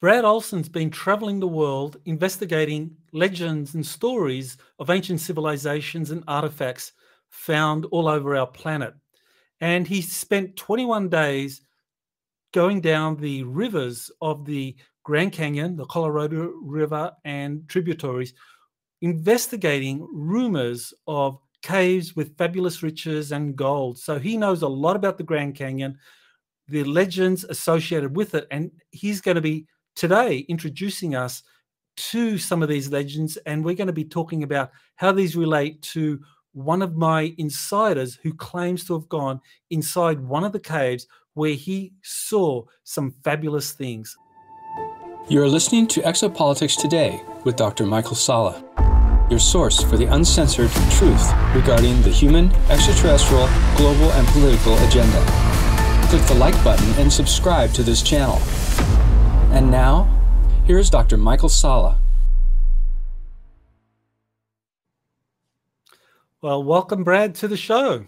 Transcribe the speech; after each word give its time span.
Brad 0.00 0.24
Olsen's 0.24 0.68
been 0.68 0.90
traveling 0.90 1.40
the 1.40 1.48
world 1.48 1.96
investigating 2.04 2.96
legends 3.12 3.74
and 3.74 3.84
stories 3.84 4.56
of 4.78 4.90
ancient 4.90 5.20
civilizations 5.20 6.12
and 6.12 6.22
artifacts 6.28 6.92
found 7.30 7.84
all 7.86 8.06
over 8.06 8.36
our 8.36 8.46
planet. 8.46 8.94
And 9.60 9.88
he 9.88 10.00
spent 10.00 10.54
21 10.54 11.08
days 11.08 11.62
going 12.54 12.80
down 12.80 13.16
the 13.16 13.42
rivers 13.42 14.08
of 14.20 14.44
the 14.44 14.76
Grand 15.02 15.32
Canyon, 15.32 15.74
the 15.74 15.86
Colorado 15.86 16.52
River, 16.62 17.10
and 17.24 17.68
tributaries, 17.68 18.34
investigating 19.00 20.06
rumors 20.12 20.94
of 21.08 21.38
caves 21.62 22.14
with 22.14 22.36
fabulous 22.38 22.84
riches 22.84 23.32
and 23.32 23.56
gold. 23.56 23.98
So 23.98 24.16
he 24.20 24.36
knows 24.36 24.62
a 24.62 24.68
lot 24.68 24.94
about 24.94 25.18
the 25.18 25.24
Grand 25.24 25.56
Canyon, 25.56 25.98
the 26.68 26.84
legends 26.84 27.42
associated 27.42 28.14
with 28.14 28.36
it, 28.36 28.46
and 28.52 28.70
he's 28.92 29.20
going 29.20 29.34
to 29.34 29.40
be 29.40 29.66
today 29.98 30.46
introducing 30.48 31.14
us 31.16 31.42
to 31.96 32.38
some 32.38 32.62
of 32.62 32.68
these 32.68 32.90
legends, 32.90 33.36
and 33.38 33.64
we're 33.64 33.74
going 33.74 33.88
to 33.88 33.92
be 33.92 34.04
talking 34.04 34.44
about 34.44 34.70
how 34.94 35.10
these 35.10 35.34
relate 35.34 35.82
to 35.82 36.20
one 36.52 36.82
of 36.82 36.96
my 36.96 37.34
insiders 37.36 38.14
who 38.22 38.32
claims 38.32 38.84
to 38.84 38.94
have 38.94 39.08
gone 39.08 39.40
inside 39.70 40.20
one 40.20 40.44
of 40.44 40.52
the 40.52 40.60
caves 40.60 41.06
where 41.34 41.54
he 41.54 41.92
saw 42.02 42.62
some 42.84 43.10
fabulous 43.24 43.72
things. 43.72 44.16
You're 45.28 45.48
listening 45.48 45.88
to 45.88 46.00
Exopolitics 46.00 46.80
Today 46.80 47.20
with 47.44 47.56
Dr. 47.56 47.84
Michael 47.84 48.14
Salla, 48.14 48.64
your 49.28 49.40
source 49.40 49.82
for 49.82 49.96
the 49.96 50.06
uncensored 50.06 50.70
truth 50.92 51.32
regarding 51.54 52.00
the 52.02 52.10
human, 52.10 52.52
extraterrestrial, 52.70 53.48
global, 53.76 54.12
and 54.12 54.26
political 54.28 54.78
agenda. 54.86 55.24
Click 56.08 56.22
the 56.22 56.34
like 56.34 56.54
button 56.64 56.88
and 57.00 57.12
subscribe 57.12 57.72
to 57.72 57.82
this 57.82 58.00
channel. 58.00 58.40
And 59.50 59.70
now, 59.70 60.04
here's 60.66 60.90
Dr. 60.90 61.16
Michael 61.16 61.48
Salla. 61.48 61.98
Well, 66.40 66.62
welcome, 66.62 67.02
Brad, 67.02 67.34
to 67.36 67.48
the 67.48 67.56
show. 67.56 68.04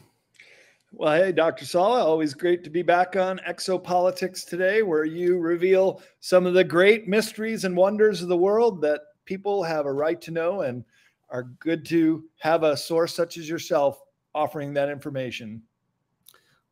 Well, 0.92 1.14
hey, 1.14 1.32
Dr. 1.32 1.64
Salla, 1.64 2.04
always 2.04 2.34
great 2.34 2.62
to 2.64 2.70
be 2.70 2.82
back 2.82 3.16
on 3.16 3.40
Exopolitics 3.48 4.46
today, 4.46 4.82
where 4.82 5.04
you 5.04 5.38
reveal 5.38 6.02
some 6.20 6.46
of 6.46 6.54
the 6.54 6.62
great 6.62 7.08
mysteries 7.08 7.64
and 7.64 7.76
wonders 7.76 8.22
of 8.22 8.28
the 8.28 8.36
world 8.36 8.80
that 8.82 9.00
people 9.24 9.62
have 9.62 9.86
a 9.86 9.92
right 9.92 10.20
to 10.20 10.30
know 10.30 10.60
and 10.60 10.84
are 11.30 11.44
good 11.58 11.86
to 11.86 12.24
have 12.38 12.64
a 12.64 12.76
source 12.76 13.14
such 13.14 13.36
as 13.38 13.48
yourself 13.48 14.00
offering 14.34 14.74
that 14.74 14.88
information. 14.88 15.62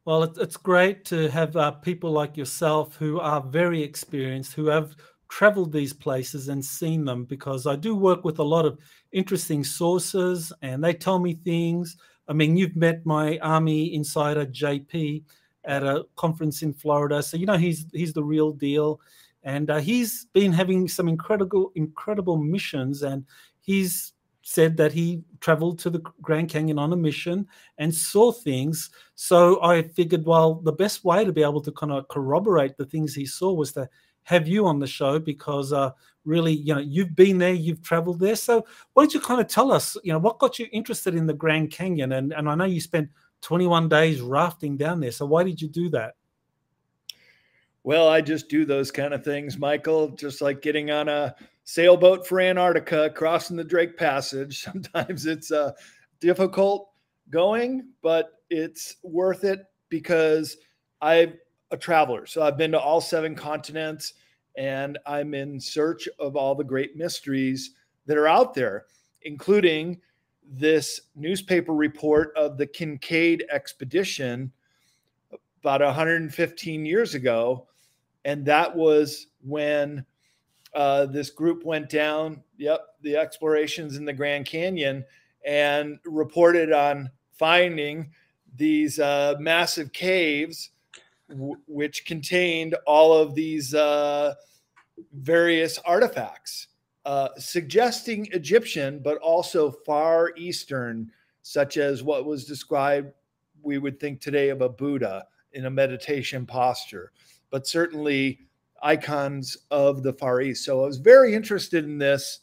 Well, 0.08 0.22
it's 0.22 0.56
great 0.56 1.04
to 1.12 1.28
have 1.28 1.54
uh, 1.54 1.70
people 1.72 2.10
like 2.10 2.34
yourself 2.34 2.96
who 2.96 3.20
are 3.20 3.42
very 3.42 3.82
experienced, 3.82 4.54
who 4.54 4.64
have 4.68 4.96
traveled 5.28 5.70
these 5.70 5.92
places 5.92 6.48
and 6.48 6.64
seen 6.64 7.04
them, 7.04 7.26
because 7.26 7.66
I 7.66 7.76
do 7.76 7.94
work 7.94 8.24
with 8.24 8.38
a 8.38 8.42
lot 8.42 8.64
of 8.64 8.78
interesting 9.12 9.62
sources 9.62 10.50
and 10.62 10.82
they 10.82 10.94
tell 10.94 11.18
me 11.18 11.34
things. 11.34 11.98
I 12.26 12.32
mean, 12.32 12.56
you've 12.56 12.74
met 12.74 13.04
my 13.04 13.36
army 13.42 13.94
insider 13.94 14.46
JP 14.46 15.24
at 15.66 15.82
a 15.82 16.06
conference 16.16 16.62
in 16.62 16.72
Florida, 16.72 17.22
so 17.22 17.36
you 17.36 17.44
know 17.44 17.58
he's 17.58 17.84
he's 17.92 18.14
the 18.14 18.24
real 18.24 18.52
deal, 18.52 19.02
and 19.42 19.68
uh, 19.68 19.76
he's 19.76 20.24
been 20.32 20.54
having 20.54 20.88
some 20.88 21.08
incredible 21.08 21.70
incredible 21.74 22.38
missions, 22.38 23.02
and 23.02 23.26
he's 23.60 24.14
said 24.48 24.78
that 24.78 24.92
he 24.92 25.22
traveled 25.40 25.78
to 25.78 25.90
the 25.90 25.98
Grand 26.22 26.48
Canyon 26.48 26.78
on 26.78 26.94
a 26.94 26.96
mission 26.96 27.46
and 27.76 27.94
saw 27.94 28.32
things. 28.32 28.88
So 29.14 29.62
I 29.62 29.82
figured, 29.82 30.24
well, 30.24 30.54
the 30.54 30.72
best 30.72 31.04
way 31.04 31.22
to 31.22 31.32
be 31.34 31.42
able 31.42 31.60
to 31.60 31.72
kind 31.72 31.92
of 31.92 32.08
corroborate 32.08 32.78
the 32.78 32.86
things 32.86 33.14
he 33.14 33.26
saw 33.26 33.52
was 33.52 33.72
to 33.72 33.86
have 34.22 34.48
you 34.48 34.66
on 34.66 34.78
the 34.78 34.86
show 34.86 35.18
because 35.18 35.74
uh, 35.74 35.90
really, 36.24 36.54
you 36.54 36.74
know, 36.74 36.80
you've 36.80 37.14
been 37.14 37.36
there, 37.36 37.52
you've 37.52 37.82
traveled 37.82 38.20
there. 38.20 38.36
So 38.36 38.64
why 38.94 39.02
don't 39.02 39.12
you 39.12 39.20
kind 39.20 39.42
of 39.42 39.48
tell 39.48 39.70
us, 39.70 39.98
you 40.02 40.14
know, 40.14 40.18
what 40.18 40.38
got 40.38 40.58
you 40.58 40.66
interested 40.72 41.14
in 41.14 41.26
the 41.26 41.34
Grand 41.34 41.70
Canyon? 41.70 42.12
And, 42.12 42.32
and 42.32 42.48
I 42.48 42.54
know 42.54 42.64
you 42.64 42.80
spent 42.80 43.10
21 43.42 43.90
days 43.90 44.22
rafting 44.22 44.78
down 44.78 45.00
there. 45.00 45.12
So 45.12 45.26
why 45.26 45.44
did 45.44 45.60
you 45.60 45.68
do 45.68 45.90
that? 45.90 46.14
Well, 47.88 48.06
I 48.10 48.20
just 48.20 48.50
do 48.50 48.66
those 48.66 48.90
kind 48.90 49.14
of 49.14 49.24
things, 49.24 49.56
Michael, 49.56 50.10
just 50.10 50.42
like 50.42 50.60
getting 50.60 50.90
on 50.90 51.08
a 51.08 51.34
sailboat 51.64 52.26
for 52.26 52.38
Antarctica, 52.38 53.08
crossing 53.08 53.56
the 53.56 53.64
Drake 53.64 53.96
Passage. 53.96 54.60
Sometimes 54.62 55.24
it's 55.24 55.50
uh, 55.50 55.72
difficult 56.20 56.90
going, 57.30 57.88
but 58.02 58.42
it's 58.50 58.96
worth 59.02 59.42
it 59.42 59.60
because 59.88 60.58
I'm 61.00 61.38
a 61.70 61.78
traveler. 61.78 62.26
So 62.26 62.42
I've 62.42 62.58
been 62.58 62.72
to 62.72 62.78
all 62.78 63.00
seven 63.00 63.34
continents 63.34 64.12
and 64.58 64.98
I'm 65.06 65.32
in 65.32 65.58
search 65.58 66.10
of 66.18 66.36
all 66.36 66.54
the 66.54 66.64
great 66.64 66.94
mysteries 66.94 67.70
that 68.04 68.18
are 68.18 68.28
out 68.28 68.52
there, 68.52 68.84
including 69.22 69.98
this 70.46 71.00
newspaper 71.16 71.72
report 71.72 72.34
of 72.36 72.58
the 72.58 72.66
Kincaid 72.66 73.46
expedition 73.50 74.52
about 75.62 75.80
115 75.80 76.84
years 76.84 77.14
ago. 77.14 77.64
And 78.24 78.44
that 78.46 78.74
was 78.74 79.28
when 79.42 80.04
uh, 80.74 81.06
this 81.06 81.30
group 81.30 81.64
went 81.64 81.88
down, 81.88 82.42
yep, 82.56 82.80
the 83.02 83.16
explorations 83.16 83.96
in 83.96 84.04
the 84.04 84.12
Grand 84.12 84.46
Canyon 84.46 85.04
and 85.44 85.98
reported 86.04 86.72
on 86.72 87.10
finding 87.32 88.10
these 88.56 88.98
uh, 88.98 89.34
massive 89.38 89.92
caves, 89.92 90.70
w- 91.30 91.56
which 91.66 92.04
contained 92.04 92.74
all 92.86 93.14
of 93.14 93.34
these 93.34 93.74
uh, 93.74 94.34
various 95.14 95.78
artifacts, 95.78 96.68
uh, 97.04 97.28
suggesting 97.38 98.28
Egyptian, 98.32 99.00
but 99.02 99.16
also 99.18 99.70
Far 99.70 100.32
Eastern, 100.36 101.10
such 101.42 101.76
as 101.76 102.02
what 102.02 102.26
was 102.26 102.44
described, 102.44 103.12
we 103.62 103.78
would 103.78 103.98
think 103.98 104.20
today 104.20 104.50
of 104.50 104.60
a 104.60 104.68
Buddha 104.68 105.24
in 105.52 105.64
a 105.66 105.70
meditation 105.70 106.44
posture, 106.44 107.12
but 107.50 107.66
certainly 107.66 108.40
icons 108.82 109.56
of 109.70 110.02
the 110.02 110.12
Far 110.12 110.40
East. 110.40 110.64
So 110.64 110.82
I 110.82 110.86
was 110.86 110.98
very 110.98 111.34
interested 111.34 111.84
in 111.84 111.98
this 111.98 112.40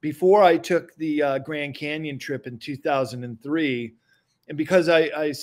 before 0.00 0.42
I 0.42 0.56
took 0.56 0.94
the 0.96 1.22
uh, 1.22 1.38
Grand 1.40 1.74
Canyon 1.74 2.18
trip 2.18 2.46
in 2.46 2.58
2003. 2.58 3.94
And 4.48 4.58
because 4.58 4.88
I, 4.88 5.10
I 5.16 5.34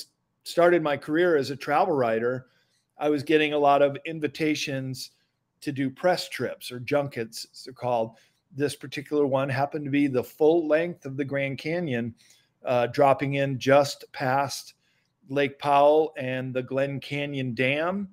started 0.44 0.82
my 0.82 0.98
career 0.98 1.38
as 1.38 1.50
a 1.50 1.56
travel 1.56 1.94
writer, 1.94 2.48
I 2.98 3.10
was 3.10 3.24
getting 3.24 3.54
a 3.54 3.58
lot 3.58 3.82
of 3.82 3.98
invitations 4.06 5.12
to 5.62 5.72
do 5.72 5.90
press 5.90 6.30
trips 6.30 6.72
or 6.72 6.80
junkets, 6.80 7.48
as 7.52 7.64
they're 7.64 7.74
called. 7.74 8.18
This 8.56 8.76
particular 8.76 9.26
one 9.26 9.50
happened 9.50 9.86
to 9.86 9.92
be 9.92 10.08
the 10.08 10.24
full 10.24 10.68
length 10.68 11.06
of 11.06 11.18
the 11.18 11.26
Grand 11.26 11.58
Canyon, 11.58 12.14
uh, 12.66 12.88
dropping 12.88 13.36
in 13.36 13.58
just 13.58 14.06
past 14.14 14.76
Lake 15.30 15.58
Powell 15.58 16.14
and 16.18 16.54
the 16.54 16.62
Glen 16.62 17.00
Canyon 17.00 17.56
Dam 17.56 18.10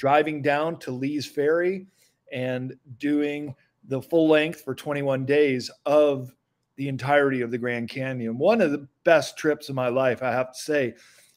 driving 0.00 0.40
down 0.40 0.78
to 0.78 0.90
Lee's 0.90 1.26
Ferry 1.26 1.86
and 2.32 2.74
doing 2.96 3.54
the 3.84 4.00
full 4.00 4.28
length 4.28 4.62
for 4.62 4.74
21 4.74 5.26
days 5.26 5.70
of 5.84 6.34
the 6.76 6.88
entirety 6.88 7.42
of 7.42 7.50
the 7.50 7.58
Grand 7.58 7.90
Canyon. 7.90 8.38
One 8.38 8.62
of 8.62 8.70
the 8.70 8.88
best 9.04 9.36
trips 9.36 9.68
of 9.68 9.74
my 9.74 9.88
life, 9.88 10.22
I 10.22 10.32
have 10.32 10.54
to 10.54 10.58
say. 10.58 10.94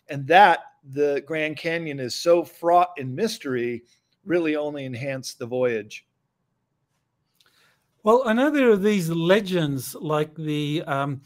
And 0.07 0.25
that 0.27 0.59
the 0.93 1.21
Grand 1.27 1.57
Canyon 1.57 1.99
is 1.99 2.15
so 2.15 2.41
fraught 2.41 2.91
in 2.95 3.13
mystery, 3.13 3.83
really 4.23 4.55
only 4.55 4.85
enhanced 4.85 5.39
the 5.39 5.45
voyage. 5.45 6.07
Well, 8.03 8.23
there 8.23 8.71
are 8.71 8.77
these 8.77 9.09
legends 9.09 9.93
like 9.95 10.35
the 10.35 10.83
um, 10.87 11.21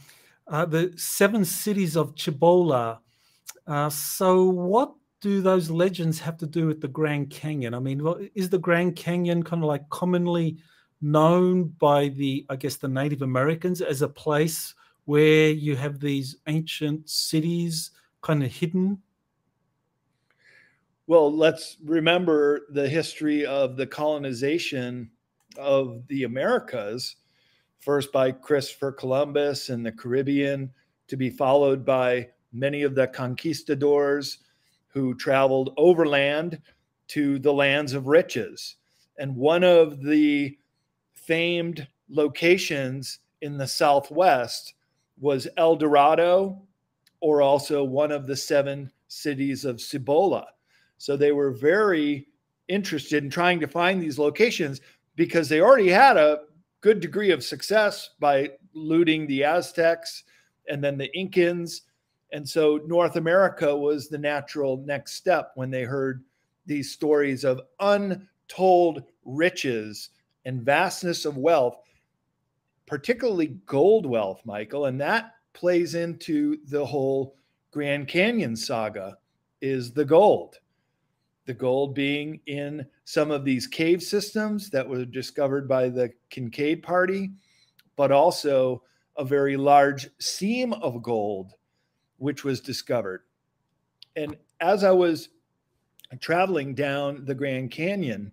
uh, 0.48 0.66
the 0.66 0.94
seven 0.96 1.46
cities 1.46 1.96
of 1.96 2.16
Chibola. 2.16 3.00
Uh, 3.68 3.90
so, 3.90 4.46
what 4.46 4.94
do 5.22 5.42
those 5.42 5.70
legends 5.70 6.20
have 6.20 6.38
to 6.38 6.48
do 6.48 6.68
with 6.68 6.82
the 6.82 6.88
Grand 6.88 7.30
Canyon? 7.30 7.74
I 7.74 7.80
mean, 7.80 8.30
is 8.36 8.50
the 8.50 8.60
Grand 8.60 8.96
Canyon 8.96 9.44
kind 9.44 9.64
of 9.64 9.68
like 9.68 9.88
commonly 9.90 10.58
known 11.02 11.66
by 11.80 12.10
the, 12.10 12.46
I 12.50 12.56
guess, 12.56 12.76
the 12.76 12.88
Native 12.88 13.22
Americans 13.22 13.82
as 13.82 14.02
a 14.02 14.10
place 14.10 14.74
where 15.06 15.50
you 15.50 15.76
have 15.76 16.00
these 16.00 16.38
ancient 16.48 17.10
cities 17.10 17.92
kind 18.22 18.44
of 18.44 18.52
hidden? 18.52 19.02
Well, 21.08 21.34
let's 21.34 21.78
remember 21.84 22.68
the 22.72 22.88
history 22.88 23.46
of 23.46 23.78
the 23.78 23.88
colonization 23.88 25.10
of 25.58 26.06
the 26.08 26.24
Americas, 26.24 27.16
first 27.80 28.12
by 28.12 28.32
Christopher 28.32 28.92
Columbus 28.92 29.70
and 29.70 29.86
the 29.86 29.92
Caribbean, 29.92 30.70
to 31.08 31.16
be 31.16 31.30
followed 31.30 31.86
by 31.86 32.28
many 32.52 32.84
of 32.84 32.94
the 32.94 33.08
conquistadors 33.08 34.40
who 34.98 35.14
traveled 35.14 35.76
overland 35.78 36.60
to 37.08 37.38
the 37.38 37.54
lands 37.54 37.94
of 37.94 38.08
riches. 38.08 38.78
And 39.20 39.36
one 39.36 39.64
of 39.64 40.02
the 40.02 40.58
famed 41.14 41.88
locations 42.10 43.20
in 43.42 43.58
the 43.58 43.68
Southwest 43.68 44.74
was 45.20 45.48
El 45.58 45.76
Dorado, 45.76 46.60
or 47.20 47.44
also 47.44 47.84
one 47.84 48.12
of 48.12 48.26
the 48.26 48.36
seven 48.36 48.92
cities 49.08 49.66
of 49.66 49.80
Cibola. 49.80 50.48
So 50.98 51.16
they 51.16 51.32
were 51.32 51.52
very 51.52 52.28
interested 52.68 53.24
in 53.24 53.30
trying 53.30 53.60
to 53.60 53.68
find 53.68 54.02
these 54.02 54.18
locations, 54.18 54.82
because 55.16 55.48
they 55.48 55.62
already 55.62 55.90
had 55.90 56.18
a 56.18 56.40
good 56.82 57.00
degree 57.00 57.30
of 57.30 57.44
success 57.44 58.10
by 58.20 58.50
looting 58.74 59.28
the 59.28 59.44
Aztecs 59.44 60.24
and 60.68 60.84
then 60.84 60.98
the 60.98 61.10
Incans. 61.16 61.82
And 62.32 62.48
so 62.48 62.82
North 62.86 63.16
America 63.16 63.76
was 63.76 64.10
the 64.10 64.18
natural 64.18 64.78
next 64.86 65.14
step 65.14 65.52
when 65.56 65.70
they 65.70 65.84
heard 65.84 66.24
these 66.66 66.92
stories 66.92 67.44
of 67.44 67.62
untold 67.80 69.04
riches 69.24 70.10
and 70.46 70.62
vastness 70.62 71.26
of 71.26 71.38
wealth, 71.38 71.78
particularly 72.86 73.58
gold 73.66 74.06
wealth, 74.06 74.42
Michael. 74.46 74.86
And 74.86 75.00
that 75.02 75.32
plays 75.54 75.96
into 75.96 76.58
the 76.68 76.86
whole 76.86 77.36
Grand 77.72 78.08
Canyon 78.08 78.56
saga 78.56 79.18
is 79.62 79.92
the 79.92 80.06
gold. 80.06 80.58
The 81.46 81.54
gold 81.54 81.96
being 81.96 82.42
in 82.48 82.86
some 83.06 83.32
of 83.32 83.46
these 83.46 83.68
cave 83.68 84.04
systems 84.04 84.70
that 84.72 84.88
were 84.88 85.06
discovered 85.06 85.68
by 85.68 85.90
the 85.90 86.12
Kincaid 86.30 86.84
Party, 86.84 87.32
but 87.96 88.12
also 88.12 88.84
a 89.18 89.24
very 89.24 89.58
large 89.58 90.10
seam 90.20 90.74
of 90.74 91.02
gold, 91.02 91.54
which 92.18 92.44
was 92.44 92.60
discovered. 92.60 93.22
And 94.16 94.36
as 94.60 94.84
I 94.84 94.92
was 94.92 95.30
traveling 96.20 96.74
down 96.74 97.26
the 97.26 97.36
Grand 97.36 97.72
Canyon, 97.72 98.32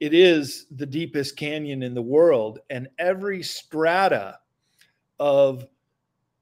it 0.00 0.12
is 0.12 0.66
the 0.70 0.86
deepest 0.86 1.36
canyon 1.36 1.82
in 1.82 1.94
the 1.94 2.02
world, 2.02 2.58
and 2.68 2.88
every 2.98 3.42
strata 3.42 4.38
of 5.18 5.66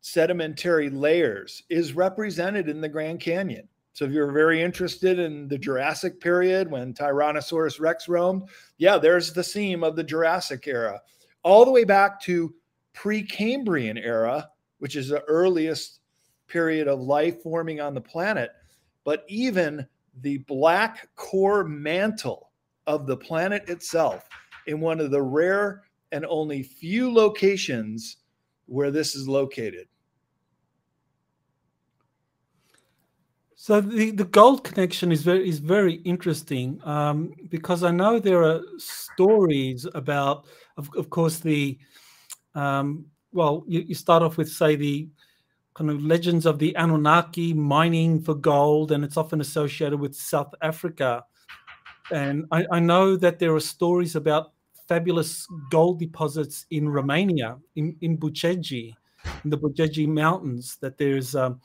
sedimentary 0.00 0.90
layers 0.90 1.62
is 1.70 1.94
represented 1.94 2.68
in 2.68 2.80
the 2.80 2.88
Grand 2.88 3.20
Canyon. 3.20 3.68
So 3.92 4.04
if 4.04 4.10
you're 4.10 4.32
very 4.32 4.60
interested 4.60 5.20
in 5.20 5.46
the 5.46 5.56
Jurassic 5.56 6.20
period 6.20 6.68
when 6.68 6.94
Tyrannosaurus 6.94 7.80
rex 7.80 8.08
roamed, 8.08 8.48
yeah, 8.76 8.98
there's 8.98 9.32
the 9.32 9.44
seam 9.44 9.84
of 9.84 9.94
the 9.94 10.02
Jurassic 10.02 10.66
era, 10.66 11.00
all 11.44 11.64
the 11.64 11.70
way 11.70 11.84
back 11.84 12.20
to 12.22 12.52
Precambrian 12.92 13.98
era, 14.04 14.48
which 14.78 14.96
is 14.96 15.08
the 15.08 15.22
earliest 15.22 16.00
period 16.54 16.86
of 16.86 17.00
life 17.00 17.42
forming 17.42 17.80
on 17.80 17.94
the 17.94 18.00
planet. 18.00 18.52
But 19.02 19.24
even 19.26 19.84
the 20.20 20.38
black 20.46 21.08
core 21.16 21.64
mantle 21.64 22.52
of 22.86 23.08
the 23.08 23.16
planet 23.16 23.68
itself 23.68 24.28
in 24.68 24.80
one 24.80 25.00
of 25.00 25.10
the 25.10 25.20
rare 25.20 25.82
and 26.12 26.24
only 26.26 26.62
few 26.62 27.12
locations 27.12 28.18
where 28.66 28.92
this 28.92 29.16
is 29.16 29.26
located. 29.26 29.88
So 33.56 33.80
the, 33.80 34.12
the 34.12 34.24
gold 34.24 34.62
connection 34.62 35.10
is 35.10 35.22
very 35.22 35.48
is 35.48 35.58
very 35.58 35.94
interesting 36.04 36.80
um, 36.84 37.34
because 37.48 37.82
I 37.82 37.90
know 37.90 38.20
there 38.20 38.44
are 38.44 38.60
stories 38.76 39.88
about, 39.94 40.44
of, 40.76 40.88
of 40.96 41.10
course, 41.10 41.38
the 41.40 41.78
um, 42.54 43.06
well, 43.32 43.64
you, 43.66 43.80
you, 43.80 43.94
start 43.94 44.22
off 44.22 44.36
with 44.36 44.48
say 44.52 44.76
the 44.76 45.08
kind 45.74 45.90
of 45.90 46.02
legends 46.02 46.46
of 46.46 46.58
the 46.58 46.74
Anunnaki 46.76 47.52
mining 47.52 48.20
for 48.20 48.34
gold, 48.34 48.92
and 48.92 49.04
it's 49.04 49.16
often 49.16 49.40
associated 49.40 49.98
with 49.98 50.14
South 50.14 50.54
Africa. 50.62 51.24
And 52.12 52.46
I, 52.52 52.64
I 52.70 52.80
know 52.80 53.16
that 53.16 53.38
there 53.38 53.54
are 53.54 53.60
stories 53.60 54.14
about 54.14 54.52
fabulous 54.88 55.46
gold 55.70 55.98
deposits 55.98 56.66
in 56.70 56.88
Romania, 56.88 57.58
in 57.76 57.96
in 58.00 58.16
Bucegi, 58.16 58.94
in 59.42 59.50
the 59.50 59.58
Bucegi 59.58 60.06
Mountains. 60.06 60.76
That 60.80 60.96
there's 60.96 61.34
um, 61.34 61.60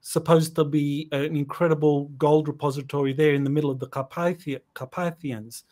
supposed 0.00 0.54
to 0.56 0.64
be 0.64 1.08
an 1.12 1.34
incredible 1.34 2.08
gold 2.18 2.48
repository 2.48 3.14
there 3.14 3.34
in 3.34 3.44
the 3.44 3.50
middle 3.50 3.70
of 3.70 3.78
the 3.78 3.88
Carpathia, 3.88 4.60
Carpathians. 4.74 5.64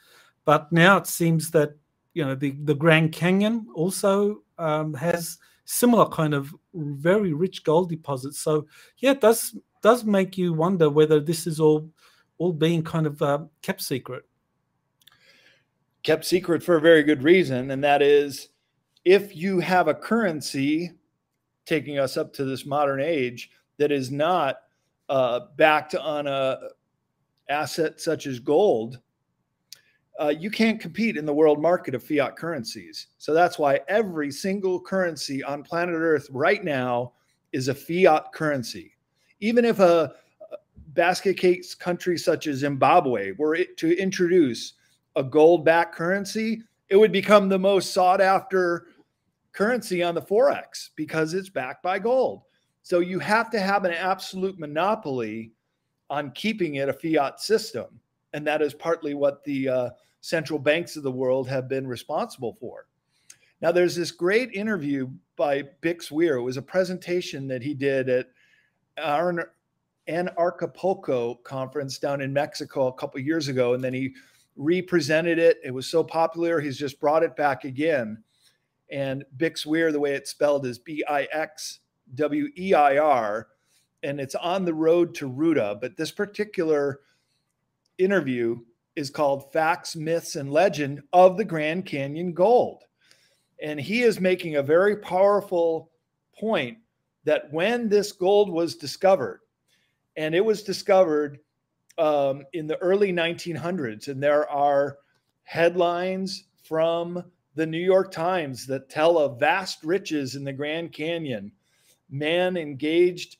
But 0.46 0.72
now 0.72 0.96
it 0.96 1.06
seems 1.06 1.50
that 1.50 1.76
you 2.14 2.24
know 2.24 2.34
the, 2.34 2.52
the 2.64 2.74
Grand 2.74 3.12
Canyon 3.12 3.66
also 3.74 4.42
um, 4.58 4.94
has 4.94 5.38
similar 5.72 6.06
kind 6.06 6.34
of 6.34 6.54
very 6.74 7.32
rich 7.32 7.64
gold 7.64 7.88
deposits. 7.88 8.38
So 8.38 8.66
yeah, 8.98 9.12
it 9.12 9.20
does 9.20 9.56
does 9.82 10.04
make 10.04 10.36
you 10.36 10.52
wonder 10.52 10.90
whether 10.90 11.18
this 11.18 11.46
is 11.46 11.58
all 11.58 11.88
all 12.38 12.52
being 12.52 12.82
kind 12.82 13.06
of 13.06 13.20
uh, 13.22 13.40
kept 13.62 13.82
secret. 13.82 14.24
Kept 16.02 16.24
secret 16.24 16.62
for 16.62 16.76
a 16.76 16.80
very 16.80 17.02
good 17.02 17.22
reason, 17.22 17.70
and 17.70 17.82
that 17.82 18.02
is 18.02 18.50
if 19.04 19.34
you 19.34 19.60
have 19.60 19.88
a 19.88 19.94
currency 19.94 20.92
taking 21.64 21.98
us 21.98 22.16
up 22.16 22.32
to 22.34 22.44
this 22.44 22.66
modern 22.66 23.00
age 23.00 23.50
that 23.78 23.92
is 23.92 24.10
not 24.10 24.56
uh, 25.08 25.40
backed 25.56 25.94
on 25.94 26.26
a 26.26 26.58
asset 27.48 28.00
such 28.00 28.26
as 28.26 28.38
gold, 28.38 28.98
uh, 30.20 30.28
you 30.28 30.50
can't 30.50 30.80
compete 30.80 31.16
in 31.16 31.24
the 31.24 31.32
world 31.32 31.60
market 31.60 31.94
of 31.94 32.02
fiat 32.02 32.36
currencies. 32.36 33.08
So 33.18 33.32
that's 33.32 33.58
why 33.58 33.80
every 33.88 34.30
single 34.30 34.80
currency 34.80 35.42
on 35.42 35.62
planet 35.62 35.94
Earth 35.94 36.28
right 36.30 36.62
now 36.62 37.12
is 37.52 37.68
a 37.68 37.74
fiat 37.74 38.32
currency. 38.32 38.92
Even 39.40 39.64
if 39.64 39.80
a 39.80 40.12
basket 40.88 41.36
case 41.36 41.74
country 41.74 42.18
such 42.18 42.46
as 42.46 42.58
Zimbabwe 42.58 43.32
were 43.32 43.58
to 43.76 43.98
introduce 43.98 44.74
a 45.16 45.22
gold 45.22 45.64
backed 45.64 45.94
currency, 45.94 46.62
it 46.88 46.96
would 46.96 47.12
become 47.12 47.48
the 47.48 47.58
most 47.58 47.92
sought 47.92 48.20
after 48.20 48.86
currency 49.52 50.02
on 50.02 50.14
the 50.14 50.22
Forex 50.22 50.90
because 50.96 51.34
it's 51.34 51.48
backed 51.48 51.82
by 51.82 51.98
gold. 51.98 52.42
So 52.82 52.98
you 52.98 53.18
have 53.20 53.50
to 53.50 53.60
have 53.60 53.84
an 53.84 53.92
absolute 53.92 54.58
monopoly 54.58 55.52
on 56.10 56.32
keeping 56.32 56.76
it 56.76 56.88
a 56.88 56.92
fiat 56.92 57.40
system. 57.40 58.00
And 58.32 58.46
that 58.46 58.62
is 58.62 58.74
partly 58.74 59.14
what 59.14 59.44
the 59.44 59.68
uh, 59.68 59.90
central 60.20 60.58
banks 60.58 60.96
of 60.96 61.02
the 61.02 61.10
world 61.10 61.48
have 61.48 61.68
been 61.68 61.86
responsible 61.86 62.56
for. 62.60 62.86
Now, 63.60 63.72
there's 63.72 63.94
this 63.94 64.10
great 64.10 64.52
interview 64.52 65.08
by 65.36 65.64
Bix 65.82 66.10
Weir. 66.10 66.36
It 66.36 66.42
was 66.42 66.56
a 66.56 66.62
presentation 66.62 67.46
that 67.48 67.62
he 67.62 67.74
did 67.74 68.08
at 68.08 68.26
our 68.98 69.52
Anarchapulco 70.08 71.42
conference 71.44 71.98
down 71.98 72.20
in 72.20 72.32
Mexico 72.32 72.88
a 72.88 72.92
couple 72.94 73.20
years 73.20 73.48
ago. 73.48 73.74
And 73.74 73.84
then 73.84 73.94
he 73.94 74.14
represented 74.56 75.38
it. 75.38 75.58
It 75.64 75.72
was 75.72 75.86
so 75.86 76.02
popular, 76.02 76.60
he's 76.60 76.78
just 76.78 77.00
brought 77.00 77.22
it 77.22 77.36
back 77.36 77.64
again. 77.64 78.22
And 78.90 79.24
Bix 79.36 79.64
Weir, 79.64 79.92
the 79.92 80.00
way 80.00 80.14
it's 80.14 80.30
spelled 80.30 80.66
is 80.66 80.78
B 80.78 81.02
I 81.08 81.26
X 81.32 81.80
W 82.14 82.48
E 82.58 82.74
I 82.74 82.98
R, 82.98 83.48
and 84.02 84.20
it's 84.20 84.34
on 84.34 84.64
the 84.64 84.74
road 84.74 85.14
to 85.14 85.30
Roota. 85.30 85.80
But 85.80 85.96
this 85.96 86.10
particular 86.10 87.00
interview 88.04 88.60
is 88.96 89.10
called 89.10 89.52
Facts, 89.52 89.96
Myths, 89.96 90.36
and 90.36 90.50
Legend 90.50 91.02
of 91.12 91.36
the 91.36 91.44
Grand 91.44 91.86
Canyon 91.86 92.32
Gold. 92.32 92.84
And 93.62 93.80
he 93.80 94.02
is 94.02 94.20
making 94.20 94.56
a 94.56 94.62
very 94.62 94.96
powerful 94.96 95.90
point 96.38 96.78
that 97.24 97.52
when 97.52 97.88
this 97.88 98.12
gold 98.12 98.50
was 98.50 98.76
discovered, 98.76 99.40
and 100.16 100.34
it 100.34 100.44
was 100.44 100.62
discovered 100.62 101.38
um, 101.98 102.44
in 102.52 102.66
the 102.66 102.78
early 102.78 103.12
1900s, 103.12 104.08
and 104.08 104.22
there 104.22 104.48
are 104.50 104.98
headlines 105.44 106.44
from 106.62 107.22
the 107.54 107.66
New 107.66 107.78
York 107.78 108.10
Times 108.10 108.66
that 108.66 108.88
tell 108.88 109.18
of 109.18 109.38
vast 109.38 109.84
riches 109.84 110.34
in 110.34 110.44
the 110.44 110.52
Grand 110.52 110.92
Canyon 110.92 111.52
man 112.12 112.56
engaged 112.56 113.38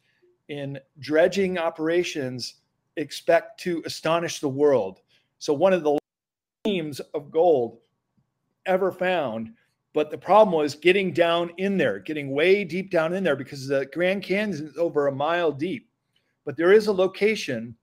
in 0.49 0.79
dredging 0.99 1.59
operations 1.59 2.55
expect 2.97 3.61
to 3.61 3.83
astonish 3.85 4.41
the 4.41 4.49
world. 4.49 5.01
So, 5.39 5.53
one 5.53 5.73
of 5.73 5.83
the 5.83 5.99
themes 6.65 7.01
of 7.15 7.31
gold 7.31 7.79
ever 8.67 8.93
found. 8.93 9.53
But 9.95 10.11
the 10.11 10.19
problem 10.19 10.57
was 10.57 10.75
getting 10.75 11.13
down 11.13 11.51
in 11.59 11.77
there, 11.77 11.99
getting 11.99 12.31
way 12.31 12.65
deep 12.65 12.91
down 12.91 13.13
in 13.13 13.23
there 13.23 13.37
because 13.37 13.67
the 13.67 13.87
Grand 13.93 14.23
Canyon 14.23 14.69
is 14.69 14.79
over 14.79 15.07
a 15.07 15.15
mile 15.15 15.53
deep. 15.53 15.89
But 16.45 16.57
there 16.57 16.73
is 16.73 16.87
a 16.87 16.93
location 16.93 17.77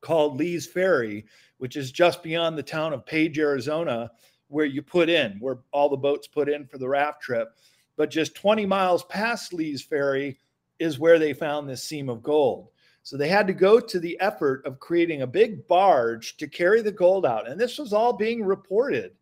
called 0.00 0.38
Lee's 0.38 0.66
Ferry, 0.66 1.24
which 1.58 1.76
is 1.76 1.92
just 1.92 2.22
beyond 2.22 2.58
the 2.58 2.62
town 2.62 2.92
of 2.92 3.06
Page, 3.06 3.38
Arizona, 3.38 4.10
where 4.48 4.66
you 4.66 4.82
put 4.82 5.08
in, 5.08 5.36
where 5.38 5.58
all 5.72 5.88
the 5.88 5.96
boats 5.96 6.26
put 6.26 6.48
in 6.48 6.66
for 6.66 6.78
the 6.78 6.88
raft 6.88 7.22
trip. 7.22 7.54
But 7.96 8.10
just 8.10 8.34
20 8.34 8.66
miles 8.66 9.04
past 9.04 9.52
Lee's 9.52 9.82
Ferry 9.82 10.38
is 10.80 10.98
where 10.98 11.18
they 11.18 11.32
found 11.32 11.68
this 11.68 11.84
seam 11.84 12.08
of 12.08 12.22
gold. 12.22 12.70
So 13.10 13.16
they 13.16 13.26
had 13.26 13.48
to 13.48 13.52
go 13.52 13.80
to 13.80 13.98
the 13.98 14.16
effort 14.20 14.64
of 14.64 14.78
creating 14.78 15.22
a 15.22 15.26
big 15.26 15.66
barge 15.66 16.36
to 16.36 16.46
carry 16.46 16.80
the 16.80 16.92
gold 16.92 17.26
out. 17.26 17.48
And 17.48 17.60
this 17.60 17.76
was 17.76 17.92
all 17.92 18.12
being 18.12 18.44
reported 18.44 19.16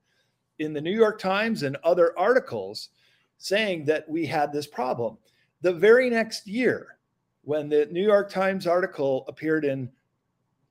in 0.59 0.75
the 0.75 0.81
New 0.83 0.95
York 0.95 1.19
Times 1.19 1.63
and 1.63 1.75
other 1.83 2.13
articles 2.19 2.91
saying 3.39 3.87
that 3.87 4.07
we 4.07 4.27
had 4.27 4.53
this 4.53 4.67
problem. 4.67 5.17
The 5.63 5.73
very 5.73 6.11
next 6.11 6.47
year, 6.47 6.99
when 7.45 7.71
the 7.71 7.89
New 7.91 8.03
York 8.03 8.29
Times 8.29 8.67
article 8.67 9.25
appeared 9.27 9.65
in 9.65 9.89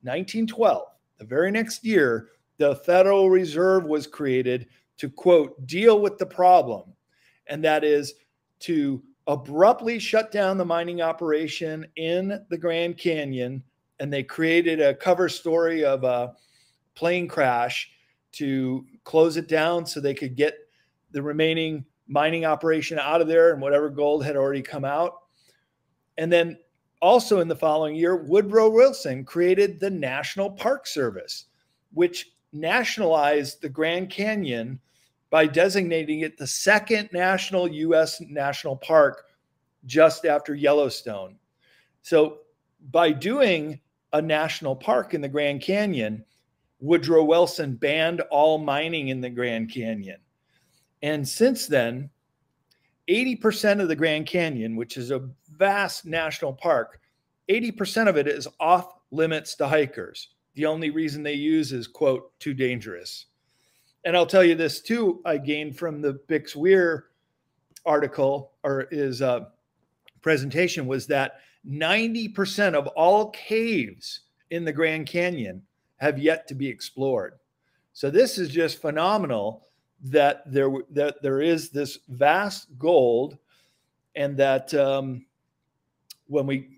1912, 0.02 0.84
the 1.18 1.24
very 1.24 1.50
next 1.50 1.84
year, 1.84 2.28
the 2.58 2.76
Federal 2.76 3.30
Reserve 3.30 3.84
was 3.84 4.06
created 4.06 4.68
to 4.98 5.10
quote, 5.10 5.66
deal 5.66 6.00
with 6.00 6.18
the 6.18 6.26
problem 6.26 6.94
and 7.48 7.64
that 7.64 7.82
is 7.82 8.14
to 8.60 9.02
abruptly 9.28 9.98
shut 9.98 10.32
down 10.32 10.56
the 10.56 10.64
mining 10.64 11.02
operation 11.02 11.86
in 11.96 12.44
the 12.48 12.58
Grand 12.58 12.96
Canyon. 12.98 13.62
And 14.00 14.12
they 14.12 14.22
created 14.22 14.80
a 14.80 14.94
cover 14.94 15.28
story 15.28 15.84
of 15.84 16.02
a 16.02 16.32
plane 16.94 17.28
crash 17.28 17.90
to 18.32 18.84
close 19.04 19.36
it 19.36 19.46
down 19.46 19.86
so 19.86 20.00
they 20.00 20.14
could 20.14 20.34
get 20.34 20.54
the 21.12 21.22
remaining 21.22 21.84
mining 22.08 22.44
operation 22.44 22.98
out 22.98 23.20
of 23.20 23.28
there 23.28 23.52
and 23.52 23.60
whatever 23.60 23.90
gold 23.90 24.24
had 24.24 24.36
already 24.36 24.62
come 24.62 24.84
out. 24.84 25.14
And 26.16 26.32
then 26.32 26.58
also 27.02 27.40
in 27.40 27.48
the 27.48 27.56
following 27.56 27.94
year, 27.94 28.16
Woodrow 28.16 28.70
Wilson 28.70 29.24
created 29.24 29.78
the 29.78 29.90
National 29.90 30.50
Park 30.50 30.86
Service, 30.86 31.46
which 31.92 32.32
nationalized 32.52 33.60
the 33.60 33.68
Grand 33.68 34.10
Canyon 34.10 34.80
by 35.30 35.46
designating 35.46 36.20
it 36.20 36.38
the 36.38 36.46
second 36.46 37.10
national 37.12 37.68
U.S. 37.68 38.20
national 38.20 38.76
park 38.76 39.24
just 39.84 40.24
after 40.24 40.54
Yellowstone. 40.54 41.36
So, 42.02 42.38
by 42.90 43.10
doing 43.10 43.80
a 44.12 44.22
national 44.22 44.76
park 44.76 45.14
in 45.14 45.20
the 45.20 45.28
Grand 45.28 45.60
Canyon, 45.60 46.24
Woodrow 46.80 47.24
Wilson 47.24 47.74
banned 47.74 48.20
all 48.30 48.58
mining 48.58 49.08
in 49.08 49.20
the 49.20 49.30
Grand 49.30 49.72
Canyon. 49.72 50.20
And 51.02 51.28
since 51.28 51.66
then, 51.66 52.10
80% 53.08 53.80
of 53.80 53.88
the 53.88 53.96
Grand 53.96 54.26
Canyon, 54.26 54.76
which 54.76 54.96
is 54.96 55.10
a 55.10 55.28
vast 55.56 56.06
national 56.06 56.52
park, 56.52 57.00
80% 57.48 58.08
of 58.08 58.16
it 58.16 58.28
is 58.28 58.46
off 58.60 58.94
limits 59.10 59.54
to 59.56 59.66
hikers. 59.66 60.28
The 60.54 60.66
only 60.66 60.90
reason 60.90 61.22
they 61.22 61.34
use 61.34 61.72
is, 61.72 61.86
quote, 61.86 62.38
too 62.38 62.52
dangerous. 62.54 63.26
And 64.04 64.16
I'll 64.16 64.26
tell 64.26 64.44
you 64.44 64.54
this 64.54 64.80
too, 64.80 65.20
I 65.24 65.38
gained 65.38 65.76
from 65.76 66.00
the 66.00 66.20
Bix 66.28 66.54
Weir 66.54 67.06
article 67.84 68.52
or 68.62 68.86
his 68.90 69.22
uh, 69.22 69.46
presentation 70.22 70.86
was 70.86 71.06
that 71.06 71.40
90% 71.66 72.74
of 72.74 72.86
all 72.88 73.30
caves 73.30 74.20
in 74.50 74.64
the 74.64 74.72
Grand 74.72 75.06
Canyon 75.06 75.62
have 75.96 76.18
yet 76.18 76.46
to 76.48 76.54
be 76.54 76.68
explored. 76.68 77.34
So 77.92 78.10
this 78.10 78.38
is 78.38 78.50
just 78.50 78.80
phenomenal 78.80 79.66
that 80.04 80.42
there 80.46 80.70
that 80.90 81.20
there 81.22 81.40
is 81.40 81.70
this 81.70 81.98
vast 82.08 82.68
gold, 82.78 83.36
and 84.14 84.36
that 84.36 84.72
um, 84.74 85.26
when 86.28 86.46
we 86.46 86.68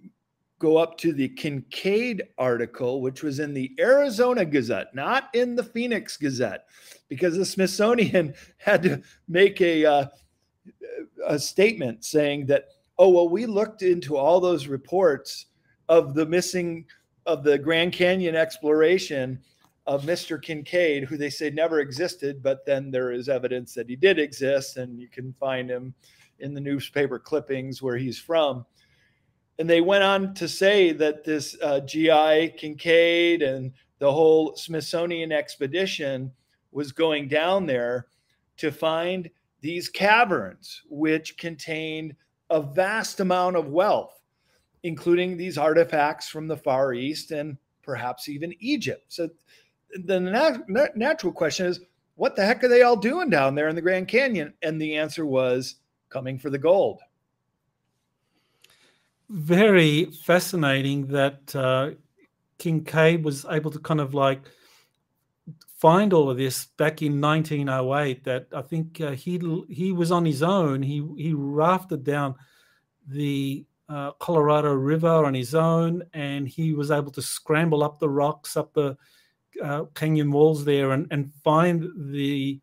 go 0.61 0.77
up 0.77 0.97
to 0.99 1.13
the 1.13 1.29
Kincaid 1.31 2.23
article, 2.39 3.01
which 3.01 3.23
was 3.23 3.41
in 3.41 3.53
the 3.55 3.73
Arizona 3.81 4.45
Gazette, 4.45 4.95
not 4.95 5.35
in 5.35 5.57
the 5.57 5.65
Phoenix 5.65 6.17
Gazette, 6.17 6.67
because 7.09 7.37
the 7.37 7.45
Smithsonian 7.45 8.35
had 8.59 8.83
to 8.85 9.03
make 9.27 9.61
a 9.61 9.85
uh, 9.85 10.07
a 11.27 11.39
statement 11.39 12.05
saying 12.05 12.47
that 12.47 12.67
oh 12.99 13.09
well 13.09 13.29
we 13.29 13.47
looked 13.47 13.83
into 13.83 14.17
all 14.17 14.39
those 14.39 14.69
reports 14.69 15.47
of 15.89 16.15
the 16.15 16.27
missing 16.27 16.85
of 17.27 17.43
the 17.43 17.59
Grand 17.59 17.93
Canyon 17.93 18.37
exploration 18.37 19.41
of 19.87 20.05
Mr. 20.05 20.41
Kincaid, 20.41 21.05
who 21.05 21.17
they 21.17 21.31
say 21.31 21.51
never 21.51 21.81
existed, 21.81 22.43
but 22.43 22.65
then 22.67 22.91
there 22.91 23.13
is 23.13 23.29
evidence 23.29 23.75
that 23.75 23.89
he 23.89 23.97
did 23.97 24.19
exist, 24.19 24.77
and 24.77 25.01
you 25.01 25.09
can 25.09 25.35
find 25.41 25.71
him 25.71 25.95
in 26.39 26.55
the 26.55 26.61
newspaper 26.61 27.19
clippings 27.19 27.83
where 27.83 27.97
he's 27.97 28.19
from. 28.19 28.65
And 29.61 29.71
they 29.71 29.81
went 29.81 30.03
on 30.03 30.35
to 30.35 30.49
say 30.49 30.91
that 30.93 31.23
this 31.23 31.57
uh, 31.63 31.81
GI 31.81 32.55
Kincaid 32.59 33.43
and 33.43 33.73
the 34.01 34.11
whole 34.11 34.57
Smithsonian 34.57 35.31
expedition 35.31 36.33
was 36.73 36.91
going 36.91 37.29
down 37.29 37.67
there 37.67 38.07
to 38.57 38.73
find 38.73 39.31
these 39.61 39.89
caverns, 39.89 40.83
which 40.89 41.39
contained 41.39 42.17
a 42.49 42.61
vast 42.61 43.21
amount 43.21 43.55
of 43.55 43.69
wealth 43.69 44.21
including 44.83 45.37
these 45.37 45.59
artifacts 45.59 46.29
from 46.29 46.49
the 46.49 46.57
Far 46.57 46.95
East 46.95 47.31
and 47.33 47.57
perhaps 47.83 48.29
even 48.29 48.55
Egypt. 48.61 49.05
So 49.09 49.29
the 50.05 50.21
nat- 50.21 50.97
natural 50.97 51.33
question 51.33 51.67
is 51.67 51.81
what 52.15 52.37
the 52.37 52.45
heck 52.45 52.63
are 52.65 52.69
they 52.69 52.83
all 52.83 52.97
doing 52.97 53.31
down 53.31 53.55
there 53.55 53.69
in 53.69 53.75
the 53.75 53.83
Grand 53.83 54.09
Canyon? 54.09 54.53
And 54.63 54.81
the 54.81 54.97
answer 54.97 55.27
was 55.27 55.77
coming 56.09 56.39
for 56.39 56.51
the 56.51 56.59
gold. 56.59 57.01
Very 59.31 60.07
fascinating 60.07 61.07
that 61.07 61.55
uh, 61.55 61.91
Kincaid 62.59 63.25
was 63.25 63.47
able 63.49 63.71
to 63.71 63.79
kind 63.79 64.01
of 64.01 64.13
like 64.13 64.41
find 65.77 66.13
all 66.13 66.29
of 66.29 66.37
this 66.37 66.67
back 66.77 67.01
in 67.01 67.21
1908. 67.21 68.25
That 68.25 68.49
I 68.53 68.63
think 68.63 69.01
uh, 69.01 69.13
he 69.13 69.41
he 69.69 69.93
was 69.93 70.11
on 70.11 70.25
his 70.25 70.43
own. 70.43 70.83
He 70.83 71.07
he 71.17 71.33
rafted 71.33 72.03
down 72.03 72.35
the 73.07 73.65
uh, 73.89 74.11
Colorado 74.19 74.73
River 74.73 75.25
on 75.25 75.35
his 75.35 75.55
own, 75.55 76.03
and 76.13 76.49
he 76.49 76.73
was 76.73 76.91
able 76.91 77.13
to 77.13 77.23
scramble 77.23 77.85
up 77.85 78.01
the 78.01 78.09
rocks, 78.09 78.57
up 78.57 78.75
the 78.75 78.97
uh, 79.63 79.85
canyon 79.95 80.33
walls 80.33 80.65
there, 80.65 80.91
and, 80.91 81.07
and 81.13 81.33
find 81.45 81.89
the 82.13 82.61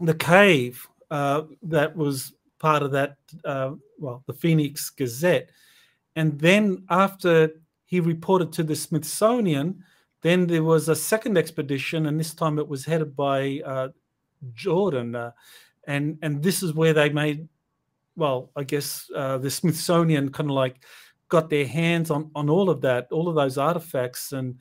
the 0.00 0.14
cave 0.14 0.86
uh, 1.10 1.44
that 1.62 1.96
was 1.96 2.34
part 2.58 2.82
of 2.82 2.92
that. 2.92 3.16
Uh, 3.44 3.72
well, 3.98 4.22
the 4.26 4.32
Phoenix 4.32 4.90
Gazette, 4.90 5.50
and 6.14 6.38
then 6.38 6.84
after 6.90 7.50
he 7.84 8.00
reported 8.00 8.52
to 8.52 8.62
the 8.62 8.76
Smithsonian, 8.76 9.82
then 10.22 10.46
there 10.46 10.64
was 10.64 10.88
a 10.88 10.96
second 10.96 11.38
expedition, 11.38 12.06
and 12.06 12.18
this 12.18 12.34
time 12.34 12.58
it 12.58 12.68
was 12.68 12.84
headed 12.84 13.14
by 13.14 13.60
uh, 13.64 13.88
Jordan, 14.54 15.14
uh, 15.14 15.30
and 15.86 16.18
and 16.22 16.42
this 16.42 16.62
is 16.62 16.74
where 16.74 16.92
they 16.92 17.08
made 17.10 17.48
well, 18.16 18.50
I 18.56 18.64
guess 18.64 19.08
uh, 19.14 19.38
the 19.38 19.50
Smithsonian 19.50 20.32
kind 20.32 20.50
of 20.50 20.54
like 20.54 20.82
got 21.28 21.50
their 21.50 21.66
hands 21.66 22.10
on 22.10 22.30
on 22.34 22.48
all 22.50 22.70
of 22.70 22.80
that, 22.80 23.08
all 23.12 23.28
of 23.28 23.34
those 23.34 23.58
artifacts, 23.58 24.32
and 24.32 24.58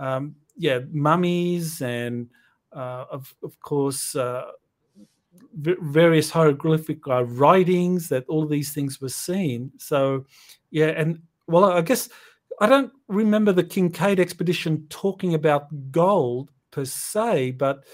um, 0.00 0.34
yeah, 0.56 0.80
mummies, 0.90 1.82
and 1.82 2.28
uh, 2.72 3.04
of 3.10 3.32
of 3.42 3.58
course 3.60 4.16
uh, 4.16 4.50
various 5.56 6.30
hieroglyphic 6.30 7.06
uh, 7.08 7.24
writings 7.24 8.08
that 8.08 8.24
all 8.28 8.46
these 8.46 8.72
things 8.72 9.00
were 9.00 9.08
seen. 9.08 9.70
So 9.78 10.26
yeah, 10.70 10.88
and 10.88 11.20
well, 11.46 11.64
I 11.64 11.80
guess 11.80 12.08
I 12.60 12.66
don't 12.66 12.92
remember 13.08 13.52
the 13.52 13.64
Kincaid 13.64 14.20
expedition 14.20 14.86
talking 14.88 15.34
about 15.34 15.68
gold 15.90 16.50
per 16.70 16.84
se, 16.84 17.52
but 17.52 17.84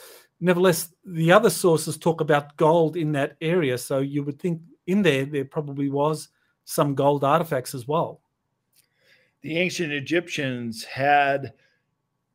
nevertheless, 0.40 0.92
the 1.04 1.32
other 1.32 1.50
sources 1.50 1.98
talk 1.98 2.20
about 2.20 2.56
gold 2.56 2.96
in 2.96 3.12
that 3.12 3.36
area. 3.40 3.76
So 3.76 3.98
you 3.98 4.22
would 4.24 4.40
think 4.40 4.62
in 4.86 5.02
there, 5.02 5.24
there 5.24 5.44
probably 5.44 5.90
was 5.90 6.28
some 6.64 6.94
gold 6.94 7.24
artifacts 7.24 7.74
as 7.74 7.86
well. 7.86 8.20
The 9.42 9.58
ancient 9.58 9.92
Egyptians 9.92 10.84
had 10.84 11.52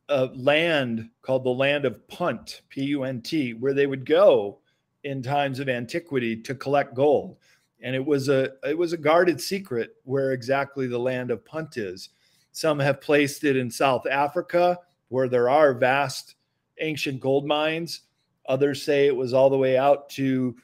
a 0.09 0.25
land 0.35 1.09
called 1.21 1.43
the 1.43 1.50
land 1.50 1.85
of 1.85 2.07
Punt, 2.07 2.62
P 2.69 2.83
U 2.85 3.03
N 3.03 3.21
T, 3.21 3.53
where 3.53 3.74
they 3.74 3.88
would 3.88 4.05
go 4.05 4.59
in 5.05 5.21
times 5.21 5.59
of 5.59 5.69
antiquity 5.69 6.35
to 6.35 6.55
collect 6.55 6.95
gold. 6.95 7.38
And 7.81 7.95
it 7.95 8.03
was 8.03 8.27
a 8.27 8.53
it 8.67 8.77
was 8.77 8.91
a 8.91 8.97
guarded 8.97 9.39
secret 9.39 9.95
where 10.03 10.31
exactly 10.31 10.88
the 10.88 10.97
land 10.97 11.31
of 11.31 11.45
Punt 11.45 11.77
is. 11.77 12.09
Some 12.51 12.79
have 12.79 13.01
placed 13.01 13.43
it 13.43 13.55
in 13.55 13.69
South 13.69 14.07
Africa, 14.07 14.79
where 15.09 15.29
there 15.29 15.50
are 15.50 15.74
vast 15.74 16.35
ancient 16.81 17.21
gold 17.21 17.45
mines. 17.45 18.01
Others 18.47 18.83
say 18.83 19.05
it 19.05 19.15
was 19.15 19.33
all 19.33 19.50
the 19.50 19.57
way 19.57 19.77
out 19.77 20.09
to 20.12 20.55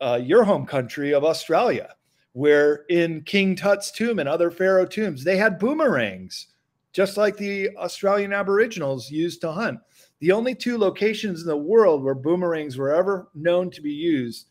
uh, 0.00 0.20
your 0.22 0.42
home 0.42 0.66
country 0.66 1.14
of 1.14 1.24
Australia, 1.24 1.94
where 2.32 2.84
in 2.88 3.22
King 3.22 3.54
Tut's 3.54 3.92
tomb 3.92 4.18
and 4.18 4.28
other 4.28 4.50
pharaoh 4.50 4.86
tombs, 4.86 5.22
they 5.22 5.36
had 5.36 5.58
boomerangs, 5.58 6.48
just 6.92 7.16
like 7.16 7.36
the 7.36 7.70
Australian 7.76 8.32
Aboriginals 8.32 9.10
used 9.10 9.40
to 9.42 9.52
hunt. 9.52 9.78
The 10.22 10.30
only 10.30 10.54
two 10.54 10.78
locations 10.78 11.40
in 11.40 11.48
the 11.48 11.56
world 11.56 12.04
where 12.04 12.14
boomerangs 12.14 12.78
were 12.78 12.94
ever 12.94 13.26
known 13.34 13.72
to 13.72 13.80
be 13.80 13.90
used 13.90 14.46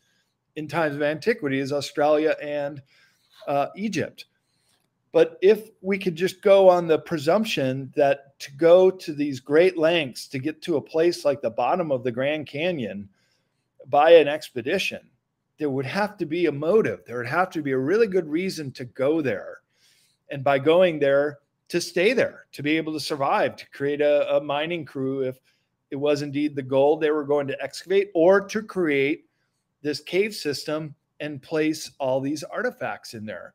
in 0.54 0.68
times 0.68 0.94
of 0.94 1.00
antiquity 1.00 1.60
is 1.60 1.72
Australia 1.72 2.36
and 2.42 2.82
uh, 3.48 3.68
Egypt. 3.74 4.26
But 5.12 5.38
if 5.40 5.70
we 5.80 5.96
could 5.96 6.14
just 6.14 6.42
go 6.42 6.68
on 6.68 6.86
the 6.86 6.98
presumption 6.98 7.90
that 7.96 8.38
to 8.40 8.52
go 8.52 8.90
to 8.90 9.14
these 9.14 9.40
great 9.40 9.78
lengths 9.78 10.28
to 10.28 10.38
get 10.38 10.60
to 10.60 10.76
a 10.76 10.80
place 10.80 11.24
like 11.24 11.40
the 11.40 11.48
bottom 11.48 11.90
of 11.90 12.04
the 12.04 12.12
Grand 12.12 12.46
Canyon 12.46 13.08
by 13.88 14.10
an 14.10 14.28
expedition, 14.28 15.00
there 15.58 15.70
would 15.70 15.86
have 15.86 16.18
to 16.18 16.26
be 16.26 16.44
a 16.44 16.52
motive. 16.52 17.00
There 17.06 17.16
would 17.16 17.26
have 17.26 17.48
to 17.48 17.62
be 17.62 17.72
a 17.72 17.78
really 17.78 18.08
good 18.08 18.28
reason 18.28 18.72
to 18.72 18.84
go 18.84 19.22
there. 19.22 19.62
And 20.30 20.44
by 20.44 20.58
going 20.58 20.98
there, 20.98 21.38
to 21.70 21.80
stay 21.80 22.12
there, 22.12 22.44
to 22.52 22.62
be 22.62 22.76
able 22.76 22.92
to 22.92 23.00
survive, 23.00 23.56
to 23.56 23.70
create 23.70 24.02
a, 24.02 24.36
a 24.36 24.40
mining 24.42 24.84
crew 24.84 25.20
if 25.20 25.38
it 25.92 25.96
was 26.00 26.22
indeed 26.22 26.56
the 26.56 26.62
gold 26.62 27.02
they 27.02 27.10
were 27.10 27.22
going 27.22 27.46
to 27.46 27.62
excavate, 27.62 28.10
or 28.14 28.40
to 28.40 28.62
create 28.62 29.26
this 29.82 30.00
cave 30.00 30.34
system 30.34 30.94
and 31.20 31.42
place 31.42 31.92
all 32.00 32.18
these 32.18 32.42
artifacts 32.44 33.12
in 33.12 33.26
there. 33.26 33.52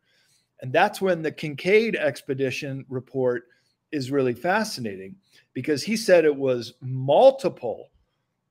And 0.61 0.71
that's 0.71 1.01
when 1.01 1.23
the 1.23 1.31
Kincaid 1.31 1.95
expedition 1.95 2.85
report 2.89 3.45
is 3.91 4.11
really 4.11 4.35
fascinating 4.35 5.15
because 5.53 5.81
he 5.81 5.97
said 5.97 6.25
it 6.25 6.35
was 6.35 6.75
multiple 6.79 7.89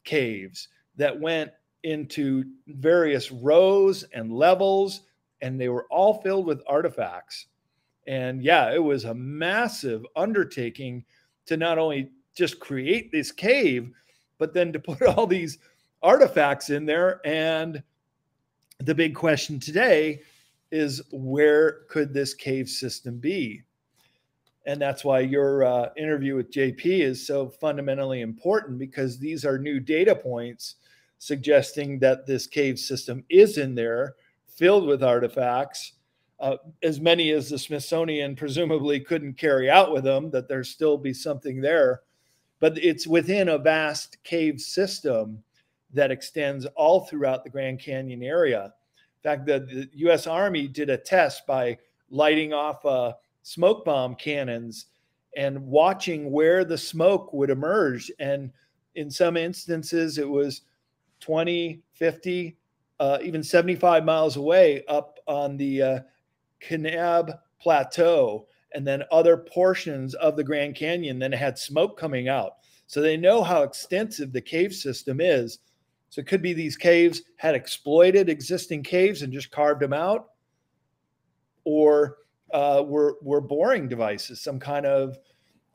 caves 0.02 0.66
that 0.96 1.18
went 1.20 1.52
into 1.84 2.42
various 2.66 3.30
rows 3.30 4.02
and 4.12 4.32
levels, 4.32 5.02
and 5.42 5.60
they 5.60 5.68
were 5.68 5.86
all 5.90 6.20
filled 6.22 6.46
with 6.46 6.60
artifacts. 6.66 7.46
And 8.08 8.42
yeah, 8.42 8.74
it 8.74 8.82
was 8.82 9.04
a 9.04 9.14
massive 9.14 10.04
undertaking 10.16 11.04
to 11.46 11.56
not 11.56 11.78
only 11.78 12.10
just 12.36 12.60
create 12.60 13.10
this 13.10 13.32
cave, 13.32 13.90
but 14.38 14.54
then 14.54 14.72
to 14.72 14.78
put 14.78 15.02
all 15.16 15.26
these 15.26 15.58
artifacts 16.02 16.70
in 16.70 16.86
there. 16.86 17.20
And 17.24 17.82
the 18.78 18.94
big 18.94 19.14
question 19.14 19.58
today 19.58 20.20
is 20.70 21.02
where 21.10 21.80
could 21.88 22.12
this 22.12 22.34
cave 22.34 22.68
system 22.68 23.18
be? 23.18 23.62
And 24.66 24.80
that's 24.80 25.04
why 25.04 25.20
your 25.20 25.64
uh, 25.64 25.90
interview 25.96 26.34
with 26.34 26.50
JP 26.50 26.84
is 26.84 27.24
so 27.24 27.48
fundamentally 27.48 28.20
important 28.20 28.78
because 28.78 29.18
these 29.18 29.44
are 29.44 29.58
new 29.58 29.78
data 29.78 30.14
points 30.14 30.76
suggesting 31.18 31.98
that 32.00 32.26
this 32.26 32.46
cave 32.46 32.78
system 32.78 33.24
is 33.30 33.58
in 33.58 33.74
there, 33.74 34.16
filled 34.48 34.86
with 34.86 35.02
artifacts, 35.02 35.92
uh, 36.40 36.56
as 36.82 37.00
many 37.00 37.30
as 37.30 37.48
the 37.48 37.58
Smithsonian 37.58 38.36
presumably 38.36 39.00
couldn't 39.00 39.38
carry 39.38 39.70
out 39.70 39.92
with 39.92 40.04
them, 40.04 40.30
that 40.30 40.48
there 40.48 40.64
still 40.64 40.98
be 40.98 41.14
something 41.14 41.60
there. 41.60 42.02
But 42.60 42.78
it's 42.78 43.06
within 43.06 43.48
a 43.48 43.58
vast 43.58 44.22
cave 44.24 44.60
system 44.60 45.42
that 45.92 46.10
extends 46.10 46.66
all 46.74 47.00
throughout 47.00 47.44
the 47.44 47.50
Grand 47.50 47.80
Canyon 47.80 48.22
area. 48.22 48.64
In 48.64 49.22
fact, 49.22 49.46
the, 49.46 49.60
the 49.60 49.88
U.S. 49.94 50.26
Army 50.26 50.68
did 50.68 50.90
a 50.90 50.96
test 50.96 51.46
by 51.46 51.78
lighting 52.10 52.52
off 52.52 52.84
uh, 52.84 53.12
smoke 53.42 53.84
bomb 53.84 54.14
cannons 54.14 54.86
and 55.36 55.66
watching 55.66 56.30
where 56.30 56.64
the 56.64 56.78
smoke 56.78 57.32
would 57.32 57.50
emerge. 57.50 58.10
And 58.18 58.50
in 58.94 59.10
some 59.10 59.36
instances, 59.36 60.18
it 60.18 60.28
was 60.28 60.62
20, 61.20 61.82
50, 61.92 62.56
uh, 62.98 63.18
even 63.22 63.42
75 63.42 64.04
miles 64.04 64.36
away 64.36 64.84
up 64.88 65.18
on 65.26 65.56
the 65.56 65.82
uh, 65.82 66.00
Kanab 66.60 67.38
Plateau. 67.60 68.46
And 68.76 68.86
then 68.86 69.04
other 69.10 69.38
portions 69.38 70.12
of 70.16 70.36
the 70.36 70.44
Grand 70.44 70.74
Canyon 70.74 71.18
then 71.18 71.32
had 71.32 71.58
smoke 71.58 71.98
coming 71.98 72.28
out. 72.28 72.56
So 72.86 73.00
they 73.00 73.16
know 73.16 73.42
how 73.42 73.62
extensive 73.62 74.34
the 74.34 74.40
cave 74.42 74.74
system 74.74 75.18
is. 75.18 75.60
So 76.10 76.20
it 76.20 76.26
could 76.26 76.42
be 76.42 76.52
these 76.52 76.76
caves 76.76 77.22
had 77.36 77.54
exploited 77.54 78.28
existing 78.28 78.82
caves 78.82 79.22
and 79.22 79.32
just 79.32 79.50
carved 79.50 79.80
them 79.80 79.94
out, 79.94 80.26
or 81.64 82.18
uh, 82.52 82.84
were 82.86 83.16
were 83.22 83.40
boring 83.40 83.88
devices, 83.88 84.42
some 84.42 84.60
kind 84.60 84.84
of 84.84 85.18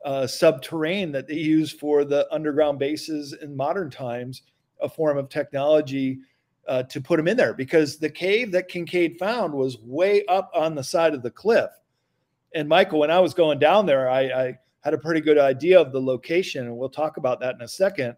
uh, 0.04 0.28
subterranean 0.28 1.10
that 1.10 1.26
they 1.26 1.34
use 1.34 1.72
for 1.72 2.04
the 2.04 2.32
underground 2.32 2.78
bases 2.78 3.32
in 3.32 3.56
modern 3.56 3.90
times, 3.90 4.42
a 4.80 4.88
form 4.88 5.18
of 5.18 5.28
technology 5.28 6.20
uh, 6.68 6.84
to 6.84 7.00
put 7.00 7.16
them 7.16 7.26
in 7.26 7.36
there. 7.36 7.52
Because 7.52 7.98
the 7.98 8.10
cave 8.10 8.52
that 8.52 8.68
Kincaid 8.68 9.18
found 9.18 9.52
was 9.52 9.78
way 9.80 10.24
up 10.26 10.52
on 10.54 10.76
the 10.76 10.84
side 10.84 11.14
of 11.14 11.22
the 11.22 11.30
cliff. 11.32 11.70
And 12.54 12.68
Michael, 12.68 13.00
when 13.00 13.10
I 13.10 13.18
was 13.18 13.34
going 13.34 13.58
down 13.58 13.86
there, 13.86 14.10
I, 14.10 14.20
I 14.22 14.58
had 14.80 14.94
a 14.94 14.98
pretty 14.98 15.20
good 15.20 15.38
idea 15.38 15.80
of 15.80 15.92
the 15.92 16.00
location, 16.00 16.66
and 16.66 16.76
we'll 16.76 16.88
talk 16.88 17.16
about 17.16 17.40
that 17.40 17.54
in 17.54 17.62
a 17.62 17.68
second. 17.68 18.16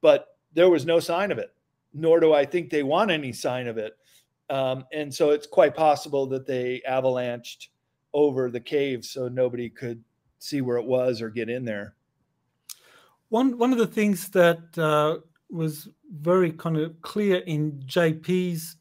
But 0.00 0.26
there 0.52 0.70
was 0.70 0.84
no 0.84 1.00
sign 1.00 1.32
of 1.32 1.38
it, 1.38 1.54
nor 1.92 2.20
do 2.20 2.32
I 2.32 2.44
think 2.44 2.70
they 2.70 2.82
want 2.82 3.10
any 3.10 3.32
sign 3.32 3.66
of 3.66 3.78
it. 3.78 3.96
Um, 4.50 4.84
and 4.92 5.12
so 5.12 5.30
it's 5.30 5.46
quite 5.46 5.74
possible 5.74 6.26
that 6.26 6.46
they 6.46 6.82
avalanched 6.88 7.68
over 8.12 8.50
the 8.50 8.60
cave 8.60 9.04
so 9.04 9.28
nobody 9.28 9.70
could 9.70 10.02
see 10.38 10.60
where 10.60 10.76
it 10.76 10.84
was 10.84 11.22
or 11.22 11.30
get 11.30 11.48
in 11.48 11.64
there. 11.64 11.94
One 13.30 13.58
one 13.58 13.72
of 13.72 13.78
the 13.78 13.86
things 13.86 14.28
that 14.30 14.78
uh, 14.78 15.18
was 15.50 15.88
very 16.12 16.52
kind 16.52 16.76
of 16.76 17.00
clear 17.00 17.38
in 17.38 17.82
JP's 17.86 18.76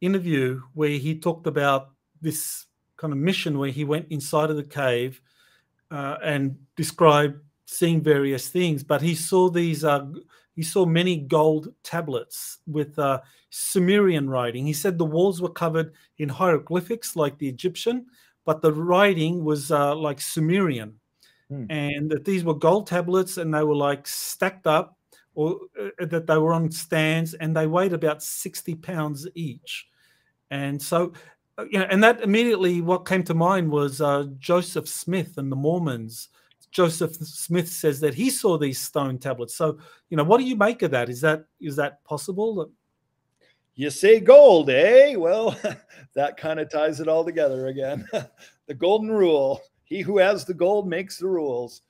interview, 0.00 0.60
where 0.74 0.90
he 0.90 1.18
talked 1.18 1.46
about 1.46 1.90
this 2.20 2.66
kind 3.00 3.12
of 3.14 3.18
mission 3.18 3.58
where 3.58 3.70
he 3.70 3.84
went 3.84 4.06
inside 4.10 4.50
of 4.50 4.56
the 4.56 4.62
cave 4.62 5.22
uh, 5.90 6.16
and 6.22 6.56
described 6.76 7.40
seeing 7.64 8.02
various 8.02 8.48
things, 8.48 8.84
but 8.84 9.00
he 9.00 9.14
saw 9.14 9.48
these 9.48 9.84
uh, 9.84 10.06
he 10.54 10.62
saw 10.62 10.84
many 10.84 11.16
gold 11.16 11.72
tablets 11.82 12.58
with 12.66 12.98
uh, 12.98 13.20
Sumerian 13.48 14.28
writing. 14.28 14.66
He 14.66 14.74
said 14.74 14.98
the 14.98 15.04
walls 15.04 15.40
were 15.40 15.50
covered 15.50 15.94
in 16.18 16.28
hieroglyphics 16.28 17.16
like 17.16 17.38
the 17.38 17.48
Egyptian, 17.48 18.06
but 18.44 18.60
the 18.60 18.72
writing 18.72 19.44
was 19.44 19.70
uh, 19.70 19.94
like 19.96 20.20
Sumerian. 20.20 21.00
Hmm. 21.48 21.64
And 21.70 22.10
that 22.10 22.24
these 22.24 22.44
were 22.44 22.54
gold 22.54 22.86
tablets 22.86 23.38
and 23.38 23.54
they 23.54 23.62
were 23.62 23.76
like 23.76 24.06
stacked 24.06 24.66
up 24.66 24.98
or 25.34 25.60
uh, 25.80 26.04
that 26.06 26.26
they 26.26 26.36
were 26.36 26.52
on 26.52 26.70
stands 26.70 27.34
and 27.34 27.56
they 27.56 27.66
weighed 27.66 27.92
about 27.92 28.22
60 28.22 28.74
pounds 28.76 29.26
each. 29.34 29.86
And 30.50 30.82
so, 30.82 31.12
you 31.70 31.78
know, 31.78 31.86
and 31.90 32.02
that 32.02 32.22
immediately 32.22 32.80
what 32.80 33.06
came 33.06 33.22
to 33.24 33.34
mind 33.34 33.70
was 33.70 34.00
uh, 34.00 34.26
Joseph 34.38 34.88
Smith 34.88 35.38
and 35.38 35.50
the 35.50 35.56
Mormons 35.56 36.28
Joseph 36.70 37.16
Smith 37.16 37.68
says 37.68 38.00
that 38.00 38.14
he 38.14 38.30
saw 38.30 38.56
these 38.56 38.80
stone 38.80 39.18
tablets. 39.18 39.56
So, 39.56 39.78
you 40.08 40.16
know, 40.16 40.24
what 40.24 40.38
do 40.38 40.44
you 40.44 40.56
make 40.56 40.82
of 40.82 40.92
that? 40.92 41.08
Is 41.08 41.20
that 41.22 41.44
is 41.60 41.76
that 41.76 42.02
possible? 42.04 42.70
You 43.74 43.90
say 43.90 44.20
gold, 44.20 44.70
eh? 44.70 45.16
Well, 45.16 45.56
that 46.14 46.36
kind 46.36 46.60
of 46.60 46.70
ties 46.70 47.00
it 47.00 47.08
all 47.08 47.24
together 47.24 47.68
again. 47.68 48.06
the 48.66 48.74
golden 48.74 49.10
rule: 49.10 49.60
he 49.84 50.00
who 50.00 50.18
has 50.18 50.44
the 50.44 50.54
gold 50.54 50.88
makes 50.88 51.18
the 51.18 51.26
rules. 51.26 51.82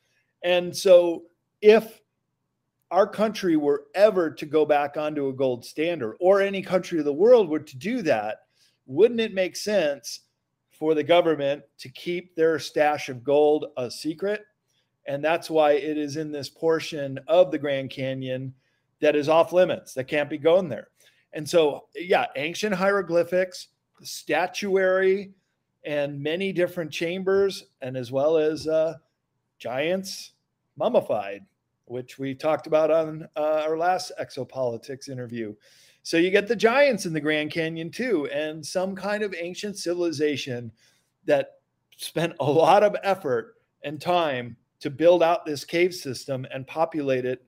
And 0.43 0.75
so, 0.75 1.25
if 1.61 2.01
our 2.91 3.07
country 3.07 3.57
were 3.57 3.85
ever 3.95 4.31
to 4.31 4.47
go 4.47 4.65
back 4.65 4.97
onto 4.97 5.29
a 5.29 5.33
gold 5.33 5.65
standard, 5.65 6.17
or 6.21 6.41
any 6.41 6.63
country 6.63 6.99
of 6.99 7.05
the 7.05 7.13
world 7.13 7.49
were 7.51 7.61
to 7.61 7.77
do 7.77 8.01
that, 8.03 8.39
wouldn't 8.87 9.21
it 9.21 9.35
make 9.35 9.57
sense 9.57 10.21
for 10.71 10.95
the 10.95 11.05
government 11.05 11.62
to 11.79 11.88
keep 11.90 12.35
their 12.35 12.59
stash 12.59 13.09
of 13.09 13.23
gold 13.23 13.66
a 13.77 13.90
secret? 13.90 14.45
And 15.07 15.25
that's 15.25 15.51
why 15.51 15.73
it 15.73 15.99
is 15.99 16.16
in 16.16 16.33
this 16.33 16.49
portion 16.49 17.19
of 17.27 17.51
the 17.51 17.59
Grand 17.59 17.90
Canyon 17.90 18.55
that 19.01 19.16
is 19.16 19.29
off 19.29 19.53
limits, 19.53 19.95
that 19.95 20.05
can't 20.05 20.31
be 20.31 20.38
going 20.38 20.69
there. 20.69 20.88
And 21.33 21.49
so, 21.49 21.87
yeah, 21.95 22.27
ancient 22.37 22.75
hieroglyphics, 22.75 23.69
statuary, 24.03 25.33
and 25.85 26.21
many 26.21 26.53
different 26.53 26.90
chambers, 26.90 27.64
and 27.81 27.97
as 27.97 28.12
well 28.12 28.37
as 28.37 28.66
uh, 28.66 28.95
giants 29.59 30.33
mummified, 30.77 31.45
which 31.87 32.19
we 32.19 32.35
talked 32.35 32.66
about 32.66 32.90
on 32.90 33.29
uh, 33.37 33.64
our 33.66 33.79
last 33.79 34.12
exopolitics 34.21 35.09
interview. 35.09 35.55
So 36.03 36.17
you 36.17 36.31
get 36.31 36.49
the 36.49 36.57
giants 36.57 37.07
in 37.07 37.13
the 37.13 37.21
Grand 37.21 37.51
Canyon 37.51 37.91
too, 37.91 38.27
and 38.29 38.65
some 38.65 38.97
kind 38.97 39.23
of 39.23 39.35
ancient 39.39 39.77
civilization 39.77 40.73
that 41.27 41.61
spent 41.97 42.33
a 42.41 42.51
lot 42.51 42.83
of 42.83 42.97
effort 43.03 43.57
and 43.85 44.01
time 44.01 44.57
to 44.81 44.91
build 44.91 45.23
out 45.23 45.45
this 45.45 45.65
cave 45.65 45.95
system 45.95 46.47
and 46.53 46.67
populate 46.67 47.25
it 47.25 47.45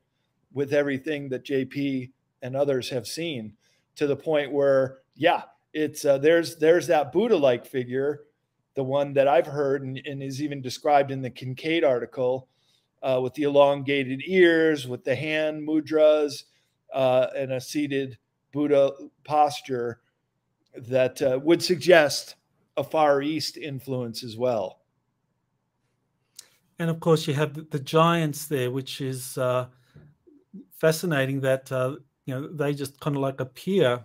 with 0.52 0.74
everything 0.74 1.28
that 1.30 1.44
JP 1.44 2.10
and 2.42 2.54
others 2.54 2.90
have 2.90 3.06
seen 3.06 3.54
to 3.96 4.06
the 4.06 4.16
point 4.16 4.52
where, 4.52 4.98
yeah, 5.14 5.42
it's 5.72 6.04
uh, 6.04 6.18
there's 6.18 6.56
there's 6.56 6.86
that 6.88 7.12
Buddha-like 7.12 7.64
figure, 7.64 8.24
the 8.74 8.84
one 8.84 9.14
that 9.14 9.28
I've 9.28 9.46
heard 9.46 9.82
and, 9.82 9.98
and 10.04 10.22
is 10.22 10.42
even 10.42 10.60
described 10.60 11.10
in 11.10 11.22
the 11.22 11.30
Kincaid 11.30 11.84
article, 11.84 12.48
uh, 13.02 13.20
with 13.22 13.32
the 13.34 13.44
elongated 13.44 14.20
ears, 14.26 14.86
with 14.86 15.04
the 15.04 15.14
hand 15.14 15.66
mudras, 15.66 16.44
uh, 16.92 17.28
and 17.34 17.52
a 17.52 17.60
seated 17.60 18.18
Buddha 18.52 18.92
posture 19.24 20.00
that 20.76 21.20
uh, 21.22 21.38
would 21.42 21.62
suggest 21.62 22.36
a 22.76 22.84
Far 22.84 23.22
East 23.22 23.56
influence 23.56 24.22
as 24.22 24.36
well 24.36 24.82
and 26.82 26.90
of 26.90 26.98
course 26.98 27.28
you 27.28 27.34
have 27.34 27.70
the, 27.70 27.78
giants 27.78 28.46
there, 28.46 28.70
which 28.70 29.00
is 29.00 29.38
uh, 29.38 29.66
fascinating. 30.72 31.40
That 31.40 31.70
uh, 31.70 31.96
you 32.26 32.34
know 32.34 32.48
they 32.48 32.74
just 32.74 32.98
kind 32.98 33.14
of 33.14 33.22
like 33.22 33.40
appear 33.40 34.04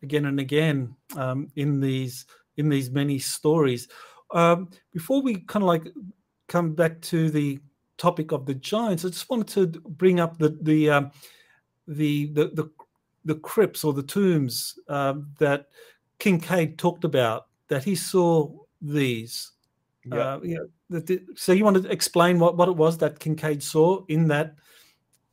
again 0.00 0.26
and 0.26 0.38
again 0.38 0.94
um, 1.16 1.48
in 1.56 1.80
these 1.80 2.26
in 2.56 2.68
these 2.68 2.90
many 2.90 3.18
stories. 3.18 3.88
Um, 4.32 4.70
before 4.92 5.22
we 5.22 5.40
kind 5.40 5.64
of 5.64 5.68
like 5.68 5.88
come 6.46 6.74
back 6.74 7.00
to 7.02 7.30
the 7.30 7.58
topic 7.98 8.30
of 8.30 8.46
the 8.46 8.54
giants, 8.54 9.04
I 9.04 9.08
just 9.08 9.28
wanted 9.28 9.72
to 9.72 9.80
bring 9.80 10.20
up 10.20 10.38
the 10.38 10.56
the 10.62 10.90
um, 10.90 11.10
the, 11.88 12.26
the 12.26 12.44
the 12.54 12.70
the 13.24 13.36
crypts 13.36 13.84
or 13.84 13.92
the 13.92 14.02
tombs 14.02 14.78
um, 14.88 15.28
that 15.38 15.68
Kincaid 16.18 16.78
talked 16.78 17.04
about. 17.04 17.46
That 17.68 17.84
he 17.84 17.94
saw 17.94 18.52
these. 18.82 19.52
Yeah. 20.04 20.16
Uh, 20.16 20.40
you 20.42 20.68
know, 20.90 21.00
so 21.34 21.52
you 21.52 21.64
want 21.64 21.82
to 21.82 21.90
explain 21.90 22.38
what, 22.38 22.56
what 22.56 22.68
it 22.68 22.76
was 22.76 22.98
that 22.98 23.18
Kincaid 23.18 23.62
saw 23.62 24.04
in 24.08 24.28
that 24.28 24.54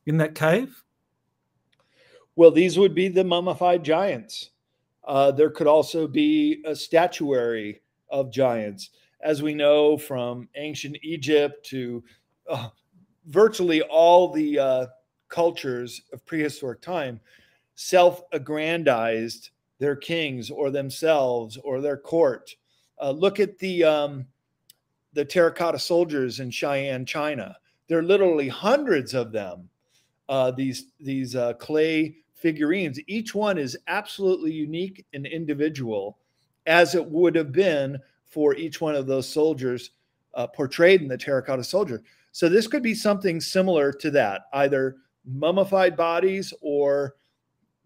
in 0.06 0.17
that 0.17 0.34
cave? 0.34 0.84
Well, 2.36 2.51
these 2.51 2.80
would 2.80 2.95
be 2.95 3.08
the 3.08 3.23
mummified 3.23 3.84
giants. 3.84 4.51
Uh, 5.04 5.32
there 5.32 5.49
could 5.49 5.67
also 5.67 6.08
be 6.08 6.63
a 6.65 6.75
statuary 6.75 7.82
of 8.10 8.32
giants, 8.32 8.91
as 9.21 9.41
we 9.41 9.54
know 9.54 9.97
from 9.97 10.47
ancient 10.56 10.97
Egypt 11.01 11.65
to 11.67 12.04
uh, 12.49 12.69
virtually 13.25 13.82
all 13.84 14.32
the 14.32 14.58
uh, 14.58 14.86
cultures 15.27 16.01
of 16.13 16.25
prehistoric 16.25 16.82
time, 16.82 17.19
self-aggrandized 17.82 19.50
their 19.80 19.96
kings 19.96 20.52
or 20.52 20.70
themselves 20.70 21.58
or 21.63 21.82
their 21.82 21.98
court. 21.98 22.56
Uh, 23.02 23.10
look 23.10 23.39
at 23.39 23.58
the 23.58 23.84
um, 23.84 24.26
the 25.13 25.26
terracotta 25.26 25.80
soldiers 25.80 26.39
in 26.39 26.52
Xi'an, 26.52 27.08
China. 27.08 27.58
There 27.88 27.98
are 27.98 28.04
literally 28.04 28.48
hundreds 28.48 29.13
of 29.13 29.32
them 29.32 29.67
uh, 30.30 30.52
these 30.52 30.91
these 31.00 31.36
uh, 31.36 31.54
clay 31.54 32.17
figurines. 32.36 33.00
Each 33.08 33.34
one 33.34 33.58
is 33.58 33.78
absolutely 33.88 34.54
unique 34.54 35.04
and 35.13 35.26
individual, 35.26 36.20
as 36.67 36.94
it 36.94 37.06
would 37.06 37.36
have 37.36 37.52
been 37.52 37.98
for 38.28 38.56
each 38.56 38.80
one 38.80 38.96
of 38.96 39.08
those 39.08 39.28
soldiers 39.28 39.91
uh, 40.36 40.46
portrayed 40.48 41.02
in 41.02 41.08
the 41.08 41.17
terracotta 41.17 41.63
soldier. 41.63 42.04
So 42.32 42.48
this 42.48 42.67
could 42.67 42.84
be 42.84 42.94
something 42.94 43.41
similar 43.41 43.91
to 43.94 44.12
that, 44.12 44.44
either 44.54 44.98
mummified 45.26 45.98
bodies 45.98 46.54
or 46.62 47.15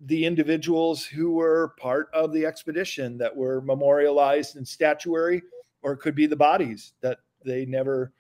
the 0.02 0.26
individuals 0.26 1.06
who 1.06 1.32
were 1.32 1.74
part 1.80 2.10
of 2.14 2.34
the 2.34 2.46
expedition 2.46 3.18
that 3.18 3.36
were 3.36 3.62
memorialized 3.62 4.58
in 4.58 4.66
statuary, 4.66 5.42
or 5.82 5.94
it 5.94 5.98
could 5.98 6.16
be 6.16 6.26
the 6.26 6.36
bodies 6.36 6.94
that 7.02 7.20
they 7.44 7.66
never 7.66 8.12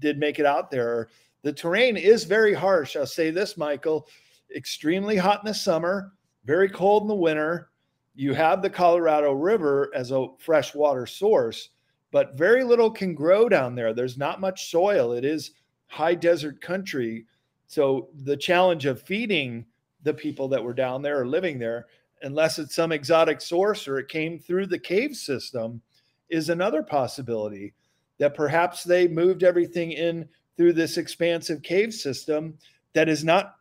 did 0.00 0.18
make 0.18 0.38
it 0.38 0.46
out 0.46 0.70
there. 0.70 1.08
The 1.42 1.52
terrain 1.52 1.96
is 1.96 2.24
very 2.24 2.54
harsh. 2.54 2.96
I'll 2.96 3.06
say 3.06 3.30
this, 3.30 3.56
Michael 3.56 4.08
extremely 4.54 5.16
hot 5.16 5.40
in 5.40 5.46
the 5.46 5.54
summer, 5.54 6.12
very 6.44 6.68
cold 6.68 7.02
in 7.02 7.08
the 7.08 7.14
winter. 7.14 7.70
You 8.14 8.32
have 8.34 8.62
the 8.62 8.70
Colorado 8.70 9.32
River 9.32 9.90
as 9.94 10.10
a 10.10 10.28
freshwater 10.38 11.06
source, 11.06 11.70
but 12.12 12.38
very 12.38 12.64
little 12.64 12.90
can 12.90 13.14
grow 13.14 13.48
down 13.48 13.74
there. 13.74 13.92
There's 13.92 14.16
not 14.16 14.40
much 14.40 14.70
soil. 14.70 15.12
It 15.12 15.24
is 15.24 15.52
high 15.88 16.14
desert 16.14 16.60
country. 16.60 17.26
So 17.66 18.08
the 18.14 18.36
challenge 18.36 18.86
of 18.86 19.02
feeding 19.02 19.66
the 20.06 20.14
people 20.14 20.46
that 20.46 20.62
were 20.62 20.72
down 20.72 21.02
there 21.02 21.20
or 21.20 21.26
living 21.26 21.58
there, 21.58 21.86
unless 22.22 22.60
it's 22.60 22.76
some 22.76 22.92
exotic 22.92 23.40
source 23.40 23.88
or 23.88 23.98
it 23.98 24.08
came 24.08 24.38
through 24.38 24.66
the 24.66 24.78
cave 24.78 25.16
system, 25.16 25.82
is 26.28 26.48
another 26.48 26.80
possibility 26.82 27.74
that 28.18 28.34
perhaps 28.34 28.84
they 28.84 29.08
moved 29.08 29.42
everything 29.42 29.90
in 29.90 30.28
through 30.56 30.72
this 30.72 30.96
expansive 30.96 31.60
cave 31.62 31.92
system 31.92 32.56
that 32.94 33.08
has 33.08 33.24
not 33.24 33.56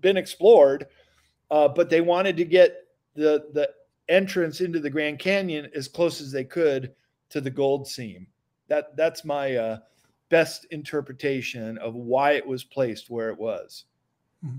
been 0.00 0.16
explored, 0.16 0.86
uh, 1.50 1.66
but 1.66 1.90
they 1.90 2.00
wanted 2.00 2.36
to 2.36 2.44
get 2.44 2.86
the 3.14 3.48
the 3.52 3.68
entrance 4.08 4.60
into 4.60 4.78
the 4.78 4.90
Grand 4.90 5.18
Canyon 5.18 5.68
as 5.74 5.88
close 5.88 6.20
as 6.20 6.30
they 6.30 6.44
could 6.44 6.92
to 7.30 7.40
the 7.40 7.50
gold 7.50 7.86
seam. 7.86 8.28
That 8.68 8.96
that's 8.96 9.24
my 9.24 9.56
uh, 9.56 9.78
best 10.28 10.66
interpretation 10.70 11.78
of 11.78 11.94
why 11.94 12.32
it 12.32 12.46
was 12.46 12.62
placed 12.62 13.10
where 13.10 13.30
it 13.30 13.38
was. 13.38 13.84
Mm-hmm. 14.44 14.58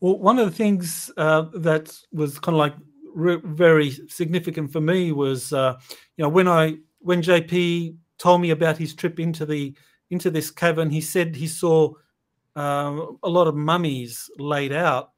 Well, 0.00 0.18
one 0.18 0.38
of 0.38 0.46
the 0.46 0.56
things 0.56 1.10
uh, 1.16 1.46
that 1.54 1.94
was 2.12 2.38
kind 2.38 2.54
of 2.54 2.58
like 2.58 2.74
re- 3.14 3.40
very 3.44 3.90
significant 4.08 4.72
for 4.72 4.80
me 4.80 5.12
was, 5.12 5.52
uh, 5.52 5.76
you 6.16 6.22
know, 6.24 6.28
when 6.28 6.48
I 6.48 6.76
when 7.00 7.22
JP 7.22 7.96
told 8.18 8.40
me 8.40 8.50
about 8.50 8.78
his 8.78 8.94
trip 8.94 9.20
into 9.20 9.44
the 9.44 9.74
into 10.10 10.30
this 10.30 10.50
cavern, 10.50 10.90
he 10.90 11.00
said 11.00 11.36
he 11.36 11.46
saw 11.46 11.92
uh, 12.56 13.06
a 13.22 13.28
lot 13.28 13.46
of 13.46 13.54
mummies 13.54 14.30
laid 14.38 14.72
out, 14.72 15.10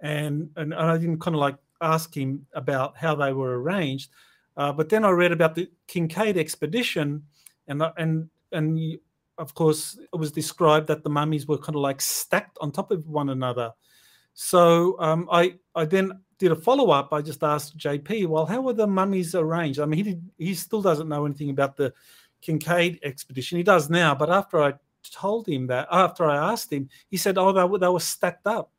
and, 0.00 0.48
and 0.56 0.74
I 0.74 0.96
didn't 0.96 1.20
kind 1.20 1.34
of 1.34 1.40
like 1.40 1.56
ask 1.82 2.16
him 2.16 2.46
about 2.54 2.96
how 2.96 3.14
they 3.14 3.32
were 3.32 3.60
arranged, 3.60 4.10
uh, 4.56 4.72
but 4.72 4.88
then 4.88 5.04
I 5.04 5.10
read 5.10 5.32
about 5.32 5.54
the 5.54 5.68
Kincaid 5.88 6.38
expedition, 6.38 7.24
and 7.66 7.82
and 7.96 8.30
and 8.52 8.98
of 9.38 9.54
course 9.54 9.98
it 10.12 10.16
was 10.16 10.30
described 10.30 10.86
that 10.88 11.02
the 11.02 11.10
mummies 11.10 11.46
were 11.46 11.58
kind 11.58 11.76
of 11.76 11.82
like 11.82 12.00
stacked 12.00 12.58
on 12.60 12.70
top 12.70 12.92
of 12.92 13.06
one 13.08 13.30
another. 13.30 13.72
So 14.42 14.98
um, 14.98 15.28
I 15.30 15.56
I 15.74 15.84
then 15.84 16.18
did 16.38 16.50
a 16.50 16.56
follow 16.56 16.88
up. 16.88 17.12
I 17.12 17.20
just 17.20 17.42
asked 17.42 17.76
JP, 17.76 18.26
well, 18.28 18.46
how 18.46 18.62
were 18.62 18.72
the 18.72 18.86
mummies 18.86 19.34
arranged? 19.34 19.78
I 19.78 19.84
mean, 19.84 19.98
he 19.98 20.02
did, 20.02 20.30
he 20.38 20.54
still 20.54 20.80
doesn't 20.80 21.10
know 21.10 21.26
anything 21.26 21.50
about 21.50 21.76
the 21.76 21.92
Kincaid 22.40 23.00
expedition. 23.02 23.58
He 23.58 23.62
does 23.62 23.90
now, 23.90 24.14
but 24.14 24.30
after 24.30 24.62
I 24.62 24.72
told 25.12 25.46
him 25.46 25.66
that, 25.66 25.88
after 25.92 26.24
I 26.24 26.52
asked 26.52 26.72
him, 26.72 26.88
he 27.10 27.18
said, 27.18 27.36
oh, 27.36 27.52
they 27.52 27.64
were, 27.64 27.76
they 27.76 27.88
were 27.88 28.00
stacked 28.00 28.46
up. 28.46 28.72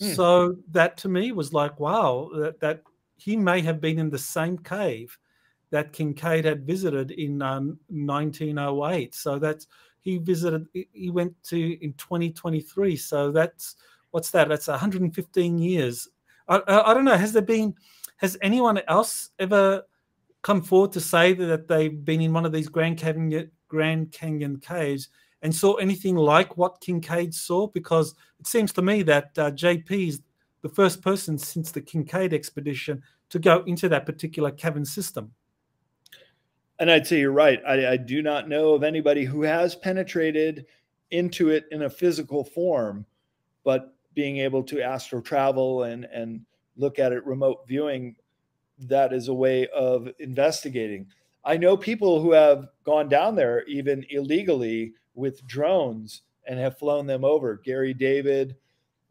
Hmm. 0.00 0.14
So 0.14 0.56
that 0.72 0.96
to 0.96 1.08
me 1.08 1.30
was 1.30 1.52
like, 1.52 1.78
wow, 1.78 2.30
that, 2.34 2.58
that 2.58 2.82
he 3.16 3.36
may 3.36 3.60
have 3.60 3.80
been 3.80 4.00
in 4.00 4.10
the 4.10 4.18
same 4.18 4.58
cave 4.58 5.16
that 5.70 5.92
Kincaid 5.92 6.44
had 6.44 6.66
visited 6.66 7.12
in 7.12 7.40
um, 7.40 7.78
1908. 7.86 9.14
So 9.14 9.38
that's 9.38 9.68
he 10.00 10.18
visited. 10.18 10.66
He 10.72 11.10
went 11.10 11.40
to 11.44 11.84
in 11.84 11.92
2023. 11.92 12.96
So 12.96 13.30
that's 13.30 13.76
what's 14.10 14.30
that? 14.30 14.48
That's 14.48 14.68
115 14.68 15.58
years. 15.58 16.08
I, 16.48 16.60
I, 16.66 16.94
don't 16.94 17.04
know. 17.04 17.16
Has 17.16 17.32
there 17.32 17.42
been? 17.42 17.74
Has 18.16 18.36
anyone 18.42 18.80
else 18.88 19.30
ever 19.38 19.82
come 20.42 20.62
forward 20.62 20.92
to 20.92 21.00
say 21.00 21.34
that 21.34 21.68
they've 21.68 22.04
been 22.04 22.20
in 22.20 22.32
one 22.32 22.46
of 22.46 22.52
these 22.52 22.68
Grand 22.68 22.98
Canyon 22.98 23.50
Grand 23.68 24.12
Canyon 24.12 24.58
caves 24.58 25.08
and 25.42 25.54
saw 25.54 25.74
anything 25.74 26.16
like 26.16 26.56
what 26.56 26.80
Kincaid 26.80 27.34
saw? 27.34 27.66
Because 27.66 28.14
it 28.40 28.46
seems 28.46 28.72
to 28.72 28.82
me 28.82 29.02
that 29.02 29.30
uh, 29.38 29.50
JP 29.50 30.08
is 30.08 30.22
the 30.62 30.68
first 30.68 31.02
person 31.02 31.38
since 31.38 31.70
the 31.70 31.80
Kincaid 31.80 32.32
expedition 32.32 33.02
to 33.30 33.38
go 33.38 33.62
into 33.66 33.88
that 33.88 34.06
particular 34.06 34.50
cavern 34.50 34.84
system. 34.84 35.32
And 36.80 36.90
I'd 36.90 37.06
say 37.06 37.20
you're 37.20 37.32
right. 37.32 37.60
I, 37.66 37.92
I 37.92 37.96
do 37.96 38.22
not 38.22 38.48
know 38.48 38.72
of 38.72 38.82
anybody 38.82 39.24
who 39.24 39.42
has 39.42 39.74
penetrated 39.74 40.66
into 41.10 41.50
it 41.50 41.64
in 41.70 41.82
a 41.82 41.90
physical 41.90 42.44
form, 42.44 43.04
but 43.64 43.94
being 44.18 44.38
able 44.38 44.64
to 44.64 44.82
astro 44.82 45.20
travel 45.20 45.84
and 45.84 46.04
and 46.06 46.44
look 46.76 46.98
at 46.98 47.12
it 47.12 47.24
remote 47.24 47.60
viewing 47.68 48.16
that 48.76 49.12
is 49.12 49.28
a 49.28 49.34
way 49.34 49.68
of 49.68 50.08
investigating. 50.18 51.06
I 51.44 51.56
know 51.56 51.76
people 51.76 52.20
who 52.20 52.32
have 52.32 52.66
gone 52.82 53.08
down 53.08 53.36
there 53.36 53.62
even 53.66 54.04
illegally 54.10 54.94
with 55.14 55.46
drones 55.46 56.22
and 56.48 56.58
have 56.58 56.78
flown 56.78 57.06
them 57.06 57.24
over. 57.24 57.58
Gary 57.64 57.94
david 57.94 58.56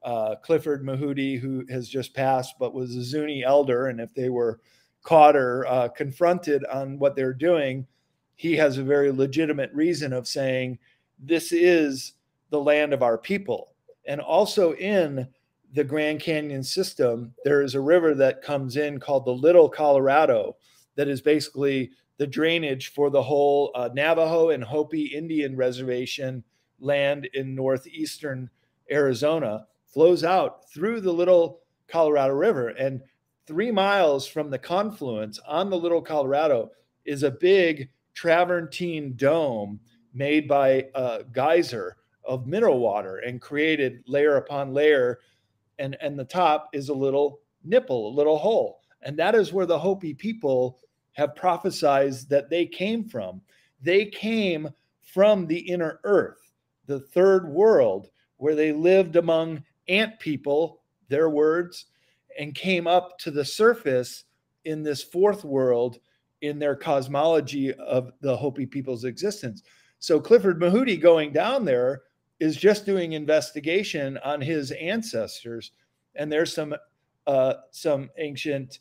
uh, 0.03 0.35
clifford 0.43 0.83
Mahooty 0.83 1.39
who 1.39 1.65
has 1.69 1.87
just 1.87 2.13
passed 2.13 2.55
but 2.59 2.73
was 2.73 2.93
a 2.97 3.01
zuni 3.01 3.45
elder 3.45 3.87
and 3.87 4.01
if 4.01 4.13
they 4.13 4.27
were 4.27 4.59
caught 5.03 5.37
or 5.37 5.65
uh, 5.67 5.87
confronted 5.87 6.65
on 6.65 6.99
what 6.99 7.15
they're 7.15 7.33
doing 7.33 7.87
he 8.35 8.57
has 8.57 8.77
a 8.77 8.83
very 8.83 9.09
legitimate 9.09 9.71
reason 9.73 10.11
of 10.11 10.27
saying 10.27 10.77
this 11.17 11.53
is 11.53 12.11
the 12.49 12.59
land 12.59 12.93
of 12.93 13.01
our 13.01 13.17
people 13.17 13.71
and 14.07 14.21
also 14.21 14.73
in 14.73 15.27
the 15.73 15.83
Grand 15.83 16.21
Canyon 16.21 16.63
system, 16.63 17.33
there 17.43 17.61
is 17.61 17.75
a 17.75 17.81
river 17.81 18.15
that 18.15 18.41
comes 18.41 18.77
in 18.77 18.99
called 18.99 19.25
the 19.25 19.31
Little 19.31 19.69
Colorado 19.69 20.55
that 20.95 21.07
is 21.07 21.21
basically 21.21 21.91
the 22.17 22.25
drainage 22.25 22.93
for 22.93 23.09
the 23.09 23.21
whole 23.21 23.71
uh, 23.75 23.89
Navajo 23.93 24.49
and 24.49 24.63
Hopi 24.63 25.05
Indian 25.05 25.55
reservation 25.55 26.43
land 26.79 27.29
in 27.33 27.53
northeastern 27.53 28.49
Arizona, 28.89 29.67
flows 29.85 30.23
out 30.23 30.69
through 30.71 31.01
the 31.01 31.11
Little 31.11 31.59
Colorado 31.87 32.33
River. 32.33 32.69
And 32.69 33.01
three 33.45 33.71
miles 33.71 34.25
from 34.25 34.49
the 34.49 34.59
confluence 34.59 35.39
on 35.47 35.69
the 35.69 35.77
Little 35.77 36.01
Colorado 36.01 36.71
is 37.05 37.23
a 37.23 37.31
big 37.31 37.89
travertine 38.13 39.15
dome 39.15 39.79
made 40.13 40.47
by 40.47 40.87
a 40.95 41.23
geyser 41.31 41.96
of 42.27 42.47
mineral 42.47 42.79
water 42.79 43.17
and 43.17 43.41
created 43.41 44.03
layer 44.07 44.35
upon 44.35 44.73
layer. 44.73 45.19
And, 45.79 45.95
and 46.01 46.17
the 46.17 46.25
top 46.25 46.69
is 46.73 46.89
a 46.89 46.93
little 46.93 47.39
nipple, 47.63 48.09
a 48.09 48.15
little 48.15 48.37
hole. 48.37 48.81
And 49.01 49.17
that 49.17 49.35
is 49.35 49.53
where 49.53 49.65
the 49.65 49.79
Hopi 49.79 50.13
people 50.13 50.79
have 51.13 51.35
prophesied 51.35 52.13
that 52.29 52.49
they 52.49 52.65
came 52.65 53.03
from. 53.07 53.41
They 53.81 54.05
came 54.05 54.69
from 55.01 55.47
the 55.47 55.57
inner 55.57 55.99
earth, 56.03 56.51
the 56.85 56.99
third 56.99 57.47
world, 57.47 58.09
where 58.37 58.55
they 58.55 58.71
lived 58.71 59.15
among 59.15 59.63
ant 59.87 60.19
people, 60.19 60.81
their 61.09 61.29
words, 61.29 61.85
and 62.39 62.53
came 62.53 62.87
up 62.87 63.17
to 63.19 63.31
the 63.31 63.45
surface 63.45 64.25
in 64.65 64.83
this 64.83 65.03
fourth 65.03 65.43
world 65.43 65.99
in 66.41 66.59
their 66.59 66.75
cosmology 66.75 67.73
of 67.73 68.11
the 68.21 68.35
Hopi 68.35 68.65
people's 68.65 69.05
existence. 69.05 69.63
So 69.99 70.19
Clifford 70.19 70.59
Mahooty 70.59 70.99
going 70.99 71.33
down 71.33 71.65
there 71.65 72.03
is 72.39 72.55
just 72.55 72.85
doing 72.85 73.13
investigation 73.13 74.17
on 74.23 74.41
his 74.41 74.71
ancestors, 74.71 75.71
and 76.15 76.31
there's 76.31 76.53
some 76.53 76.75
uh, 77.25 77.55
some 77.71 78.09
ancient 78.17 78.79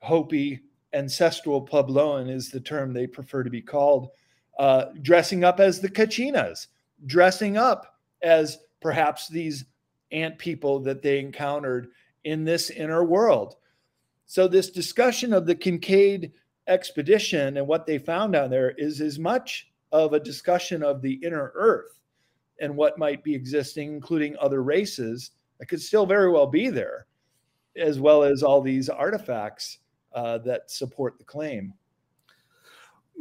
Hopi 0.00 0.60
ancestral 0.92 1.64
Puebloan 1.64 2.30
is 2.30 2.50
the 2.50 2.60
term 2.60 2.92
they 2.92 3.06
prefer 3.06 3.42
to 3.42 3.50
be 3.50 3.62
called, 3.62 4.10
uh, 4.58 4.86
dressing 5.02 5.44
up 5.44 5.60
as 5.60 5.80
the 5.80 5.88
Kachinas, 5.88 6.66
dressing 7.06 7.56
up 7.56 7.98
as 8.22 8.58
perhaps 8.80 9.28
these 9.28 9.64
ant 10.12 10.38
people 10.38 10.80
that 10.80 11.02
they 11.02 11.18
encountered 11.18 11.88
in 12.24 12.44
this 12.44 12.70
inner 12.70 13.04
world. 13.04 13.56
So 14.26 14.46
this 14.46 14.70
discussion 14.70 15.32
of 15.32 15.46
the 15.46 15.54
Kincaid 15.54 16.32
expedition 16.66 17.56
and 17.56 17.66
what 17.66 17.86
they 17.86 17.98
found 17.98 18.32
down 18.32 18.50
there 18.50 18.70
is 18.70 19.00
as 19.00 19.18
much 19.18 19.68
of 19.92 20.12
a 20.12 20.20
discussion 20.20 20.82
of 20.82 21.02
the 21.02 21.14
inner 21.14 21.52
earth 21.54 21.99
and 22.60 22.76
what 22.76 22.98
might 22.98 23.24
be 23.24 23.34
existing, 23.34 23.92
including 23.92 24.36
other 24.38 24.62
races 24.62 25.32
that 25.58 25.66
could 25.66 25.80
still 25.80 26.06
very 26.06 26.30
well 26.30 26.46
be 26.46 26.68
there, 26.68 27.06
as 27.76 27.98
well 27.98 28.22
as 28.22 28.42
all 28.42 28.60
these 28.60 28.88
artifacts 28.88 29.78
uh, 30.12 30.38
that 30.38 30.70
support 30.70 31.18
the 31.18 31.24
claim. 31.24 31.72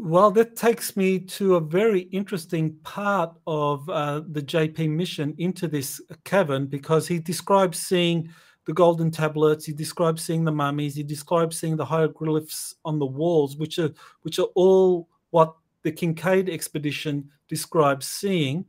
Well, 0.02 0.32
that 0.32 0.56
takes 0.56 0.96
me 0.96 1.20
to 1.20 1.56
a 1.56 1.60
very 1.60 2.02
interesting 2.12 2.74
part 2.84 3.34
of 3.46 3.90
uh, 3.90 4.22
the 4.30 4.42
JP 4.42 4.92
mission 4.92 5.36
into 5.38 5.68
this 5.68 6.00
cavern 6.24 6.68
because 6.68 7.06
he 7.06 7.20
describes 7.20 7.80
seeing 7.80 8.30
the 8.66 8.74
golden 8.74 9.12
tablets, 9.12 9.66
he 9.66 9.74
describes 9.74 10.22
seeing 10.22 10.46
the 10.46 10.52
mummies, 10.52 10.96
he 10.96 11.04
describes 11.04 11.60
seeing 11.60 11.76
the 11.76 11.84
hieroglyphs 11.84 12.76
on 12.86 12.98
the 12.98 13.06
walls, 13.06 13.58
which 13.58 13.78
are 13.78 13.92
which 14.22 14.40
are 14.40 14.48
all 14.56 15.10
what 15.32 15.56
the 15.84 15.92
Kincaid 15.92 16.50
expedition 16.50 17.30
describes 17.48 18.08
seeing. 18.08 18.66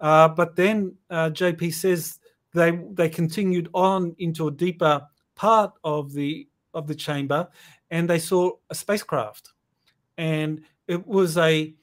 Uh, 0.00 0.28
but 0.28 0.56
then 0.56 0.94
uh, 1.10 1.30
JP 1.30 1.72
says 1.74 2.18
they 2.54 2.70
they 2.92 3.08
continued 3.08 3.68
on 3.74 4.14
into 4.18 4.48
a 4.48 4.52
deeper 4.52 5.06
part 5.34 5.72
of 5.84 6.12
the 6.12 6.48
of 6.74 6.86
the 6.86 6.94
chamber, 6.94 7.48
and 7.90 8.08
they 8.08 8.18
saw 8.18 8.50
a 8.70 8.74
spacecraft, 8.74 9.50
and 10.16 10.62
it 10.88 11.06
was 11.06 11.36
a 11.36 11.74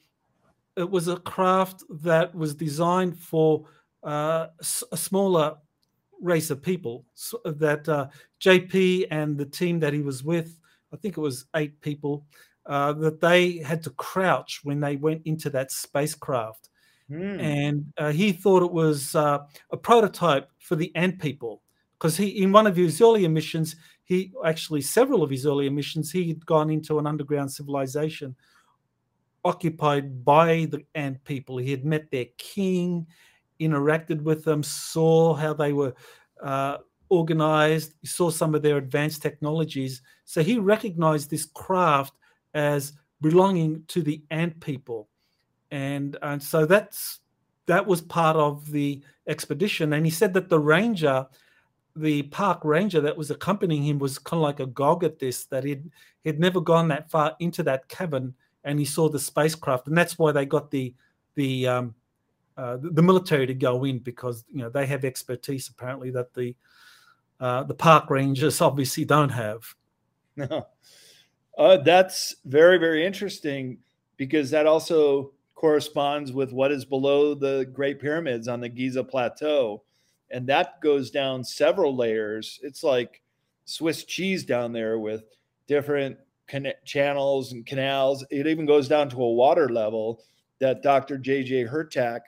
it 0.76 0.88
was 0.88 1.08
a 1.08 1.16
craft 1.16 1.82
that 1.90 2.34
was 2.34 2.54
designed 2.54 3.18
for 3.18 3.66
uh, 4.04 4.46
a 4.92 4.96
smaller 4.96 5.56
race 6.20 6.50
of 6.50 6.62
people 6.62 7.04
so 7.14 7.40
that 7.44 7.88
uh, 7.88 8.06
JP 8.40 9.06
and 9.10 9.36
the 9.36 9.44
team 9.44 9.80
that 9.80 9.92
he 9.92 10.02
was 10.02 10.22
with, 10.22 10.60
I 10.92 10.96
think 10.96 11.16
it 11.16 11.20
was 11.20 11.46
eight 11.56 11.80
people, 11.80 12.26
uh, 12.66 12.92
that 12.94 13.20
they 13.20 13.58
had 13.58 13.82
to 13.84 13.90
crouch 13.90 14.60
when 14.62 14.80
they 14.80 14.96
went 14.96 15.22
into 15.24 15.50
that 15.50 15.72
spacecraft. 15.72 16.67
Mm. 17.10 17.40
And 17.40 17.92
uh, 17.96 18.12
he 18.12 18.32
thought 18.32 18.62
it 18.62 18.72
was 18.72 19.14
uh, 19.14 19.38
a 19.70 19.76
prototype 19.76 20.50
for 20.58 20.76
the 20.76 20.94
ant 20.94 21.18
people 21.18 21.62
because 21.98 22.16
he, 22.16 22.42
in 22.42 22.52
one 22.52 22.66
of 22.66 22.76
his 22.76 23.00
earlier 23.00 23.28
missions, 23.28 23.76
he 24.04 24.32
actually 24.44 24.82
several 24.82 25.22
of 25.22 25.30
his 25.30 25.46
earlier 25.46 25.70
missions, 25.70 26.12
he 26.12 26.28
had 26.28 26.44
gone 26.46 26.70
into 26.70 26.98
an 26.98 27.06
underground 27.06 27.50
civilization 27.50 28.36
occupied 29.44 30.24
by 30.24 30.66
the 30.70 30.84
ant 30.94 31.22
people. 31.24 31.56
He 31.56 31.70
had 31.70 31.84
met 31.84 32.10
their 32.10 32.26
king 32.36 33.06
interacted 33.60 34.22
with 34.22 34.44
them, 34.44 34.62
saw 34.62 35.34
how 35.34 35.54
they 35.54 35.72
were 35.72 35.94
uh, 36.42 36.78
organized, 37.08 37.94
saw 38.04 38.30
some 38.30 38.54
of 38.54 38.62
their 38.62 38.76
advanced 38.76 39.22
technologies. 39.22 40.02
So 40.24 40.42
he 40.42 40.58
recognized 40.58 41.30
this 41.30 41.46
craft 41.46 42.14
as 42.54 42.92
belonging 43.20 43.84
to 43.88 44.02
the 44.02 44.22
ant 44.30 44.60
people. 44.60 45.08
And, 45.70 46.16
and 46.22 46.42
so 46.42 46.66
that's 46.66 47.20
that 47.66 47.86
was 47.86 48.00
part 48.00 48.36
of 48.36 48.70
the 48.70 49.02
expedition. 49.26 49.92
And 49.92 50.04
he 50.04 50.10
said 50.10 50.32
that 50.34 50.48
the 50.48 50.58
ranger, 50.58 51.26
the 51.94 52.22
park 52.22 52.64
ranger 52.64 53.00
that 53.02 53.16
was 53.16 53.30
accompanying 53.30 53.84
him 53.84 53.98
was 53.98 54.18
kind 54.18 54.38
of 54.38 54.42
like 54.42 54.60
a 54.60 54.66
gog 54.66 55.04
at 55.04 55.18
this, 55.18 55.44
that 55.46 55.64
he'd 55.64 55.90
he'd 56.24 56.40
never 56.40 56.60
gone 56.60 56.88
that 56.88 57.10
far 57.10 57.36
into 57.38 57.62
that 57.64 57.88
cavern 57.88 58.34
and 58.64 58.78
he 58.78 58.84
saw 58.84 59.08
the 59.08 59.18
spacecraft. 59.18 59.86
And 59.86 59.96
that's 59.96 60.18
why 60.18 60.32
they 60.32 60.46
got 60.46 60.70
the 60.70 60.94
the 61.34 61.68
um, 61.68 61.94
uh, 62.56 62.78
the 62.80 63.02
military 63.02 63.46
to 63.46 63.54
go 63.54 63.84
in 63.84 63.98
because 63.98 64.44
you 64.52 64.62
know 64.62 64.68
they 64.68 64.86
have 64.86 65.04
expertise 65.04 65.68
apparently 65.68 66.10
that 66.10 66.34
the 66.34 66.56
uh, 67.40 67.62
the 67.62 67.74
park 67.74 68.10
rangers 68.10 68.60
obviously 68.60 69.04
don't 69.04 69.28
have. 69.28 69.62
No, 70.36 70.66
uh, 71.58 71.76
that's 71.78 72.34
very 72.44 72.78
very 72.78 73.06
interesting 73.06 73.78
because 74.16 74.50
that 74.50 74.66
also 74.66 75.32
corresponds 75.58 76.30
with 76.30 76.52
what 76.52 76.70
is 76.70 76.84
below 76.84 77.34
the 77.34 77.68
Great 77.72 77.98
Pyramids 77.98 78.46
on 78.46 78.60
the 78.60 78.68
Giza 78.68 79.02
Plateau, 79.02 79.82
and 80.30 80.46
that 80.46 80.80
goes 80.80 81.10
down 81.10 81.42
several 81.42 81.96
layers. 81.96 82.60
It's 82.62 82.84
like 82.84 83.20
Swiss 83.64 84.04
cheese 84.04 84.44
down 84.44 84.72
there 84.72 85.00
with 85.00 85.24
different 85.66 86.16
can- 86.46 86.72
channels 86.84 87.50
and 87.50 87.66
canals. 87.66 88.24
It 88.30 88.46
even 88.46 88.66
goes 88.66 88.86
down 88.86 89.08
to 89.10 89.20
a 89.20 89.32
water 89.32 89.68
level 89.68 90.22
that 90.60 90.84
Dr. 90.84 91.18
J.J. 91.18 91.64
Hurtak 91.64 92.20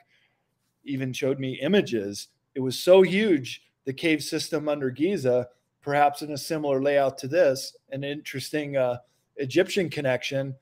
even 0.83 1.13
showed 1.13 1.39
me 1.39 1.53
images. 1.61 2.27
It 2.53 2.59
was 2.59 2.77
so 2.77 3.01
huge, 3.01 3.63
the 3.85 3.93
cave 3.93 4.21
system 4.21 4.67
under 4.67 4.89
Giza, 4.89 5.47
perhaps 5.81 6.21
in 6.21 6.31
a 6.31 6.37
similar 6.37 6.81
layout 6.81 7.17
to 7.19 7.29
this, 7.29 7.77
an 7.91 8.03
interesting 8.03 8.75
uh, 8.75 8.97
Egyptian 9.37 9.89
connection. 9.89 10.53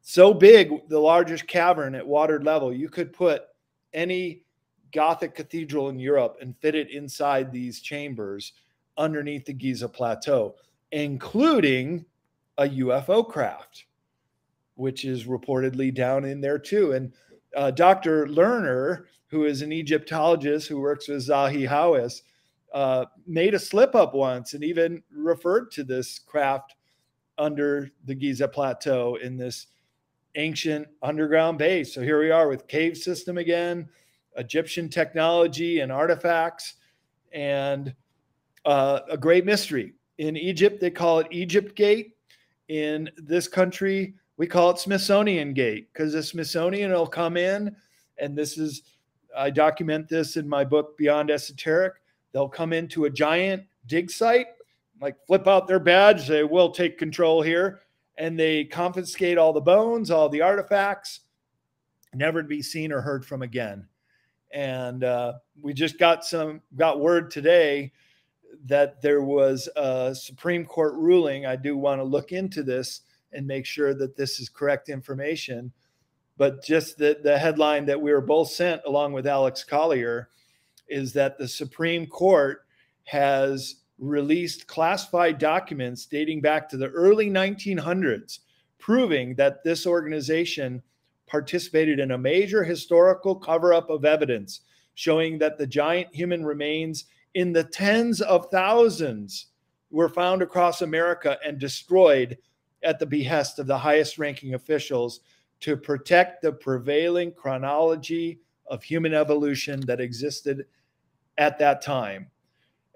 So 0.00 0.32
big, 0.32 0.88
the 0.88 0.98
largest 0.98 1.46
cavern 1.46 1.94
at 1.94 2.06
watered 2.06 2.44
level, 2.44 2.72
you 2.72 2.88
could 2.88 3.12
put 3.12 3.42
any 3.92 4.42
Gothic 4.92 5.34
cathedral 5.34 5.90
in 5.90 5.98
Europe 5.98 6.38
and 6.40 6.56
fit 6.60 6.74
it 6.74 6.90
inside 6.90 7.52
these 7.52 7.80
chambers 7.80 8.54
underneath 8.96 9.44
the 9.44 9.52
Giza 9.52 9.88
plateau, 9.88 10.54
including 10.92 12.06
a 12.56 12.68
UFO 12.68 13.28
craft, 13.28 13.84
which 14.76 15.04
is 15.04 15.24
reportedly 15.24 15.94
down 15.94 16.24
in 16.24 16.40
there 16.40 16.58
too. 16.58 16.92
And 16.92 17.12
uh, 17.54 17.70
Dr. 17.70 18.26
Lehner 18.26 19.04
who 19.28 19.44
is 19.44 19.62
an 19.62 19.72
Egyptologist 19.72 20.68
who 20.68 20.80
works 20.80 21.08
with 21.08 21.26
Zahi 21.26 21.68
Hawass, 21.68 22.22
uh, 22.74 23.06
made 23.26 23.54
a 23.54 23.58
slip 23.58 23.94
up 23.94 24.14
once 24.14 24.54
and 24.54 24.64
even 24.64 25.02
referred 25.10 25.70
to 25.72 25.84
this 25.84 26.18
craft 26.18 26.74
under 27.38 27.90
the 28.04 28.14
Giza 28.14 28.48
Plateau 28.48 29.16
in 29.22 29.36
this 29.36 29.68
ancient 30.34 30.86
underground 31.02 31.58
base. 31.58 31.94
So 31.94 32.02
here 32.02 32.20
we 32.20 32.30
are 32.30 32.48
with 32.48 32.68
cave 32.68 32.96
system 32.96 33.38
again, 33.38 33.88
Egyptian 34.36 34.88
technology 34.88 35.80
and 35.80 35.90
artifacts, 35.90 36.74
and 37.32 37.94
uh, 38.64 39.00
a 39.10 39.16
great 39.16 39.44
mystery. 39.44 39.94
In 40.18 40.36
Egypt, 40.36 40.80
they 40.80 40.90
call 40.90 41.20
it 41.20 41.26
Egypt 41.30 41.74
Gate. 41.74 42.14
In 42.68 43.08
this 43.16 43.48
country, 43.48 44.14
we 44.36 44.46
call 44.46 44.70
it 44.70 44.78
Smithsonian 44.78 45.54
Gate 45.54 45.88
because 45.92 46.12
the 46.12 46.22
Smithsonian 46.22 46.92
will 46.92 47.06
come 47.06 47.36
in, 47.36 47.74
and 48.18 48.36
this 48.36 48.58
is 48.58 48.82
I 49.36 49.50
document 49.50 50.08
this 50.08 50.36
in 50.36 50.48
my 50.48 50.64
book, 50.64 50.96
Beyond 50.96 51.30
Esoteric. 51.30 51.94
They'll 52.32 52.48
come 52.48 52.72
into 52.72 53.04
a 53.04 53.10
giant 53.10 53.64
dig 53.86 54.10
site, 54.10 54.48
like 55.00 55.16
flip 55.26 55.46
out 55.46 55.66
their 55.66 55.78
badge, 55.78 56.26
they 56.26 56.44
will 56.44 56.70
take 56.70 56.98
control 56.98 57.42
here, 57.42 57.80
and 58.18 58.38
they 58.38 58.64
confiscate 58.64 59.38
all 59.38 59.52
the 59.52 59.60
bones, 59.60 60.10
all 60.10 60.28
the 60.28 60.42
artifacts, 60.42 61.20
never 62.14 62.42
to 62.42 62.48
be 62.48 62.62
seen 62.62 62.92
or 62.92 63.00
heard 63.00 63.24
from 63.24 63.42
again. 63.42 63.86
And 64.52 65.04
uh, 65.04 65.34
we 65.60 65.72
just 65.72 65.98
got 65.98 66.24
some 66.24 66.60
got 66.76 67.00
word 67.00 67.30
today 67.30 67.92
that 68.64 69.00
there 69.02 69.22
was 69.22 69.68
a 69.76 70.14
Supreme 70.14 70.64
Court 70.64 70.94
ruling. 70.94 71.46
I 71.46 71.56
do 71.56 71.76
want 71.76 72.00
to 72.00 72.04
look 72.04 72.32
into 72.32 72.62
this 72.62 73.02
and 73.32 73.46
make 73.46 73.66
sure 73.66 73.94
that 73.94 74.16
this 74.16 74.40
is 74.40 74.48
correct 74.48 74.88
information 74.88 75.72
but 76.38 76.64
just 76.64 76.96
the, 76.96 77.18
the 77.22 77.36
headline 77.36 77.84
that 77.86 78.00
we 78.00 78.12
were 78.12 78.22
both 78.22 78.48
sent 78.48 78.80
along 78.86 79.12
with 79.12 79.26
Alex 79.26 79.64
Collier 79.64 80.30
is 80.88 81.12
that 81.12 81.36
the 81.36 81.48
Supreme 81.48 82.06
Court 82.06 82.64
has 83.02 83.77
released 83.98 84.66
classified 84.66 85.38
documents 85.38 86.06
dating 86.06 86.40
back 86.40 86.68
to 86.68 86.76
the 86.76 86.88
early 86.88 87.30
1900s, 87.30 88.40
proving 88.78 89.34
that 89.34 89.62
this 89.64 89.86
organization 89.86 90.82
participated 91.26 91.98
in 91.98 92.12
a 92.12 92.18
major 92.18 92.64
historical 92.64 93.34
cover 93.34 93.74
up 93.74 93.90
of 93.90 94.04
evidence 94.04 94.62
showing 94.98 95.38
that 95.38 95.56
the 95.56 95.66
giant 95.66 96.12
human 96.12 96.44
remains 96.44 97.04
in 97.34 97.52
the 97.52 97.62
tens 97.62 98.20
of 98.20 98.50
thousands 98.50 99.46
were 99.92 100.08
found 100.08 100.42
across 100.42 100.82
America 100.82 101.38
and 101.46 101.60
destroyed 101.60 102.36
at 102.82 102.98
the 102.98 103.06
behest 103.06 103.60
of 103.60 103.68
the 103.68 103.78
highest 103.78 104.18
ranking 104.18 104.54
officials 104.54 105.20
to 105.60 105.76
protect 105.76 106.42
the 106.42 106.52
prevailing 106.52 107.32
chronology 107.32 108.40
of 108.66 108.82
human 108.82 109.14
evolution 109.14 109.78
that 109.86 110.00
existed 110.00 110.66
at 111.36 111.60
that 111.60 111.80
time. 111.80 112.28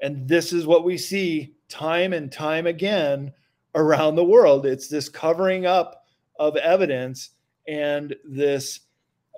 And 0.03 0.29
this 0.29 0.53
is 0.53 0.67
what 0.67 0.85
we 0.85 0.99
see 0.99 1.55
time 1.69 2.13
and 2.13 2.31
time 2.31 2.67
again 2.67 3.33
around 3.75 4.17
the 4.17 4.25
world. 4.25 4.67
It's 4.67 4.89
this 4.89 5.09
covering 5.09 5.65
up 5.65 6.05
of 6.39 6.57
evidence 6.57 7.31
and 7.69 8.15
this 8.25 8.81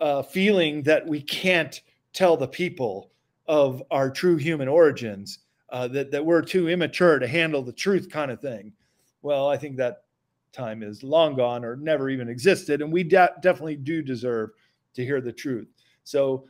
uh, 0.00 0.22
feeling 0.22 0.82
that 0.82 1.06
we 1.06 1.20
can't 1.20 1.80
tell 2.14 2.36
the 2.36 2.48
people 2.48 3.12
of 3.46 3.82
our 3.90 4.10
true 4.10 4.36
human 4.36 4.66
origins, 4.66 5.40
uh, 5.68 5.86
that, 5.88 6.10
that 6.10 6.24
we're 6.24 6.40
too 6.40 6.68
immature 6.68 7.18
to 7.18 7.28
handle 7.28 7.62
the 7.62 7.72
truth, 7.72 8.08
kind 8.10 8.30
of 8.30 8.40
thing. 8.40 8.72
Well, 9.20 9.48
I 9.48 9.58
think 9.58 9.76
that 9.76 10.04
time 10.52 10.82
is 10.82 11.02
long 11.02 11.36
gone 11.36 11.64
or 11.64 11.76
never 11.76 12.08
even 12.08 12.28
existed. 12.28 12.80
And 12.80 12.92
we 12.92 13.02
de- 13.02 13.34
definitely 13.42 13.76
do 13.76 14.00
deserve 14.00 14.50
to 14.94 15.04
hear 15.04 15.20
the 15.20 15.32
truth. 15.32 15.68
So 16.04 16.46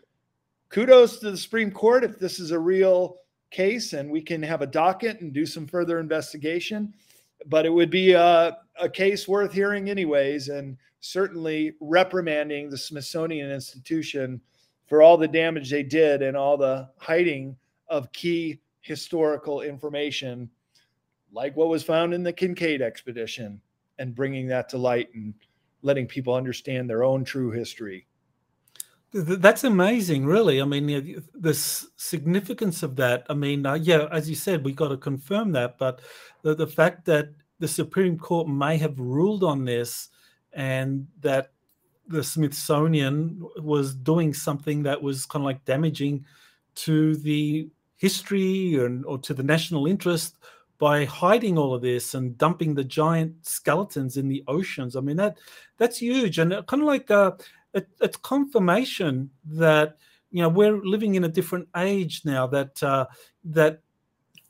kudos 0.69 1.19
to 1.19 1.33
the 1.33 1.37
Supreme 1.37 1.71
Court 1.71 2.05
if 2.05 2.19
this 2.19 2.39
is 2.39 2.53
a 2.53 2.59
real 2.59 3.17
case 3.55 3.93
and 3.93 4.11
we 4.11 4.21
can 4.21 4.43
have 4.43 4.63
a 4.63 4.67
docket 4.67 5.21
and 5.21 5.33
do 5.33 5.47
some 5.47 5.67
further 5.67 6.01
investigation. 6.01 6.93
But 7.47 7.67
it 7.67 7.71
would 7.71 7.91
be 7.91 8.13
a, 8.13 8.59
a 8.81 8.89
case 8.89 9.29
worth 9.29 9.53
hearing, 9.53 9.91
anyways, 9.91 10.49
and 10.49 10.77
certainly 11.01 11.75
reprimanding 11.81 12.69
the 12.69 12.79
Smithsonian 12.79 13.51
Institution 13.51 14.41
for 14.87 15.03
all 15.03 15.17
the 15.17 15.29
damage 15.29 15.71
they 15.71 15.83
did 15.83 16.23
and 16.23 16.37
all 16.37 16.57
the 16.57 16.89
hiding 16.99 17.57
of 17.89 18.11
key 18.13 18.61
historical 18.81 19.61
information, 19.61 20.51
like 21.33 21.57
what 21.57 21.69
was 21.69 21.83
found 21.83 22.13
in 22.13 22.23
the 22.23 22.33
Kincaid 22.33 22.83
expedition 22.83 23.61
and 23.99 24.15
bringing 24.15 24.47
that 24.49 24.69
to 24.71 24.79
light 24.79 25.09
and 25.15 25.35
letting 25.83 26.07
people 26.07 26.35
understand 26.35 26.89
their 26.89 27.05
own 27.05 27.25
true 27.25 27.51
history. 27.51 28.07
That's 29.17 29.63
amazing, 29.63 30.27
really. 30.27 30.61
I 30.61 30.65
mean, 30.65 31.23
the 31.35 31.55
significance 31.55 32.83
of 32.83 32.97
that. 32.97 33.25
I 33.31 33.35
mean, 33.35 33.65
uh, 33.65 33.75
yeah, 33.75 34.09
as 34.11 34.29
you 34.29 34.35
said, 34.35 34.65
we've 34.65 34.75
got 34.75 34.89
to 34.89 34.97
confirm 34.97 35.53
that, 35.53 35.79
but 35.79 36.01
the, 36.43 36.57
the 36.57 36.67
fact 36.67 37.05
that 37.05 37.29
the 37.61 37.69
Supreme 37.69 38.19
Court 38.19 38.49
may 38.49 38.77
have 38.77 38.99
ruled 38.99 39.45
on 39.45 39.65
this 39.65 40.09
and 40.53 41.07
that 41.21 41.53
the 42.09 42.25
Smithsonian 42.25 43.41
was 43.59 43.95
doing 43.95 44.35
something 44.35 44.83
that 44.83 45.01
was 45.01 45.27
kind 45.27 45.43
of 45.43 45.47
like 45.47 45.65
damaging 45.65 46.25
to 46.75 47.15
the 47.19 47.69
history 47.97 48.75
and 48.85 49.07
or 49.07 49.19
to 49.19 49.33
the 49.33 49.45
national 49.45 49.87
interest 49.87 50.35
by 50.79 51.05
hiding 51.05 51.57
all 51.57 51.73
of 51.73 51.83
this 51.83 52.15
and 52.15 52.37
dumping 52.37 52.75
the 52.75 52.83
giant 52.83 53.47
skeletons 53.47 54.17
in 54.17 54.29
the 54.29 54.43
oceans. 54.49 54.97
I 54.97 55.01
mean 55.01 55.17
that 55.17 55.39
that's 55.79 55.99
huge 55.99 56.39
and 56.39 56.53
kind 56.67 56.83
of 56.83 56.89
like 56.89 57.11
uh, 57.11 57.33
it, 57.75 57.89
it's 58.01 58.17
confirmation 58.17 59.31
that 59.45 59.97
you 60.31 60.43
know 60.43 60.49
we're 60.49 60.81
living 60.83 61.17
in 61.17 61.25
a 61.25 61.29
different 61.29 61.69
age 61.77 62.23
now 62.25 62.47
that 62.47 62.83
uh, 62.83 63.07
that 63.45 63.81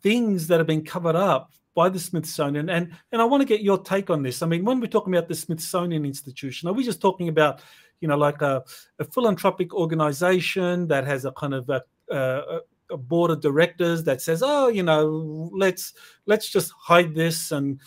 things 0.03 0.47
that 0.49 0.59
have 0.59 0.67
been 0.67 0.85
covered 0.85 1.17
up 1.17 1.53
by 1.75 1.89
the 1.89 1.99
Smithsonian 1.99 2.69
and 2.69 2.93
and 3.13 3.21
I 3.21 3.25
want 3.25 3.41
to 3.41 3.47
get 3.47 3.63
your 3.63 3.79
take 3.79 4.11
on 4.11 4.23
this. 4.23 4.43
I 4.43 4.47
mean, 4.47 4.65
when 4.65 4.81
we're 4.81 4.87
talking 4.87 5.15
about 5.15 5.29
the 5.29 5.35
Smithsonian 5.35 6.05
Institution, 6.05 6.69
are 6.69 6.73
we 6.73 6.85
just 6.85 7.01
talking 7.01 7.29
about 7.29 7.63
you 8.01 8.09
know 8.09 8.17
like 8.17 8.43
a, 8.43 8.63
a 8.99 9.05
philanthropic 9.05 9.75
organization 9.75 10.87
that 10.89 11.07
has 11.07 11.25
a 11.25 11.33
kind 11.33 11.55
of 11.55 11.69
a, 11.71 11.83
a, 12.11 12.61
a 12.91 12.97
board 12.97 13.31
of 13.31 13.41
directors 13.41 14.05
that 14.05 14.21
says, 14.21 14.43
oh, 14.45 14.69
you 14.69 14.83
know, 14.83 15.51
let's 15.53 15.95
let's 16.27 16.49
just 16.49 16.73
hide 16.73 17.15
this 17.15 17.51
and 17.51 17.81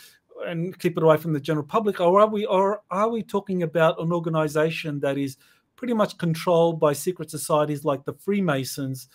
and 0.46 0.78
keep 0.80 0.98
it 0.98 1.04
away 1.04 1.18
from 1.18 1.34
the 1.34 1.40
general 1.40 1.66
public, 1.66 2.00
or 2.00 2.20
are 2.20 2.28
we 2.28 2.46
or 2.46 2.82
are 2.92 3.10
we 3.10 3.24
talking 3.24 3.64
about 3.64 4.00
an 4.02 4.12
organization 4.12 5.00
that 5.00 5.18
is 5.18 5.38
pretty 5.76 5.94
much 5.94 6.18
controlled 6.18 6.80
by 6.80 6.94
secret 6.94 7.30
societies 7.30 7.86
like 7.86 8.04
the 8.04 8.14
Freemasons 8.14 9.08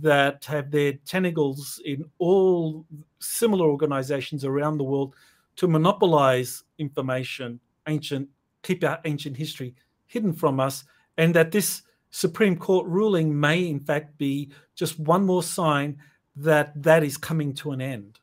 that 0.00 0.44
have 0.44 0.70
their 0.70 0.92
tentacles 1.04 1.80
in 1.84 2.04
all 2.18 2.86
similar 3.18 3.66
organizations 3.66 4.44
around 4.44 4.78
the 4.78 4.84
world 4.84 5.14
to 5.56 5.68
monopolize 5.68 6.64
information, 6.78 7.60
ancient, 7.86 8.28
keep 8.62 8.82
our 8.82 9.00
ancient 9.04 9.36
history 9.36 9.74
hidden 10.06 10.32
from 10.32 10.58
us, 10.58 10.84
and 11.18 11.34
that 11.34 11.50
this 11.50 11.82
Supreme 12.10 12.56
Court 12.56 12.86
ruling 12.86 13.38
may, 13.38 13.68
in 13.68 13.80
fact, 13.80 14.16
be 14.18 14.50
just 14.74 14.98
one 14.98 15.24
more 15.26 15.42
sign 15.42 15.98
that 16.36 16.80
that 16.82 17.04
is 17.04 17.16
coming 17.16 17.52
to 17.54 17.72
an 17.72 17.80
end. 17.80 18.18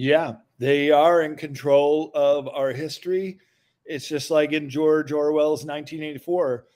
Yeah, 0.00 0.34
they 0.60 0.92
are 0.92 1.22
in 1.22 1.34
control 1.34 2.12
of 2.14 2.46
our 2.46 2.70
history. 2.70 3.40
It's 3.84 4.06
just 4.06 4.30
like 4.30 4.52
in 4.52 4.70
George 4.70 5.10
Orwell's 5.10 5.64
1984, 5.64 6.66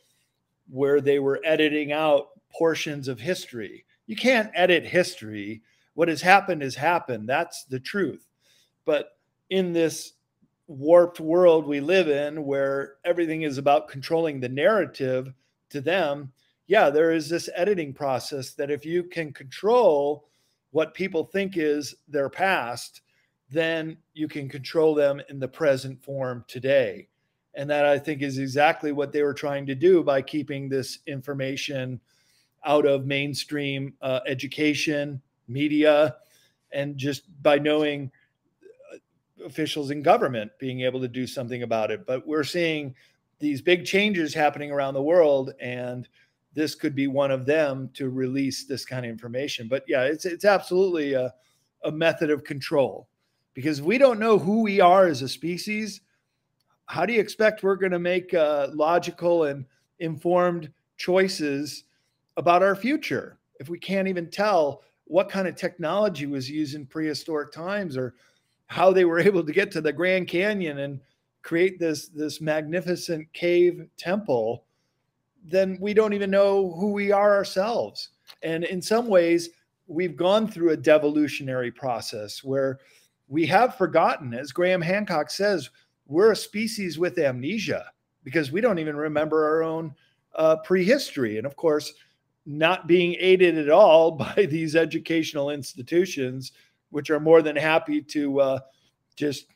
where 0.69 1.01
they 1.01 1.21
were 1.21 1.41
editing 1.45 1.93
out 1.93 2.31
portions 2.51 3.07
of 3.07 3.21
history. 3.21 3.85
You 4.09 4.17
can't 4.17 4.51
edit 4.57 4.85
history. 4.85 5.63
What 5.95 6.09
has 6.09 6.21
happened 6.21 6.63
has 6.63 6.75
happened. 6.75 7.29
That's 7.29 7.63
the 7.63 7.79
truth. 7.79 8.27
But 8.85 9.17
in 9.51 9.73
this 9.73 10.15
warped 10.67 11.21
world 11.21 11.65
we 11.65 11.79
live 11.79 12.09
in, 12.09 12.45
where 12.45 12.95
everything 13.05 13.43
is 13.43 13.57
about 13.57 13.87
controlling 13.87 14.41
the 14.41 14.49
narrative 14.49 15.33
to 15.71 15.81
them, 15.81 16.33
yeah, 16.67 16.91
there 16.91 17.13
is 17.13 17.29
this 17.29 17.49
editing 17.55 17.93
process 17.93 18.55
that 18.55 18.73
if 18.73 18.85
you 18.85 19.05
can 19.05 19.33
control 19.33 20.27
what 20.73 20.93
people 20.93 21.23
think 21.23 21.57
is 21.57 21.95
their 22.09 22.29
past, 22.29 23.03
then 23.53 23.99
you 24.15 24.29
can 24.29 24.49
control 24.49 24.95
them 24.95 25.21
in 25.29 25.39
the 25.39 25.49
present 25.49 26.03
form 26.03 26.45
today. 26.49 27.09
And 27.55 27.69
that 27.69 27.85
I 27.85 27.99
think 27.99 28.23
is 28.23 28.39
exactly 28.39 28.93
what 28.93 29.13
they 29.13 29.23
were 29.23 29.35
trying 29.35 29.67
to 29.67 29.75
do 29.75 30.03
by 30.03 30.23
keeping 30.23 30.69
this 30.69 31.01
information 31.07 32.01
out 32.65 32.87
of 32.87 33.05
mainstream 33.05 33.93
uh, 34.01 34.21
education, 34.27 35.21
media, 35.49 36.17
and 36.73 36.97
just 36.97 37.25
by 37.43 37.59
knowing 37.59 38.11
uh, 38.93 39.45
officials 39.45 39.91
in 39.91 40.03
government 40.03 40.51
being 40.59 40.81
able 40.81 41.01
to 41.01 41.09
do 41.09 41.27
something 41.27 41.63
about 41.63 41.91
it. 41.91 42.07
But 42.07 42.27
we're 42.27 42.45
seeing 42.45 42.95
these 43.39 43.61
big 43.61 43.85
changes 43.85 44.33
happening 44.33 44.71
around 44.71 44.95
the 44.95 45.03
world, 45.03 45.53
and 45.61 46.09
this 46.55 46.75
could 46.75 46.95
be 46.95 47.07
one 47.07 47.31
of 47.31 47.45
them 47.45 47.91
to 47.95 48.09
release 48.09 48.65
this 48.65 48.87
kind 48.87 49.05
of 49.05 49.11
information. 49.11 49.69
But 49.69 49.85
yeah, 49.87 50.05
it's 50.05 50.25
it's 50.25 50.47
absolutely 50.47 51.13
a, 51.13 51.35
a 51.85 51.93
method 51.93 52.31
of 52.31 52.45
control 52.45 53.09
because 53.55 53.83
we 53.83 53.99
don't 53.99 54.21
know 54.21 54.39
who 54.39 54.63
we 54.63 54.81
are 54.81 55.07
as 55.07 55.23
a 55.23 55.29
species. 55.29 56.01
How 56.87 57.07
do 57.07 57.13
you 57.13 57.21
expect 57.21 57.63
we're 57.63 57.77
going 57.77 57.93
to 57.93 57.99
make 57.99 58.35
uh, 58.35 58.69
logical 58.73 59.45
and 59.45 59.65
informed 59.99 60.71
choices 60.97 61.85
about 62.37 62.63
our 62.63 62.75
future 62.75 63.39
if 63.61 63.69
we 63.69 63.79
can't 63.79 64.09
even 64.09 64.31
tell 64.31 64.83
what 65.05 65.29
kind 65.29 65.47
of 65.47 65.55
technology 65.55 66.27
was 66.27 66.51
used 66.51 66.75
in 66.75 66.87
prehistoric 66.87 67.53
times 67.53 67.97
or 67.97 68.15
how 68.67 68.93
they 68.93 69.05
were 69.05 69.21
able 69.29 69.45
to 69.45 69.53
get 69.53 69.71
to 69.73 69.81
the 69.81 69.93
Grand 69.93 70.29
Canyon 70.29 70.79
and 70.79 71.01
create 71.43 71.79
this 71.79 72.09
this 72.09 72.41
magnificent 72.41 73.31
cave 73.33 73.87
temple? 73.97 74.65
Then 75.45 75.77
we 75.81 75.93
don't 75.93 76.13
even 76.13 76.31
know 76.31 76.73
who 76.73 76.93
we 76.93 77.11
are 77.11 77.35
ourselves. 77.35 78.11
And 78.43 78.65
in 78.65 78.81
some 78.81 79.09
ways, 79.09 79.51
we've 79.87 80.17
gone 80.17 80.49
through 80.49 80.71
a 80.71 80.77
devolutionary 80.77 81.71
process 81.71 82.43
where 82.43 82.79
we 83.33 83.47
have 83.47 83.77
forgotten, 83.77 84.35
as 84.35 84.53
Graham 84.53 84.83
Hancock 84.83 85.31
says, 85.31 85.71
we're 86.07 86.33
a 86.33 86.37
species 86.37 86.99
with 86.99 87.19
amnesia 87.19 87.87
because 88.25 88.53
we 88.53 88.61
don't 88.61 88.79
even 88.79 88.95
remember 88.95 89.47
our 89.47 89.63
own 89.63 89.95
uh, 90.35 90.57
prehistory. 90.57 91.39
And 91.39 91.47
of 91.47 91.57
course, 91.57 91.95
not 92.45 92.87
being 92.87 93.17
aided 93.19 93.57
at 93.57 93.71
all 93.71 94.11
by 94.37 94.47
these 94.51 94.77
educational 94.77 95.49
institutions, 95.49 96.53
which 96.91 97.09
are 97.09 97.21
more 97.21 97.41
than 97.41 97.57
happy 97.57 98.03
to 98.03 98.39
uh, 98.39 98.61
just 99.17 99.47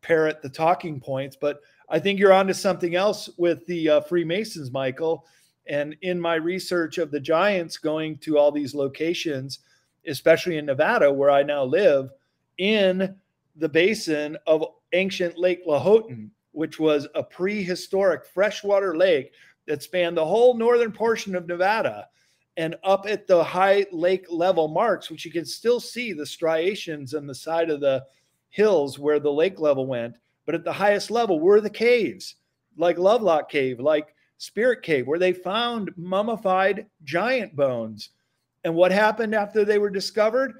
parrot 0.00 0.40
the 0.40 0.48
talking 0.48 0.98
points. 0.98 1.36
But 1.38 1.60
I 1.90 1.98
think 1.98 2.18
you're 2.18 2.32
onto 2.32 2.54
something 2.54 2.94
else 2.94 3.28
with 3.36 3.66
the 3.66 3.90
uh, 3.90 4.00
Freemasons, 4.00 4.70
Michael. 4.70 5.26
And 5.68 5.94
in 6.00 6.18
my 6.18 6.36
research 6.36 6.96
of 6.96 7.10
the 7.10 7.20
Giants 7.20 7.76
going 7.76 8.16
to 8.20 8.38
all 8.38 8.50
these 8.50 8.74
locations, 8.74 9.58
especially 10.06 10.56
in 10.56 10.64
Nevada, 10.64 11.12
where 11.12 11.30
I 11.30 11.42
now 11.42 11.64
live, 11.64 12.08
in 12.56 13.14
the 13.56 13.68
basin 13.68 14.36
of 14.46 14.64
ancient 14.92 15.38
Lake 15.38 15.66
Lahontan, 15.66 16.30
which 16.52 16.78
was 16.78 17.06
a 17.14 17.22
prehistoric 17.22 18.24
freshwater 18.26 18.96
lake 18.96 19.32
that 19.66 19.82
spanned 19.82 20.16
the 20.16 20.24
whole 20.24 20.54
northern 20.54 20.92
portion 20.92 21.34
of 21.34 21.46
Nevada. 21.46 22.06
And 22.58 22.76
up 22.84 23.06
at 23.06 23.26
the 23.26 23.44
high 23.44 23.86
lake 23.92 24.26
level 24.30 24.68
marks, 24.68 25.10
which 25.10 25.24
you 25.24 25.30
can 25.30 25.44
still 25.44 25.80
see 25.80 26.12
the 26.12 26.24
striations 26.24 27.12
on 27.12 27.26
the 27.26 27.34
side 27.34 27.68
of 27.68 27.80
the 27.80 28.04
hills 28.48 28.98
where 28.98 29.20
the 29.20 29.32
lake 29.32 29.60
level 29.60 29.86
went. 29.86 30.16
But 30.46 30.54
at 30.54 30.64
the 30.64 30.72
highest 30.72 31.10
level 31.10 31.38
were 31.38 31.60
the 31.60 31.68
caves, 31.68 32.36
like 32.78 32.96
Lovelock 32.96 33.50
Cave, 33.50 33.80
like 33.80 34.14
Spirit 34.38 34.82
Cave, 34.82 35.06
where 35.06 35.18
they 35.18 35.32
found 35.32 35.90
mummified 35.96 36.86
giant 37.04 37.54
bones. 37.54 38.10
And 38.64 38.74
what 38.74 38.92
happened 38.92 39.34
after 39.34 39.64
they 39.64 39.78
were 39.78 39.90
discovered? 39.90 40.54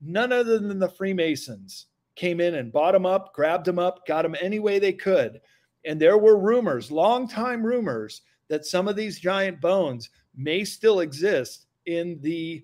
None 0.00 0.32
other 0.32 0.58
than 0.58 0.78
the 0.78 0.88
Freemasons 0.88 1.86
came 2.14 2.40
in 2.40 2.56
and 2.56 2.72
bought 2.72 2.92
them 2.92 3.06
up, 3.06 3.32
grabbed 3.34 3.64
them 3.64 3.78
up, 3.78 4.06
got 4.06 4.22
them 4.22 4.36
any 4.40 4.58
way 4.58 4.78
they 4.78 4.92
could. 4.92 5.40
And 5.84 6.00
there 6.00 6.18
were 6.18 6.38
rumors, 6.38 6.90
long 6.90 7.28
time 7.28 7.64
rumors, 7.64 8.22
that 8.48 8.66
some 8.66 8.88
of 8.88 8.96
these 8.96 9.18
giant 9.18 9.60
bones 9.60 10.10
may 10.36 10.64
still 10.64 11.00
exist 11.00 11.66
in 11.86 12.18
the 12.20 12.62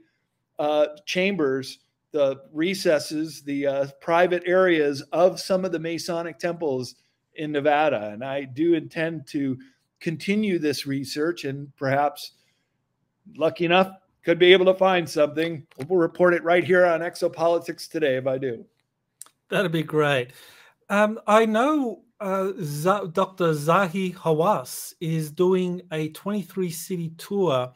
uh, 0.58 0.86
chambers, 1.06 1.78
the 2.12 2.42
recesses, 2.52 3.42
the 3.42 3.66
uh, 3.66 3.86
private 4.00 4.42
areas 4.46 5.02
of 5.12 5.40
some 5.40 5.64
of 5.64 5.72
the 5.72 5.78
Masonic 5.78 6.38
temples 6.38 6.96
in 7.34 7.52
Nevada. 7.52 8.10
And 8.12 8.24
I 8.24 8.44
do 8.44 8.74
intend 8.74 9.26
to 9.28 9.58
continue 10.00 10.58
this 10.58 10.86
research 10.86 11.44
and 11.44 11.74
perhaps, 11.76 12.32
lucky 13.36 13.64
enough, 13.64 13.92
could 14.24 14.38
be 14.38 14.52
able 14.52 14.66
to 14.66 14.74
find 14.74 15.08
something. 15.08 15.66
We'll 15.88 15.98
report 15.98 16.34
it 16.34 16.44
right 16.44 16.64
here 16.64 16.84
on 16.84 17.00
Exopolitics 17.00 17.88
today 17.88 18.16
if 18.16 18.26
I 18.26 18.38
do. 18.38 18.64
That'd 19.50 19.72
be 19.72 19.82
great. 19.82 20.32
Um, 20.90 21.18
I 21.26 21.46
know 21.46 22.02
uh, 22.20 22.52
Z- 22.60 23.10
Dr. 23.12 23.52
Zahi 23.52 24.14
Hawass 24.14 24.94
is 25.00 25.30
doing 25.30 25.82
a 25.92 26.10
23 26.10 26.70
city 26.70 27.12
tour 27.16 27.72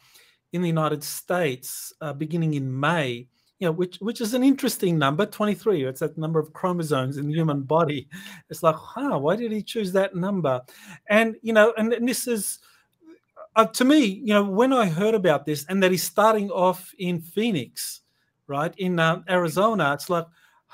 in 0.52 0.62
the 0.62 0.68
United 0.68 1.02
States 1.02 1.92
uh, 2.00 2.12
beginning 2.12 2.54
in 2.54 2.78
May. 2.78 3.28
You 3.58 3.68
know, 3.68 3.72
which 3.72 3.98
which 3.98 4.20
is 4.20 4.34
an 4.34 4.42
interesting 4.42 4.98
number, 4.98 5.24
23. 5.24 5.84
It's 5.84 6.00
that 6.00 6.18
number 6.18 6.40
of 6.40 6.52
chromosomes 6.52 7.16
in 7.16 7.28
the 7.28 7.32
human 7.32 7.62
body. 7.62 8.08
It's 8.50 8.64
like, 8.64 8.74
huh, 8.74 9.18
why 9.18 9.36
did 9.36 9.52
he 9.52 9.62
choose 9.62 9.92
that 9.92 10.16
number? 10.16 10.60
And 11.08 11.36
you 11.42 11.52
know, 11.52 11.72
and, 11.78 11.92
and 11.92 12.08
this 12.08 12.26
is 12.26 12.58
uh, 13.54 13.66
to 13.66 13.84
me, 13.84 14.04
you 14.04 14.34
know, 14.34 14.44
when 14.44 14.72
I 14.72 14.86
heard 14.86 15.14
about 15.14 15.46
this 15.46 15.64
and 15.68 15.82
that 15.82 15.92
he's 15.92 16.02
starting 16.02 16.50
off 16.50 16.92
in 16.98 17.20
Phoenix, 17.20 18.00
right 18.48 18.74
in 18.78 18.98
uh, 18.98 19.22
Arizona, 19.28 19.92
it's 19.94 20.10
like, 20.10 20.26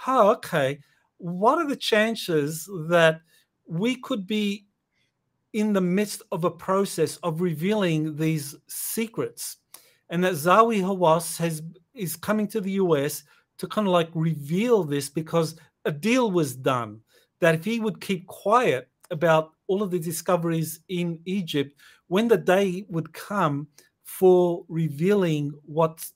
oh, 0.07 0.31
okay. 0.31 0.79
What 1.19 1.59
are 1.59 1.67
the 1.67 1.77
chances 1.77 2.69
that 2.89 3.21
we 3.67 3.97
could 3.97 4.27
be 4.27 4.67
in 5.53 5.73
the 5.73 5.81
midst 5.81 6.23
of 6.31 6.45
a 6.45 6.51
process 6.51 7.17
of 7.19 7.41
revealing 7.41 8.17
these 8.17 8.55
secrets, 8.69 9.57
and 10.11 10.23
that 10.25 10.35
Zahi 10.35 10.81
Hawass 10.81 11.37
has 11.39 11.63
is 11.95 12.17
coming 12.17 12.47
to 12.49 12.61
the 12.61 12.73
US 12.73 13.25
to 13.59 13.67
kind 13.67 13.87
of 13.87 13.93
like 13.93 14.11
reveal 14.15 14.85
this 14.85 15.09
because 15.09 15.57
a 15.85 15.91
deal 15.91 16.31
was 16.31 16.55
done 16.55 17.01
that 17.41 17.55
if 17.55 17.65
he 17.65 17.81
would 17.81 18.01
keep 18.01 18.27
quiet 18.27 18.89
about 19.11 19.53
all 19.67 19.83
of 19.83 19.91
the 19.91 19.99
discoveries 19.99 20.81
in 20.89 21.21
Egypt, 21.25 21.75
when 22.09 22.29
the 22.29 22.37
day 22.37 22.85
would 22.89 23.13
come 23.13 23.67
for 24.05 24.65
revealing 24.69 25.53
what 25.65 26.07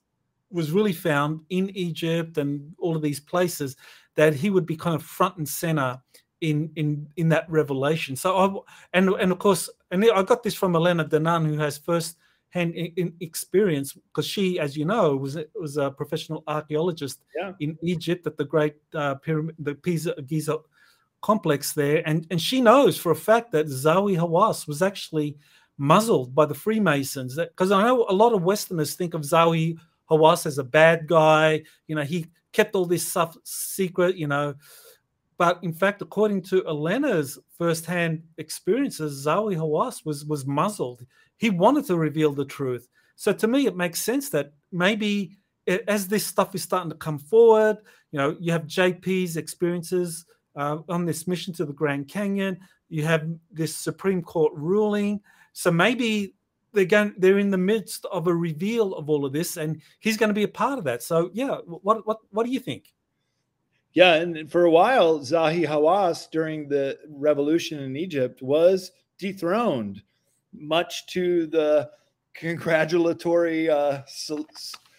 was 0.52 0.70
really 0.70 0.92
found 0.92 1.40
in 1.50 1.70
Egypt 1.70 2.38
and 2.38 2.74
all 2.78 2.96
of 2.96 3.02
these 3.02 3.20
places, 3.20 3.76
that 4.16 4.34
he 4.34 4.50
would 4.50 4.66
be 4.66 4.76
kind 4.76 4.94
of 4.94 5.02
front 5.02 5.36
and 5.38 5.48
center 5.48 6.00
in 6.40 6.70
in 6.76 7.08
in 7.16 7.28
that 7.30 7.48
revelation. 7.48 8.16
So 8.16 8.36
I 8.36 8.96
and 8.98 9.08
and 9.10 9.32
of 9.32 9.38
course, 9.38 9.70
and 9.90 10.04
I 10.04 10.22
got 10.22 10.42
this 10.42 10.54
from 10.54 10.76
Elena 10.76 11.04
Danan 11.04 11.46
who 11.46 11.58
has 11.58 11.78
first 11.78 12.16
hand 12.50 12.74
experience 13.20 13.94
because 13.94 14.26
she, 14.26 14.58
as 14.58 14.76
you 14.76 14.84
know, 14.84 15.16
was 15.16 15.38
was 15.54 15.78
a 15.78 15.90
professional 15.90 16.44
archaeologist 16.46 17.20
yeah. 17.36 17.52
in 17.60 17.78
Egypt 17.82 18.26
at 18.26 18.36
the 18.36 18.44
Great 18.44 18.74
uh, 18.94 19.14
Pyramid, 19.16 19.56
the 19.58 19.74
Pisa 19.74 20.14
Giza 20.26 20.58
complex 21.22 21.72
there, 21.72 22.02
and 22.06 22.26
and 22.30 22.40
she 22.40 22.60
knows 22.60 22.98
for 22.98 23.12
a 23.12 23.16
fact 23.16 23.52
that 23.52 23.66
Zahi 23.66 24.16
Hawass 24.18 24.68
was 24.68 24.82
actually 24.82 25.36
muzzled 25.78 26.34
by 26.34 26.44
the 26.44 26.54
Freemasons. 26.54 27.36
Because 27.36 27.72
I 27.72 27.82
know 27.82 28.04
a 28.08 28.12
lot 28.12 28.34
of 28.34 28.42
Westerners 28.42 28.94
think 28.94 29.14
of 29.14 29.22
Zahi 29.22 29.78
Hawass 30.12 30.46
as 30.46 30.58
a 30.58 30.64
bad 30.64 31.06
guy. 31.06 31.62
You 31.86 31.96
know, 31.96 32.02
he 32.02 32.26
kept 32.52 32.74
all 32.74 32.86
this 32.86 33.06
stuff 33.06 33.36
secret. 33.44 34.16
You 34.16 34.28
know. 34.28 34.54
But 35.38 35.58
in 35.62 35.72
fact, 35.72 36.02
according 36.02 36.42
to 36.42 36.64
Elena's 36.66 37.38
firsthand 37.58 38.22
experiences, 38.38 39.26
Zahi 39.26 39.56
Hawass 39.56 40.04
was 40.06 40.24
was 40.24 40.46
muzzled 40.46 41.04
he 41.42 41.50
wanted 41.50 41.84
to 41.86 41.96
reveal 41.96 42.32
the 42.32 42.44
truth. 42.44 42.86
So 43.16 43.32
to 43.32 43.48
me, 43.48 43.66
it 43.66 43.76
makes 43.76 44.00
sense 44.00 44.30
that 44.30 44.52
maybe 44.70 45.38
as 45.66 46.06
this 46.06 46.24
stuff 46.24 46.54
is 46.54 46.62
starting 46.62 46.90
to 46.90 46.96
come 46.96 47.18
forward, 47.18 47.78
you 48.12 48.18
know, 48.18 48.36
you 48.38 48.52
have 48.52 48.68
JP's 48.68 49.36
experiences 49.36 50.24
uh, 50.54 50.78
on 50.88 51.04
this 51.04 51.26
mission 51.26 51.52
to 51.54 51.64
the 51.64 51.72
Grand 51.72 52.06
Canyon. 52.06 52.60
You 52.90 53.04
have 53.06 53.28
this 53.50 53.74
Supreme 53.74 54.22
Court 54.22 54.52
ruling. 54.54 55.20
So 55.52 55.72
maybe 55.72 56.36
they're 56.72 56.84
going, 56.84 57.14
they're 57.18 57.38
in 57.38 57.50
the 57.50 57.58
midst 57.58 58.06
of 58.06 58.26
a 58.26 58.34
reveal 58.34 58.94
of 58.94 59.08
all 59.08 59.24
of 59.24 59.32
this, 59.32 59.56
and 59.56 59.80
he's 60.00 60.16
going 60.16 60.28
to 60.28 60.34
be 60.34 60.44
a 60.44 60.48
part 60.48 60.78
of 60.78 60.84
that. 60.84 61.02
So 61.02 61.30
yeah, 61.32 61.56
what 61.66 62.06
what 62.06 62.18
what 62.30 62.46
do 62.46 62.52
you 62.52 62.60
think? 62.60 62.92
Yeah, 63.94 64.14
and 64.14 64.50
for 64.50 64.64
a 64.64 64.70
while, 64.70 65.18
Zahi 65.18 65.66
Hawass 65.66 66.30
during 66.30 66.68
the 66.68 66.98
revolution 67.10 67.80
in 67.80 67.96
Egypt 67.96 68.40
was 68.40 68.92
dethroned 69.18 70.02
much 70.54 71.06
to 71.08 71.46
the 71.46 71.90
congratulatory 72.34 73.68
uh, 73.68 74.00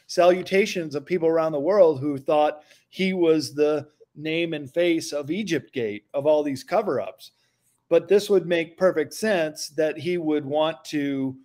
salutations 0.08 0.94
of 0.94 1.06
people 1.06 1.28
around 1.28 1.52
the 1.52 1.60
world 1.60 2.00
who 2.00 2.18
thought 2.18 2.64
he 2.90 3.14
was 3.14 3.54
the 3.54 3.88
name 4.16 4.54
and 4.54 4.72
face 4.72 5.12
of 5.12 5.32
Egypt 5.32 5.74
Gate, 5.74 6.06
of 6.14 6.28
all 6.28 6.44
these 6.44 6.64
cover 6.64 7.02
ups. 7.02 7.32
But 7.90 8.08
this 8.08 8.30
would 8.30 8.46
make 8.46 8.78
perfect 8.78 9.14
sense 9.14 9.70
that 9.70 9.98
he 9.98 10.18
would 10.18 10.46
want 10.46 10.84
to 10.86 11.36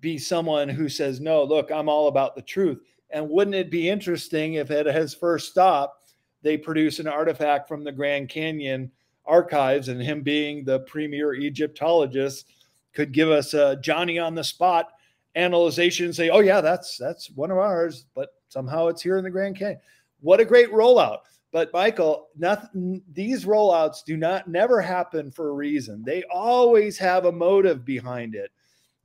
be 0.00 0.18
someone 0.18 0.68
who 0.68 0.88
says, 0.88 1.20
No, 1.20 1.42
look, 1.44 1.70
I'm 1.70 1.88
all 1.88 2.08
about 2.08 2.34
the 2.34 2.42
truth. 2.42 2.80
And 3.10 3.28
wouldn't 3.28 3.56
it 3.56 3.70
be 3.70 3.88
interesting 3.88 4.54
if 4.54 4.70
at 4.70 4.86
his 4.86 5.14
first 5.14 5.50
stop, 5.50 6.02
they 6.42 6.56
produce 6.56 6.98
an 6.98 7.08
artifact 7.08 7.68
from 7.68 7.84
the 7.84 7.92
Grand 7.92 8.28
Canyon 8.28 8.90
archives 9.26 9.88
and 9.88 10.00
him 10.00 10.22
being 10.22 10.64
the 10.64 10.80
premier 10.80 11.34
Egyptologist 11.34 12.46
could 12.92 13.12
give 13.12 13.30
us 13.30 13.54
a 13.54 13.76
Johnny 13.76 14.18
on 14.18 14.34
the 14.34 14.44
spot 14.44 14.92
analyzation 15.36 16.06
and 16.06 16.16
say, 16.16 16.30
"Oh 16.30 16.40
yeah, 16.40 16.60
that's 16.60 16.96
that's 16.96 17.30
one 17.30 17.50
of 17.50 17.58
ours," 17.58 18.06
but 18.14 18.30
somehow 18.48 18.88
it's 18.88 19.02
here 19.02 19.18
in 19.18 19.24
the 19.24 19.30
Grand 19.30 19.56
Canyon. 19.56 19.80
What 20.20 20.40
a 20.40 20.44
great 20.44 20.70
rollout! 20.72 21.18
But 21.52 21.72
Michael, 21.72 22.28
nothing, 22.36 23.02
these 23.12 23.44
rollouts 23.44 24.04
do 24.04 24.16
not 24.16 24.48
never 24.48 24.80
happen 24.80 25.30
for 25.30 25.50
a 25.50 25.54
reason. 25.54 26.02
They 26.04 26.22
always 26.32 26.96
have 26.98 27.24
a 27.24 27.32
motive 27.32 27.84
behind 27.84 28.34
it. 28.34 28.50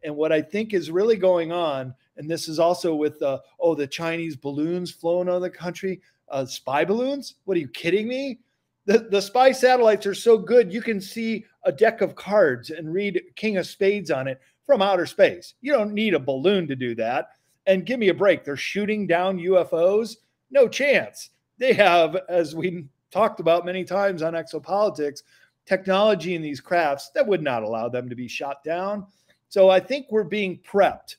And 0.05 0.15
what 0.15 0.31
I 0.31 0.41
think 0.41 0.73
is 0.73 0.91
really 0.91 1.17
going 1.17 1.51
on, 1.51 1.93
and 2.17 2.29
this 2.29 2.47
is 2.47 2.59
also 2.59 2.95
with 2.95 3.19
the 3.19 3.41
oh 3.59 3.75
the 3.75 3.87
Chinese 3.87 4.35
balloons 4.35 4.91
flown 4.91 5.27
on 5.27 5.41
the 5.41 5.49
country, 5.49 5.99
uh, 6.29 6.45
spy 6.45 6.85
balloons. 6.85 7.35
What 7.45 7.57
are 7.57 7.59
you 7.59 7.67
kidding 7.67 8.07
me? 8.07 8.39
The, 8.85 8.99
the 8.99 9.21
spy 9.21 9.51
satellites 9.51 10.05
are 10.05 10.13
so 10.13 10.37
good 10.37 10.71
you 10.71 10.81
can 10.81 11.01
see 11.01 11.43
a 11.63 11.71
deck 11.71 12.01
of 12.01 12.15
cards 12.15 12.69
and 12.69 12.93
read 12.93 13.19
King 13.35 13.57
of 13.57 13.65
Spades 13.65 14.11
on 14.11 14.27
it 14.27 14.39
from 14.63 14.81
outer 14.81 15.07
space. 15.07 15.55
You 15.61 15.73
don't 15.73 15.93
need 15.93 16.13
a 16.13 16.19
balloon 16.19 16.67
to 16.67 16.75
do 16.75 16.93
that. 16.95 17.29
And 17.65 17.85
give 17.85 17.99
me 17.99 18.09
a 18.09 18.13
break. 18.13 18.43
They're 18.43 18.55
shooting 18.55 19.07
down 19.07 19.39
UFOs. 19.39 20.17
No 20.51 20.67
chance. 20.67 21.31
They 21.57 21.73
have, 21.73 22.15
as 22.29 22.53
we 22.53 22.85
talked 23.09 23.39
about 23.39 23.65
many 23.65 23.83
times 23.83 24.21
on 24.21 24.33
exopolitics, 24.33 25.23
technology 25.65 26.35
in 26.35 26.43
these 26.43 26.61
crafts 26.61 27.09
that 27.15 27.25
would 27.25 27.41
not 27.41 27.63
allow 27.63 27.89
them 27.89 28.07
to 28.09 28.15
be 28.15 28.27
shot 28.27 28.63
down. 28.63 29.07
So 29.49 29.69
I 29.69 29.79
think 29.79 30.07
we're 30.09 30.23
being 30.23 30.59
prepped 30.59 31.15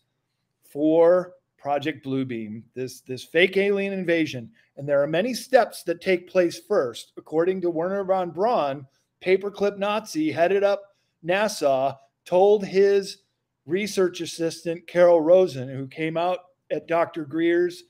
for 0.64 1.32
Project 1.58 2.04
Bluebeam, 2.04 2.62
this, 2.74 3.00
this 3.00 3.24
fake 3.24 3.56
alien 3.56 3.92
invasion. 3.92 4.50
And 4.76 4.88
there 4.88 5.02
are 5.02 5.06
many 5.06 5.34
steps 5.34 5.82
that 5.84 6.00
take 6.00 6.28
place 6.28 6.60
first. 6.60 7.12
According 7.16 7.60
to 7.62 7.70
Wernher 7.70 8.04
von 8.04 8.30
Braun, 8.30 8.86
paperclip 9.20 9.78
Nazi 9.78 10.30
headed 10.30 10.62
up 10.62 10.94
NASA, 11.24 11.96
told 12.24 12.64
his 12.64 13.18
research 13.64 14.20
assistant, 14.20 14.86
Carol 14.86 15.20
Rosin, 15.20 15.68
who 15.68 15.86
came 15.88 16.16
out 16.16 16.38
at 16.70 16.86
Dr. 16.86 17.24
Greer's 17.24 17.84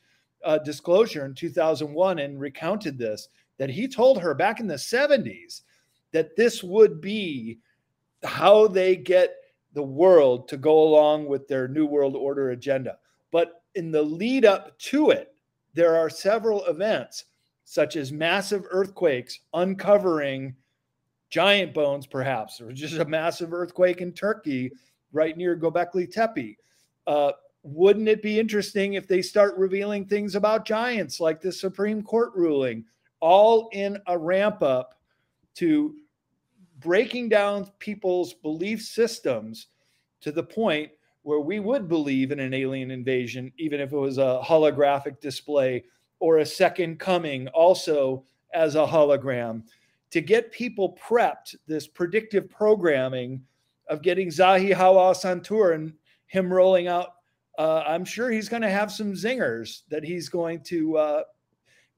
uh, 0.45 0.59
disclosure 0.59 1.25
in 1.25 1.35
2001 1.35 2.19
and 2.19 2.41
recounted 2.41 2.99
this, 2.99 3.29
that 3.59 3.71
he 3.71 3.89
told 3.89 4.21
her 4.21 4.35
back 4.35 4.61
in 4.61 4.67
the 4.67 4.75
70s 4.75 5.63
that 6.13 6.37
this 6.37 6.63
would 6.63 7.01
be 7.01 7.59
how 8.25 8.67
they 8.67 8.97
get 8.97 9.35
the 9.77 9.83
world 9.83 10.49
to 10.49 10.57
go 10.57 10.83
along 10.83 11.27
with 11.27 11.47
their 11.47 11.69
New 11.69 11.85
World 11.85 12.17
Order 12.17 12.51
agenda. 12.51 12.97
But 13.31 13.63
in 13.75 13.91
the 13.91 14.03
lead 14.03 14.47
up 14.47 14.77
to 14.79 15.11
it, 15.11 15.35
there 15.75 15.95
are 15.95 16.09
several 16.09 16.65
events, 16.65 17.27
such 17.65 17.97
as 17.97 18.11
massive 18.11 18.65
earthquakes 18.71 19.41
uncovering 19.53 20.57
giant 21.29 21.75
bones, 21.75 22.07
perhaps, 22.07 22.59
or 22.59 22.73
just 22.73 22.95
a 22.95 23.05
massive 23.05 23.53
earthquake 23.53 24.01
in 24.01 24.13
Turkey 24.13 24.73
right 25.13 25.37
near 25.37 25.55
Göbekli 25.55 26.11
Tepe. 26.11 26.57
Uh, 27.07 27.33
wouldn't 27.63 28.09
it 28.09 28.23
be 28.23 28.41
interesting 28.41 28.95
if 28.95 29.07
they 29.07 29.21
start 29.21 29.59
revealing 29.59 30.07
things 30.07 30.37
about 30.37 30.65
giants 30.65 31.21
like 31.21 31.43
the 31.43 31.53
Supreme 31.53 32.03
Court 32.03 32.33
ruling, 32.35 32.83
all 33.21 33.69
in 33.73 33.99
a 34.07 34.17
ramp 34.17 34.63
up 34.63 34.95
to 35.57 35.97
breaking 36.81 37.29
down 37.29 37.71
people's 37.79 38.35
belief 38.35 38.83
systems 38.83 39.69
to 40.21 40.33
the 40.33 40.43
point 40.43 40.91
where 41.23 41.41
we 41.41 41.59
would 41.59 41.89
believe 41.89 42.31
in 42.31 42.41
an 42.41 42.55
alien 42.55 42.91
invasion, 42.91 43.53
even 43.59 43.81
if 43.81 43.93
it 43.93 43.97
was 43.97 44.19
a 44.19 44.41
holographic 44.45 45.21
display 45.21 45.85
or 46.21 46.39
a 46.39 46.47
second 46.47 46.99
coming 46.99 47.49
also 47.49 48.25
as 48.55 48.75
a 48.75 48.87
hologram 48.87 49.63
to 50.11 50.21
get 50.21 50.53
people 50.53 50.97
prepped, 51.03 51.57
this 51.67 51.87
predictive 51.87 52.49
programming 52.49 53.43
of 53.89 54.03
getting 54.03 54.29
Zahi 54.29 54.75
Hawass 54.75 55.29
on 55.29 55.41
tour 55.41 55.73
and 55.73 55.93
him 56.27 56.53
rolling 56.53 56.89
out. 56.89 57.15
Uh, 57.59 57.83
I'm 57.87 58.05
sure 58.05 58.31
he's 58.31 58.49
going 58.49 58.63
to 58.63 58.71
have 58.71 58.93
some 58.93 59.13
zingers 59.13 59.83
that 59.89 60.05
he's 60.05 60.29
going 60.29 60.63
to 60.65 60.97
uh, 60.97 61.23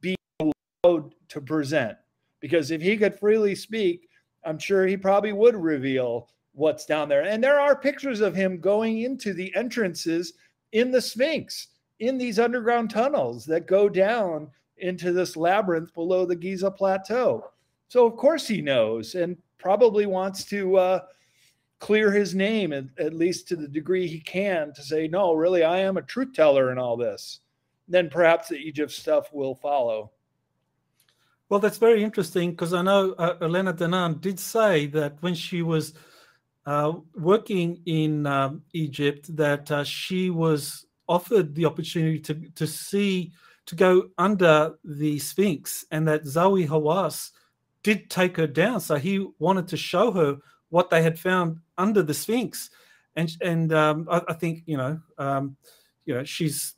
be 0.00 0.14
allowed 0.40 1.14
to 1.28 1.40
present. 1.40 1.96
Because 2.40 2.70
if 2.70 2.80
he 2.80 2.96
could 2.96 3.18
freely 3.18 3.54
speak, 3.54 4.07
I'm 4.48 4.58
sure 4.58 4.86
he 4.86 4.96
probably 4.96 5.32
would 5.32 5.54
reveal 5.54 6.30
what's 6.52 6.86
down 6.86 7.08
there. 7.08 7.22
And 7.22 7.44
there 7.44 7.60
are 7.60 7.76
pictures 7.76 8.20
of 8.20 8.34
him 8.34 8.60
going 8.60 9.02
into 9.02 9.34
the 9.34 9.54
entrances 9.54 10.32
in 10.72 10.90
the 10.90 11.02
Sphinx, 11.02 11.68
in 12.00 12.16
these 12.16 12.38
underground 12.38 12.90
tunnels 12.90 13.44
that 13.44 13.66
go 13.66 13.90
down 13.90 14.48
into 14.78 15.12
this 15.12 15.36
labyrinth 15.36 15.92
below 15.92 16.24
the 16.24 16.34
Giza 16.34 16.70
Plateau. 16.70 17.50
So 17.88 18.06
of 18.06 18.16
course 18.16 18.48
he 18.48 18.62
knows 18.62 19.14
and 19.14 19.36
probably 19.58 20.06
wants 20.06 20.44
to 20.46 20.76
uh, 20.76 21.00
clear 21.78 22.10
his 22.10 22.34
name 22.34 22.72
at, 22.72 22.84
at, 22.98 23.12
least 23.12 23.48
to 23.48 23.56
the 23.56 23.68
degree 23.68 24.06
he 24.06 24.20
can 24.20 24.72
to 24.74 24.82
say, 24.82 25.08
no, 25.08 25.34
really, 25.34 25.62
I 25.62 25.80
am 25.80 25.98
a 25.98 26.02
truth 26.02 26.32
teller 26.32 26.72
in 26.72 26.78
all 26.78 26.96
this. 26.96 27.40
Then 27.86 28.08
perhaps 28.08 28.48
the 28.48 28.56
Egypt 28.56 28.92
stuff 28.92 29.30
will 29.32 29.54
follow. 29.54 30.12
Well, 31.48 31.60
that's 31.60 31.78
very 31.78 32.04
interesting 32.04 32.50
because 32.50 32.74
I 32.74 32.82
know 32.82 33.12
uh, 33.12 33.36
Elena 33.40 33.72
Danan 33.72 34.20
did 34.20 34.38
say 34.38 34.86
that 34.88 35.16
when 35.20 35.34
she 35.34 35.62
was 35.62 35.94
uh, 36.66 36.92
working 37.14 37.80
in 37.86 38.26
um, 38.26 38.62
Egypt, 38.74 39.34
that 39.34 39.70
uh, 39.70 39.82
she 39.82 40.28
was 40.28 40.84
offered 41.08 41.54
the 41.54 41.64
opportunity 41.64 42.20
to 42.20 42.34
to 42.54 42.66
see 42.66 43.32
to 43.64 43.74
go 43.74 44.10
under 44.18 44.74
the 44.84 45.18
Sphinx, 45.18 45.86
and 45.90 46.06
that 46.06 46.24
Zahi 46.24 46.68
Hawass 46.68 47.30
did 47.82 48.10
take 48.10 48.36
her 48.36 48.46
down. 48.46 48.80
So 48.80 48.96
he 48.96 49.26
wanted 49.38 49.68
to 49.68 49.76
show 49.78 50.10
her 50.12 50.36
what 50.68 50.90
they 50.90 51.02
had 51.02 51.18
found 51.18 51.60
under 51.78 52.02
the 52.02 52.12
Sphinx, 52.12 52.68
and 53.16 53.34
and 53.40 53.72
um, 53.72 54.06
I, 54.10 54.20
I, 54.28 54.34
think 54.34 54.64
you 54.66 54.76
know, 54.76 55.00
um, 55.16 55.56
you 56.04 56.12
know, 56.12 56.24
she's 56.24 56.74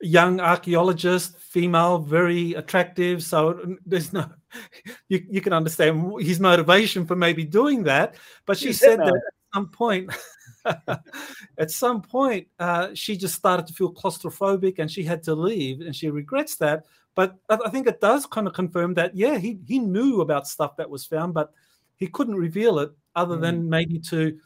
young 0.00 0.40
archaeologist, 0.40 1.38
female, 1.38 1.98
very 1.98 2.54
attractive. 2.54 3.22
So 3.22 3.76
there's 3.84 4.12
no, 4.12 4.28
you 5.08 5.24
you 5.28 5.40
can 5.40 5.52
understand 5.52 6.20
his 6.20 6.40
motivation 6.40 7.06
for 7.06 7.16
maybe 7.16 7.44
doing 7.44 7.82
that. 7.84 8.16
But 8.46 8.58
she 8.58 8.72
said 8.72 8.98
that 9.00 9.14
at 9.14 9.54
some 9.54 9.68
point. 9.68 10.10
at 11.58 11.70
some 11.70 12.02
point, 12.02 12.48
uh, 12.58 12.88
she 12.92 13.16
just 13.16 13.34
started 13.36 13.66
to 13.68 13.72
feel 13.72 13.92
claustrophobic 13.92 14.80
and 14.80 14.90
she 14.90 15.04
had 15.04 15.22
to 15.22 15.34
leave, 15.34 15.80
and 15.80 15.94
she 15.94 16.10
regrets 16.10 16.56
that. 16.56 16.84
But 17.14 17.36
I 17.48 17.70
think 17.70 17.86
it 17.86 18.00
does 18.00 18.26
kind 18.26 18.46
of 18.46 18.52
confirm 18.52 18.92
that, 18.94 19.16
yeah, 19.16 19.38
he, 19.38 19.58
he 19.66 19.78
knew 19.78 20.20
about 20.20 20.46
stuff 20.46 20.76
that 20.76 20.90
was 20.90 21.06
found, 21.06 21.32
but 21.32 21.50
he 21.96 22.08
couldn't 22.08 22.34
reveal 22.34 22.78
it 22.78 22.90
other 23.14 23.38
mm. 23.38 23.40
than 23.40 23.70
maybe 23.70 23.98
to 24.10 24.38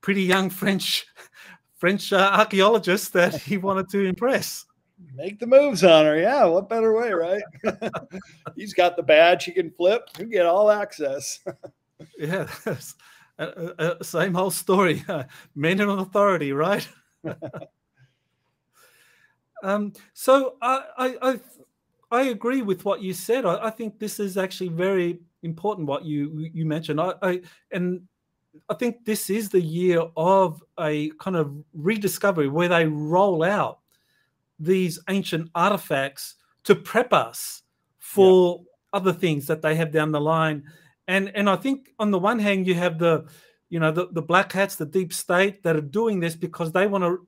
pretty 0.00 0.22
young 0.24 0.50
French 0.50 1.06
French 1.76 2.12
uh, 2.12 2.30
archaeologists 2.34 3.08
that 3.10 3.40
he 3.40 3.56
wanted 3.56 3.88
to 3.88 4.04
impress. 4.04 4.66
Make 5.14 5.38
the 5.38 5.46
moves 5.46 5.84
on 5.84 6.04
her. 6.04 6.18
Yeah, 6.18 6.44
what 6.44 6.68
better 6.68 6.92
way, 6.92 7.12
right? 7.12 7.42
He's 8.56 8.74
got 8.74 8.96
the 8.96 9.02
badge 9.02 9.44
he 9.44 9.52
can 9.52 9.70
flip. 9.70 10.08
You 10.18 10.26
get 10.26 10.46
all 10.46 10.70
access. 10.70 11.40
yeah, 12.18 12.46
uh, 13.38 13.42
uh, 13.78 14.02
same 14.02 14.34
whole 14.34 14.50
story. 14.50 15.04
men 15.54 15.80
in 15.80 15.88
authority, 15.88 16.52
right? 16.52 16.86
um, 19.62 19.92
so 20.14 20.56
I, 20.62 20.84
I, 20.96 21.16
I, 21.22 21.40
I, 22.10 22.22
agree 22.28 22.62
with 22.62 22.84
what 22.84 23.02
you 23.02 23.12
said. 23.12 23.44
I, 23.44 23.66
I, 23.66 23.70
think 23.70 23.98
this 23.98 24.20
is 24.20 24.38
actually 24.38 24.68
very 24.68 25.18
important. 25.42 25.86
What 25.86 26.04
you 26.04 26.48
you 26.52 26.64
mentioned. 26.64 27.00
I, 27.00 27.12
I 27.22 27.40
and 27.72 28.02
I 28.68 28.74
think 28.74 29.04
this 29.04 29.28
is 29.28 29.48
the 29.48 29.60
year 29.60 30.02
of 30.16 30.62
a 30.78 31.10
kind 31.20 31.36
of 31.36 31.54
rediscovery 31.74 32.48
where 32.48 32.68
they 32.68 32.86
roll 32.86 33.42
out 33.42 33.79
these 34.60 34.98
ancient 35.08 35.50
artifacts 35.54 36.36
to 36.64 36.74
prep 36.74 37.12
us 37.12 37.62
for 37.98 38.58
yeah. 38.58 38.64
other 38.92 39.12
things 39.12 39.46
that 39.46 39.62
they 39.62 39.74
have 39.74 39.90
down 39.90 40.12
the 40.12 40.20
line. 40.20 40.64
And 41.08 41.32
and 41.34 41.48
I 41.48 41.56
think 41.56 41.90
on 41.98 42.10
the 42.10 42.18
one 42.18 42.38
hand 42.38 42.66
you 42.66 42.74
have 42.74 42.98
the 42.98 43.26
you 43.68 43.80
know 43.80 43.90
the, 43.90 44.08
the 44.12 44.22
black 44.22 44.52
hats, 44.52 44.76
the 44.76 44.86
deep 44.86 45.12
state 45.12 45.62
that 45.62 45.76
are 45.76 45.80
doing 45.80 46.20
this 46.20 46.36
because 46.36 46.72
they 46.72 46.86
want 46.86 47.04
to 47.04 47.26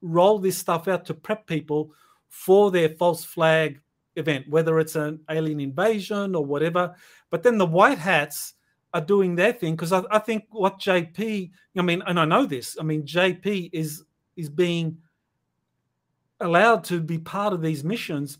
roll 0.00 0.38
this 0.38 0.56
stuff 0.56 0.88
out 0.88 1.04
to 1.06 1.14
prep 1.14 1.46
people 1.46 1.92
for 2.28 2.70
their 2.70 2.88
false 2.88 3.24
flag 3.24 3.80
event, 4.16 4.48
whether 4.48 4.78
it's 4.78 4.96
an 4.96 5.20
alien 5.30 5.60
invasion 5.60 6.34
or 6.34 6.44
whatever. 6.44 6.94
But 7.30 7.42
then 7.42 7.58
the 7.58 7.66
white 7.66 7.98
hats 7.98 8.54
are 8.94 9.00
doing 9.00 9.34
their 9.34 9.52
thing 9.52 9.74
because 9.76 9.92
I, 9.92 10.02
I, 10.10 10.18
think 10.18 10.44
what 10.50 10.80
JP, 10.80 11.50
I 11.76 11.82
mean, 11.82 12.02
and 12.06 12.18
I 12.18 12.24
know 12.24 12.46
this, 12.46 12.76
I 12.80 12.82
mean, 12.82 13.02
JP 13.02 13.70
is 13.72 14.04
is 14.36 14.48
being 14.48 14.98
allowed 16.40 16.84
to 16.84 17.00
be 17.00 17.18
part 17.18 17.52
of 17.52 17.62
these 17.62 17.84
missions, 17.84 18.38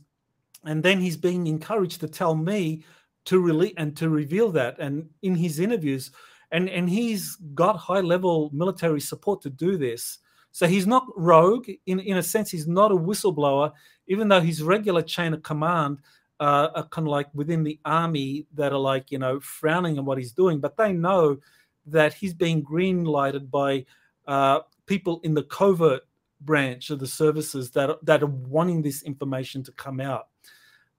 and 0.64 0.82
then 0.82 1.00
he's 1.00 1.16
being 1.16 1.46
encouraged 1.46 2.00
to 2.00 2.08
tell 2.08 2.34
me 2.34 2.84
to 3.26 3.40
release 3.40 3.74
and 3.76 3.96
to 3.96 4.08
reveal 4.08 4.50
that. 4.52 4.78
And 4.78 5.08
in 5.22 5.34
his 5.34 5.60
interviews, 5.60 6.10
and 6.52 6.68
and 6.68 6.88
he's 6.88 7.36
got 7.54 7.76
high 7.76 8.00
level 8.00 8.50
military 8.52 9.00
support 9.00 9.42
to 9.42 9.50
do 9.50 9.76
this. 9.76 10.18
So 10.52 10.66
he's 10.66 10.86
not 10.86 11.06
rogue 11.16 11.68
in 11.86 12.00
in 12.00 12.16
a 12.16 12.22
sense. 12.22 12.50
He's 12.50 12.66
not 12.66 12.92
a 12.92 12.96
whistleblower, 12.96 13.72
even 14.08 14.28
though 14.28 14.40
his 14.40 14.62
regular 14.62 15.02
chain 15.02 15.32
of 15.32 15.42
command 15.42 15.98
uh, 16.40 16.68
are 16.74 16.88
kind 16.88 17.06
of 17.06 17.12
like 17.12 17.28
within 17.34 17.62
the 17.62 17.78
army 17.84 18.46
that 18.54 18.72
are 18.72 18.78
like 18.78 19.10
you 19.10 19.18
know 19.18 19.38
frowning 19.40 19.98
on 19.98 20.04
what 20.04 20.18
he's 20.18 20.32
doing, 20.32 20.58
but 20.58 20.76
they 20.76 20.92
know 20.92 21.38
that 21.86 22.14
he's 22.14 22.34
being 22.34 22.62
green 22.62 23.04
lighted 23.04 23.50
by 23.50 23.84
uh, 24.26 24.60
people 24.86 25.20
in 25.22 25.34
the 25.34 25.44
covert 25.44 26.02
branch 26.40 26.90
of 26.90 26.98
the 26.98 27.06
services 27.06 27.70
that 27.72 28.04
that 28.04 28.22
are 28.22 28.26
wanting 28.26 28.82
this 28.82 29.02
information 29.02 29.62
to 29.64 29.72
come 29.72 30.00
out. 30.00 30.28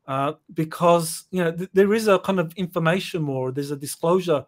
Uh, 0.07 0.33
because 0.53 1.25
you 1.31 1.43
know 1.43 1.51
th- 1.51 1.69
there 1.73 1.93
is 1.93 2.07
a 2.07 2.19
kind 2.19 2.39
of 2.39 2.53
information 2.53 3.25
war. 3.25 3.51
There's 3.51 3.71
a 3.71 3.77
disclosure 3.77 4.45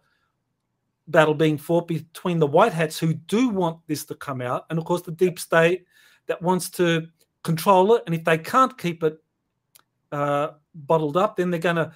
battle 1.08 1.34
being 1.34 1.58
fought 1.58 1.88
between 1.88 2.40
the 2.40 2.48
white 2.48 2.74
hats 2.74 2.98
who 2.98 3.14
do 3.14 3.50
want 3.50 3.80
this 3.88 4.06
to 4.06 4.16
come 4.16 4.42
out, 4.42 4.66
and 4.70 4.80
of 4.80 4.86
course 4.86 5.02
the 5.02 5.12
deep 5.12 5.40
state 5.40 5.86
that 6.28 6.42
wants 6.42 6.70
to 6.72 7.08
control 7.44 7.96
it. 7.96 8.04
And 8.06 8.16
if 8.16 8.24
they 8.24 8.38
can't 8.38 8.78
keep 8.78 9.04
it 9.04 9.22
uh, 10.12 10.52
bottled 10.74 11.18
up, 11.18 11.36
then 11.36 11.52
they're 11.52 11.60
going 11.60 11.76
to 11.76 11.92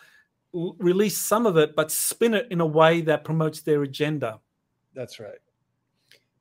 release 0.54 1.18
some 1.18 1.46
of 1.46 1.58
it, 1.58 1.76
but 1.76 1.92
spin 1.92 2.34
it 2.34 2.48
in 2.52 2.62
a 2.62 2.66
way 2.66 3.02
that 3.02 3.24
promotes 3.24 3.62
their 3.62 3.84
agenda. 3.84 4.40
That's 4.94 5.20
right. 5.20 5.40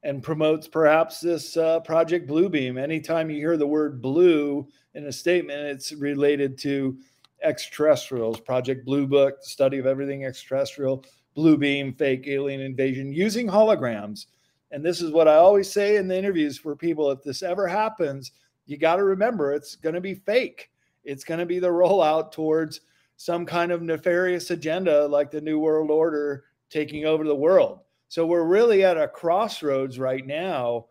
And 0.06 0.22
promotes 0.22 0.68
perhaps 0.68 1.20
this 1.20 1.56
uh, 1.56 1.80
Project 1.80 2.28
Bluebeam. 2.28 2.80
Anytime 2.80 3.28
you 3.28 3.38
hear 3.38 3.56
the 3.56 3.66
word 3.66 4.00
blue 4.00 4.68
in 4.94 5.06
a 5.06 5.12
statement, 5.12 5.58
it's 5.60 5.92
related 5.92 6.56
to 6.58 6.96
extraterrestrials. 7.42 8.38
Project 8.40 8.84
Blue 8.84 9.06
Book, 9.06 9.40
the 9.40 9.48
study 9.48 9.78
of 9.78 9.86
everything 9.86 10.24
extraterrestrial, 10.24 11.04
Bluebeam, 11.36 11.98
fake 11.98 12.28
alien 12.28 12.60
invasion 12.60 13.12
using 13.12 13.48
holograms. 13.48 14.26
And 14.70 14.84
this 14.84 15.00
is 15.00 15.10
what 15.10 15.28
I 15.28 15.34
always 15.34 15.70
say 15.70 15.96
in 15.96 16.06
the 16.06 16.16
interviews 16.16 16.56
for 16.56 16.76
people 16.76 17.10
if 17.10 17.22
this 17.24 17.42
ever 17.42 17.66
happens, 17.66 18.30
you 18.66 18.78
got 18.78 18.96
to 18.96 19.04
remember 19.04 19.52
it's 19.52 19.74
going 19.74 19.94
to 19.96 20.00
be 20.00 20.14
fake 20.14 20.70
it's 21.06 21.24
going 21.24 21.40
to 21.40 21.46
be 21.46 21.58
the 21.58 21.68
rollout 21.68 22.32
towards 22.32 22.80
some 23.16 23.46
kind 23.46 23.72
of 23.72 23.80
nefarious 23.80 24.50
agenda 24.50 25.06
like 25.06 25.30
the 25.30 25.40
New 25.40 25.58
World 25.58 25.90
Order 25.90 26.44
taking 26.68 27.06
over 27.06 27.24
the 27.24 27.34
world. 27.34 27.80
So 28.08 28.26
we're 28.26 28.44
really 28.44 28.84
at 28.84 28.96
a 28.96 29.08
crossroads 29.08 29.98
right 29.98 30.26
now 30.26 30.86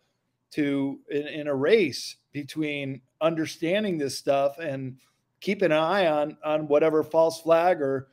to 0.52 1.00
in, 1.10 1.28
in 1.28 1.48
a 1.48 1.56
race 1.56 2.18
between 2.32 3.02
understanding 3.22 3.98
this 3.98 4.18
stuff 4.18 4.58
and 4.60 4.98
keeping 5.42 5.72
an 5.72 5.78
eye 5.78 6.08
on 6.08 6.38
on 6.44 6.68
whatever 6.68 7.04
false 7.04 7.42
flag 7.42 7.82
or 7.82 8.10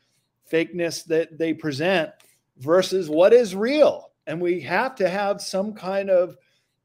fakeness 0.50 1.04
that 1.04 1.38
they 1.38 1.52
present 1.52 2.10
versus 2.58 3.08
what 3.08 3.32
is 3.32 3.54
real. 3.54 4.10
And 4.26 4.40
we 4.40 4.60
have 4.60 4.94
to 4.96 5.08
have 5.08 5.40
some 5.40 5.72
kind 5.72 6.10
of 6.10 6.36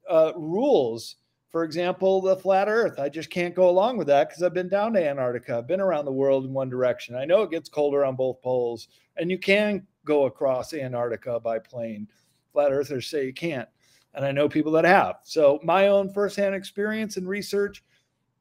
uh, 0.09 0.31
rules 0.35 1.17
for 1.49 1.63
example, 1.63 2.21
the 2.21 2.35
flat 2.35 2.67
earth. 2.67 2.99
I 2.99 3.09
just 3.09 3.29
can't 3.29 3.55
go 3.55 3.69
along 3.69 3.97
with 3.97 4.07
that 4.07 4.29
because 4.29 4.43
I've 4.43 4.53
been 4.53 4.69
down 4.69 4.93
to 4.93 5.03
Antarctica. 5.03 5.57
I've 5.57 5.67
been 5.67 5.81
around 5.81 6.05
the 6.05 6.11
world 6.11 6.45
in 6.45 6.53
one 6.53 6.69
direction. 6.69 7.15
I 7.15 7.25
know 7.25 7.41
it 7.41 7.51
gets 7.51 7.69
colder 7.69 8.03
on 8.05 8.15
both 8.15 8.41
poles, 8.41 8.89
and 9.15 9.31
you 9.31 9.39
can 9.39 9.87
go 10.07 10.25
across 10.25 10.73
Antarctica 10.73 11.39
by 11.39 11.59
plane. 11.59 12.07
Flat 12.53 12.71
earthers 12.71 13.07
say 13.07 13.25
you 13.25 13.33
can't. 13.33 13.69
And 14.13 14.25
I 14.25 14.31
know 14.31 14.49
people 14.49 14.71
that 14.71 14.85
have. 14.85 15.17
So 15.23 15.59
my 15.63 15.89
own 15.89 16.11
firsthand 16.11 16.55
experience 16.55 17.17
and 17.17 17.27
research 17.27 17.83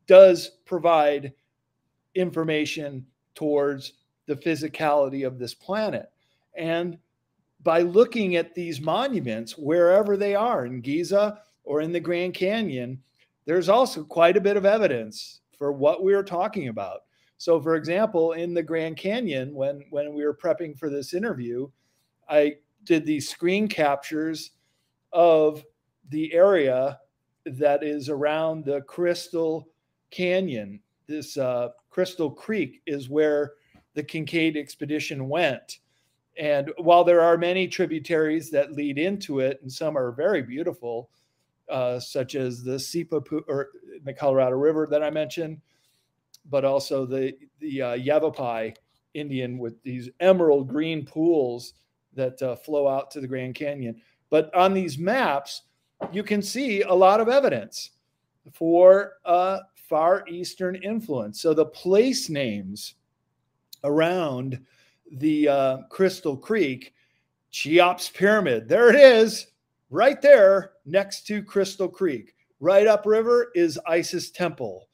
does 0.06 0.48
provide 0.64 1.34
information 2.14 3.04
towards 3.34 3.92
the 4.24 4.36
physicality 4.36 5.26
of 5.26 5.38
this 5.38 5.52
planet. 5.52 6.10
And 6.54 6.96
by 7.62 7.80
looking 7.80 8.36
at 8.36 8.54
these 8.54 8.80
monuments, 8.80 9.58
wherever 9.58 10.16
they 10.16 10.34
are 10.34 10.64
in 10.64 10.80
Giza, 10.80 11.40
or 11.66 11.80
in 11.80 11.92
the 11.92 12.00
Grand 12.00 12.32
Canyon, 12.32 13.02
there's 13.44 13.68
also 13.68 14.02
quite 14.04 14.36
a 14.36 14.40
bit 14.40 14.56
of 14.56 14.64
evidence 14.64 15.40
for 15.58 15.72
what 15.72 16.02
we 16.02 16.14
are 16.14 16.22
talking 16.22 16.68
about. 16.68 17.02
So, 17.38 17.60
for 17.60 17.76
example, 17.76 18.32
in 18.32 18.54
the 18.54 18.62
Grand 18.62 18.96
Canyon, 18.96 19.54
when 19.54 19.84
when 19.90 20.14
we 20.14 20.24
were 20.24 20.36
prepping 20.36 20.78
for 20.78 20.88
this 20.88 21.14
interview, 21.14 21.68
I 22.28 22.56
did 22.84 23.04
these 23.04 23.28
screen 23.28 23.68
captures 23.68 24.52
of 25.12 25.64
the 26.08 26.32
area 26.32 26.98
that 27.44 27.82
is 27.82 28.08
around 28.08 28.64
the 28.64 28.80
Crystal 28.82 29.68
Canyon. 30.10 30.80
This 31.06 31.36
uh, 31.36 31.68
Crystal 31.90 32.30
Creek 32.30 32.82
is 32.86 33.08
where 33.08 33.54
the 33.94 34.02
Kincaid 34.02 34.56
expedition 34.56 35.28
went. 35.28 35.78
And 36.38 36.70
while 36.78 37.04
there 37.04 37.22
are 37.22 37.38
many 37.38 37.66
tributaries 37.66 38.50
that 38.50 38.72
lead 38.72 38.98
into 38.98 39.40
it, 39.40 39.58
and 39.62 39.72
some 39.72 39.96
are 39.96 40.12
very 40.12 40.42
beautiful, 40.42 41.10
uh, 41.70 41.98
such 41.98 42.34
as 42.34 42.62
the 42.62 42.78
Sipa 42.78 43.22
or 43.48 43.70
the 44.04 44.12
Colorado 44.12 44.56
River 44.56 44.86
that 44.90 45.02
I 45.02 45.10
mentioned, 45.10 45.60
but 46.50 46.64
also 46.64 47.06
the 47.06 47.34
the 47.60 47.82
uh, 47.82 47.92
Yavapai 47.94 48.74
Indian 49.14 49.58
with 49.58 49.82
these 49.82 50.10
emerald 50.20 50.68
green 50.68 51.04
pools 51.04 51.74
that 52.14 52.40
uh, 52.42 52.56
flow 52.56 52.88
out 52.88 53.10
to 53.10 53.20
the 53.20 53.28
Grand 53.28 53.54
Canyon. 53.54 54.00
But 54.30 54.54
on 54.54 54.74
these 54.74 54.98
maps, 54.98 55.62
you 56.12 56.22
can 56.22 56.42
see 56.42 56.82
a 56.82 56.92
lot 56.92 57.20
of 57.20 57.28
evidence 57.28 57.90
for 58.52 59.14
uh, 59.24 59.60
Far 59.88 60.24
Eastern 60.28 60.76
influence. 60.76 61.40
So 61.40 61.54
the 61.54 61.66
place 61.66 62.28
names 62.28 62.94
around 63.84 64.60
the 65.12 65.48
uh, 65.48 65.76
Crystal 65.90 66.36
Creek, 66.36 66.92
Cheops 67.50 68.10
Pyramid, 68.10 68.68
there 68.68 68.88
it 68.90 68.96
is 68.96 69.48
right 69.90 70.20
there 70.20 70.72
next 70.84 71.26
to 71.28 71.42
Crystal 71.42 71.88
Creek. 71.88 72.34
Right 72.58 72.86
upriver 72.86 73.50
is 73.54 73.78
Isis 73.86 74.30
Temple, 74.30 74.88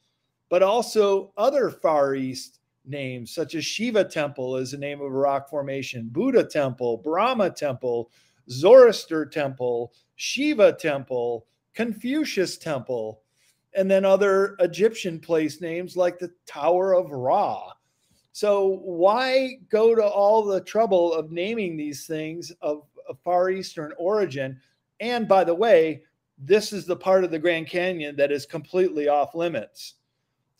but 0.53 0.61
also 0.61 1.33
other 1.35 1.71
Far 1.71 2.13
East 2.13 2.59
names, 2.85 3.33
such 3.33 3.55
as 3.55 3.65
Shiva 3.65 4.03
Temple 4.03 4.55
is 4.57 4.69
the 4.69 4.77
name 4.77 5.01
of 5.01 5.07
a 5.07 5.09
rock 5.09 5.49
formation, 5.49 6.09
Buddha 6.09 6.43
Temple, 6.43 6.97
Brahma 6.97 7.49
Temple, 7.49 8.11
Zoroaster 8.51 9.25
Temple, 9.25 9.93
Shiva 10.15 10.73
Temple, 10.73 11.47
Confucius 11.73 12.59
Temple, 12.59 13.23
and 13.73 13.89
then 13.89 14.05
other 14.05 14.55
Egyptian 14.59 15.19
place 15.19 15.59
names 15.59 15.97
like 15.97 16.19
the 16.19 16.31
Tower 16.45 16.93
of 16.93 17.09
Ra. 17.09 17.71
So, 18.31 18.79
why 18.83 19.55
go 19.69 19.95
to 19.95 20.05
all 20.05 20.43
the 20.45 20.61
trouble 20.61 21.13
of 21.13 21.31
naming 21.31 21.75
these 21.75 22.05
things 22.05 22.51
of, 22.61 22.83
of 23.09 23.17
Far 23.23 23.49
Eastern 23.49 23.91
origin? 23.97 24.61
And 24.99 25.27
by 25.27 25.45
the 25.45 25.55
way, 25.55 26.03
this 26.37 26.71
is 26.71 26.85
the 26.85 26.95
part 26.95 27.23
of 27.23 27.31
the 27.31 27.39
Grand 27.39 27.65
Canyon 27.65 28.15
that 28.17 28.31
is 28.31 28.45
completely 28.45 29.07
off 29.07 29.33
limits. 29.33 29.95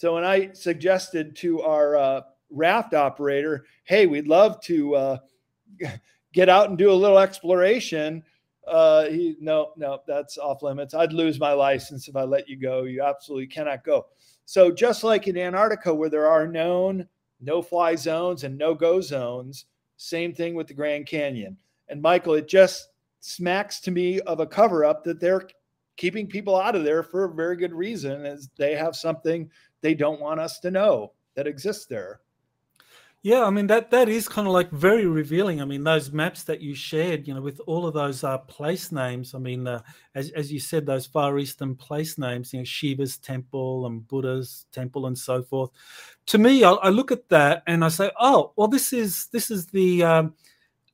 So 0.04 0.16
when 0.16 0.26
I 0.26 0.52
suggested 0.52 1.34
to 1.38 1.62
our 1.62 1.96
uh, 1.96 2.22
raft 2.50 2.94
operator, 2.94 3.64
hey, 3.86 4.06
we'd 4.06 4.28
love 4.28 4.60
to 4.64 4.96
uh, 4.96 5.18
get 6.34 6.50
out 6.50 6.68
and 6.68 6.78
do 6.78 6.92
a 6.92 6.94
little 6.94 7.20
exploration, 7.20 8.22
uh, 8.68 9.06
he, 9.06 9.38
no, 9.40 9.72
no, 9.78 10.02
that's 10.06 10.38
off 10.38 10.62
limits. 10.62 10.94
I'd 10.94 11.14
lose 11.14 11.40
my 11.40 11.54
license 11.54 12.10
if 12.10 12.18
I 12.18 12.24
let 12.24 12.50
you 12.50 12.58
go. 12.58 12.84
You 12.84 13.02
absolutely 13.02 13.48
cannot 13.48 13.86
go. 13.86 14.08
So 14.44 14.72
just 14.72 15.06
like 15.06 15.30
in 15.30 15.38
Antarctica, 15.38 15.94
where 15.94 16.10
there 16.10 16.28
are 16.28 16.48
known 16.48 17.08
no 17.40 17.62
fly 17.62 17.96
zones 17.96 18.44
and 18.44 18.58
no 18.58 18.76
go 18.76 19.00
zones, 19.00 19.68
same 19.96 20.34
thing 20.34 20.54
with 20.54 20.68
the 20.68 20.74
Grand 20.74 21.06
Canyon. 21.06 21.56
And 21.88 22.02
Michael, 22.02 22.34
it 22.34 22.50
just 22.50 22.90
smacks 23.22 23.80
to 23.80 23.92
me 23.92 24.20
of 24.20 24.42
a 24.42 24.48
cover 24.48 24.84
up 24.84 25.06
that 25.06 25.22
they're 25.22 25.48
keeping 25.96 26.28
people 26.28 26.60
out 26.60 26.76
of 26.76 26.84
there 26.84 27.04
for 27.04 27.24
a 27.24 27.34
very 27.34 27.56
good 27.56 27.72
reason, 27.72 28.26
as 28.26 28.50
they 28.58 28.76
have 28.76 28.98
something 28.98 29.50
they 29.84 29.94
don't 29.94 30.20
want 30.20 30.40
us 30.40 30.60
to 30.62 30.72
know 30.72 31.12
that 31.36 31.46
exists 31.46 31.86
there. 31.86 32.22
Yeah, 33.22 33.46
I 33.46 33.52
mean 33.52 33.68
that 33.68 33.90
that 33.92 34.10
is 34.10 34.28
kind 34.28 34.48
of 34.48 34.54
like 34.54 34.70
very 34.72 35.06
revealing. 35.06 35.62
I 35.62 35.66
mean 35.66 35.86
those 35.86 36.12
maps 36.12 36.44
that 36.44 36.60
you 36.60 36.76
shared, 36.76 37.26
you 37.26 37.34
know, 37.34 37.42
with 37.42 37.62
all 37.68 37.88
of 37.88 37.94
those 37.94 38.22
uh, 38.22 38.38
place 38.40 38.92
names. 38.92 39.34
I 39.34 39.38
mean, 39.40 39.66
uh, 39.66 39.82
as 40.14 40.30
as 40.32 40.52
you 40.52 40.60
said, 40.60 40.86
those 40.86 41.06
Far 41.06 41.40
Eastern 41.40 41.74
place 41.74 42.18
names, 42.18 42.52
you 42.52 42.60
know, 42.60 42.66
Shiva's 42.66 43.18
temple 43.18 43.86
and 43.86 44.06
Buddha's 44.10 44.66
temple 44.74 45.06
and 45.06 45.18
so 45.18 45.42
forth. 45.42 45.70
To 46.26 46.38
me, 46.38 46.66
I, 46.66 46.72
I 46.72 46.90
look 46.90 47.14
at 47.14 47.30
that 47.30 47.64
and 47.66 47.86
I 47.86 47.88
say, 47.88 48.12
oh, 48.20 48.52
well, 48.58 48.68
this 48.68 48.92
is 48.92 49.28
this 49.28 49.50
is 49.50 49.68
the 49.68 50.04
um, 50.04 50.34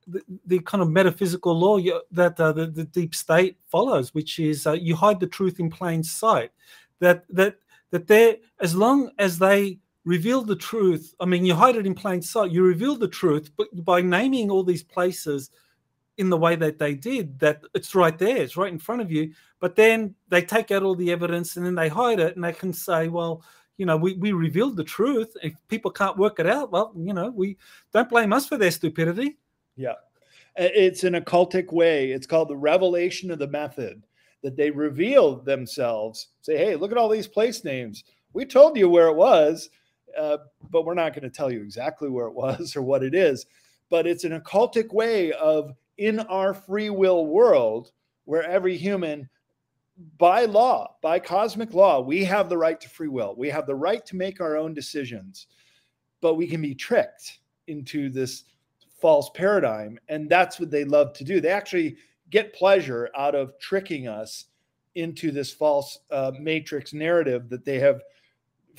the, 0.06 0.22
the, 0.46 0.60
kind 0.60 0.84
of 0.84 0.90
metaphysical 0.90 1.58
law 1.58 1.80
that 2.12 2.40
uh, 2.40 2.52
the, 2.52 2.68
the, 2.68 2.84
deep 2.84 3.14
state 3.14 3.58
follows, 3.68 4.14
which 4.14 4.40
is 4.40 4.66
uh, 4.66 4.74
you 4.74 4.96
hide 4.96 5.20
the 5.20 5.28
truth 5.28 5.60
in 5.60 5.70
plain 5.70 6.04
sight. 6.04 6.52
That 7.00 7.26
that 7.30 7.56
that 7.92 8.08
they, 8.08 8.40
as 8.60 8.76
long 8.76 9.12
as 9.18 9.40
they 9.40 9.80
reveal 10.06 10.42
the 10.42 10.56
truth, 10.56 11.14
I 11.20 11.26
mean, 11.26 11.46
you 11.46 11.56
hide 11.56 11.76
it 11.76 11.86
in 11.86 11.96
plain 11.96 12.22
sight. 12.22 12.52
You 12.52 12.64
reveal 12.64 12.96
the 12.96 13.08
truth, 13.08 13.52
but 13.58 13.68
by 13.86 14.02
naming 14.02 14.50
all 14.50 14.64
these 14.64 14.84
places 14.84 15.50
in 16.18 16.30
the 16.30 16.38
way 16.38 16.56
that 16.56 16.80
they 16.80 16.96
did, 16.96 17.40
that 17.40 17.62
it's 17.74 17.96
right 17.96 18.18
there, 18.18 18.38
it's 18.38 18.58
right 18.58 18.72
in 18.72 18.80
front 18.80 19.02
of 19.02 19.12
you. 19.12 19.34
But 19.60 19.76
then 19.76 20.16
they 20.30 20.42
take 20.42 20.72
out 20.72 20.84
all 20.84 20.96
the 20.96 21.12
evidence 21.12 21.58
and 21.58 21.66
then 21.66 21.76
they 21.76 21.90
hide 21.90 22.20
it, 22.20 22.36
and 22.36 22.44
they 22.44 22.54
can 22.54 22.74
say, 22.74 23.08
well 23.08 23.44
you 23.80 23.86
know, 23.86 23.96
we, 23.96 24.14
we 24.16 24.34
revealed 24.34 24.76
the 24.76 24.84
truth. 24.84 25.36
If 25.42 25.54
people 25.70 25.90
can't 25.90 26.18
work 26.18 26.40
it 26.40 26.46
out, 26.46 26.70
well, 26.70 26.92
you 26.98 27.14
know, 27.14 27.32
we 27.32 27.58
don't 27.94 28.10
blame 28.10 28.34
us 28.34 28.46
for 28.46 28.58
their 28.58 28.72
stupidity. 28.72 29.38
Yeah. 29.78 29.94
It's 30.58 31.06
an 31.06 31.14
occultic 31.14 31.72
way. 31.72 32.12
It's 32.12 32.28
called 32.28 32.50
the 32.50 32.58
revelation 32.58 33.32
of 33.32 33.40
the 33.40 33.48
method 33.48 34.04
that 34.42 34.56
they 34.56 34.72
reveal 34.72 35.36
themselves, 35.36 36.28
say, 36.42 36.58
hey, 36.58 36.76
look 36.76 36.92
at 36.92 36.98
all 36.98 37.10
these 37.10 37.28
place 37.28 37.64
names. 37.64 38.04
We 38.34 38.46
told 38.46 38.78
you 38.78 38.90
where 38.90 39.08
it 39.08 39.16
was, 39.16 39.70
uh, 40.18 40.38
but 40.70 40.86
we're 40.86 40.94
not 40.94 41.14
going 41.14 41.24
to 41.24 41.36
tell 41.36 41.52
you 41.52 41.62
exactly 41.62 42.10
where 42.10 42.28
it 42.28 42.34
was 42.34 42.76
or 42.76 42.82
what 42.82 43.04
it 43.04 43.14
is. 43.14 43.46
But 43.90 44.08
it's 44.08 44.24
an 44.24 44.40
occultic 44.40 44.94
way 44.94 45.32
of, 45.34 45.74
in 45.98 46.20
our 46.22 46.54
free 46.54 46.90
will 46.90 47.26
world, 47.26 47.92
where 48.26 48.44
every 48.44 48.78
human, 48.78 49.28
by 50.18 50.46
law, 50.46 50.96
by 51.02 51.20
cosmic 51.20 51.74
law, 51.74 52.00
we 52.00 52.24
have 52.24 52.48
the 52.48 52.58
right 52.58 52.80
to 52.80 52.88
free 52.88 53.08
will. 53.08 53.36
We 53.38 53.50
have 53.50 53.66
the 53.66 53.76
right 53.76 54.06
to 54.06 54.16
make 54.16 54.40
our 54.40 54.56
own 54.56 54.74
decisions, 54.74 55.48
but 56.22 56.36
we 56.36 56.48
can 56.48 56.62
be 56.62 56.76
tricked 56.76 57.40
into 57.68 58.10
this 58.10 58.46
false 59.02 59.30
paradigm. 59.34 59.98
And 60.08 60.30
that's 60.30 60.60
what 60.60 60.72
they 60.72 60.86
love 60.86 61.14
to 61.14 61.24
do. 61.24 61.42
They 61.42 61.50
actually 61.50 61.98
get 62.30 62.54
pleasure 62.54 63.10
out 63.18 63.36
of 63.36 63.58
tricking 63.60 64.08
us 64.08 64.46
into 64.96 65.32
this 65.32 65.52
false 65.52 66.00
uh, 66.12 66.32
matrix 66.40 66.94
narrative 66.94 67.50
that 67.50 67.66
they 67.66 67.80
have 67.80 68.02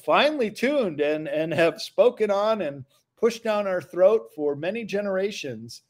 finely 0.03 0.51
tuned 0.51 1.01
and, 1.01 1.28
and 1.28 1.53
have 1.53 1.80
spoken 1.80 2.30
on 2.30 2.62
and 2.62 2.84
pushed 3.16 3.44
down 3.44 3.66
our 3.66 3.82
throat 3.82 4.30
for 4.34 4.57
many 4.57 4.84
generations. 4.84 5.82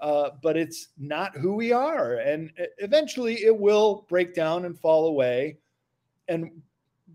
Uh, 0.00 0.30
but 0.42 0.56
it's 0.56 0.88
not 0.98 1.36
who 1.36 1.54
we 1.54 1.72
are. 1.72 2.16
And 2.16 2.52
eventually 2.78 3.44
it 3.44 3.56
will 3.56 4.04
break 4.08 4.34
down 4.34 4.64
and 4.64 4.78
fall 4.78 5.06
away. 5.06 5.58
And 6.28 6.50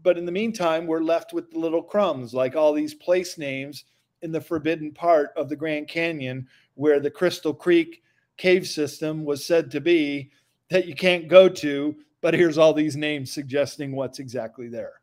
but 0.02 0.18
in 0.18 0.26
the 0.26 0.32
meantime, 0.32 0.88
we're 0.88 1.04
left 1.04 1.34
with 1.34 1.52
the 1.52 1.60
little 1.60 1.84
crumbs, 1.84 2.34
like 2.34 2.56
all 2.56 2.72
these 2.72 2.94
place 2.94 3.38
names 3.38 3.84
in 4.22 4.32
the 4.32 4.40
forbidden 4.40 4.92
part 4.92 5.32
of 5.36 5.50
the 5.50 5.56
Grand 5.56 5.88
Canyon 5.88 6.48
where 6.76 7.00
the 7.00 7.12
Crystal 7.12 7.54
Creek 7.54 8.02
cave 8.40 8.66
system 8.66 9.24
was 9.24 9.46
said 9.46 9.70
to 9.72 9.82
be 9.82 10.32
that 10.70 10.88
you 10.88 10.96
can't 10.96 11.28
go 11.28 11.48
to, 11.48 11.96
but 12.22 12.34
here's 12.34 12.58
all 12.58 12.74
these 12.74 12.96
names 12.96 13.32
suggesting 13.32 13.92
what's 13.96 14.20
exactly 14.20 14.68
there. 14.68 14.94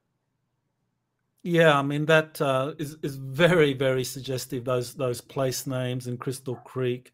Yeah, 1.43 1.78
I 1.78 1.82
mean 1.82 2.07
that 2.07 2.41
uh, 2.41 2.74
is 2.78 2.97
is 3.05 3.16
very 3.16 3.72
very 3.72 4.03
suggestive. 4.03 4.64
Those 4.64 4.95
those 4.95 5.20
place 5.20 5.66
names 5.66 6.09
in 6.09 6.16
Crystal 6.16 6.57
Creek. 6.57 7.12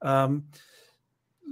Um, 0.00 0.44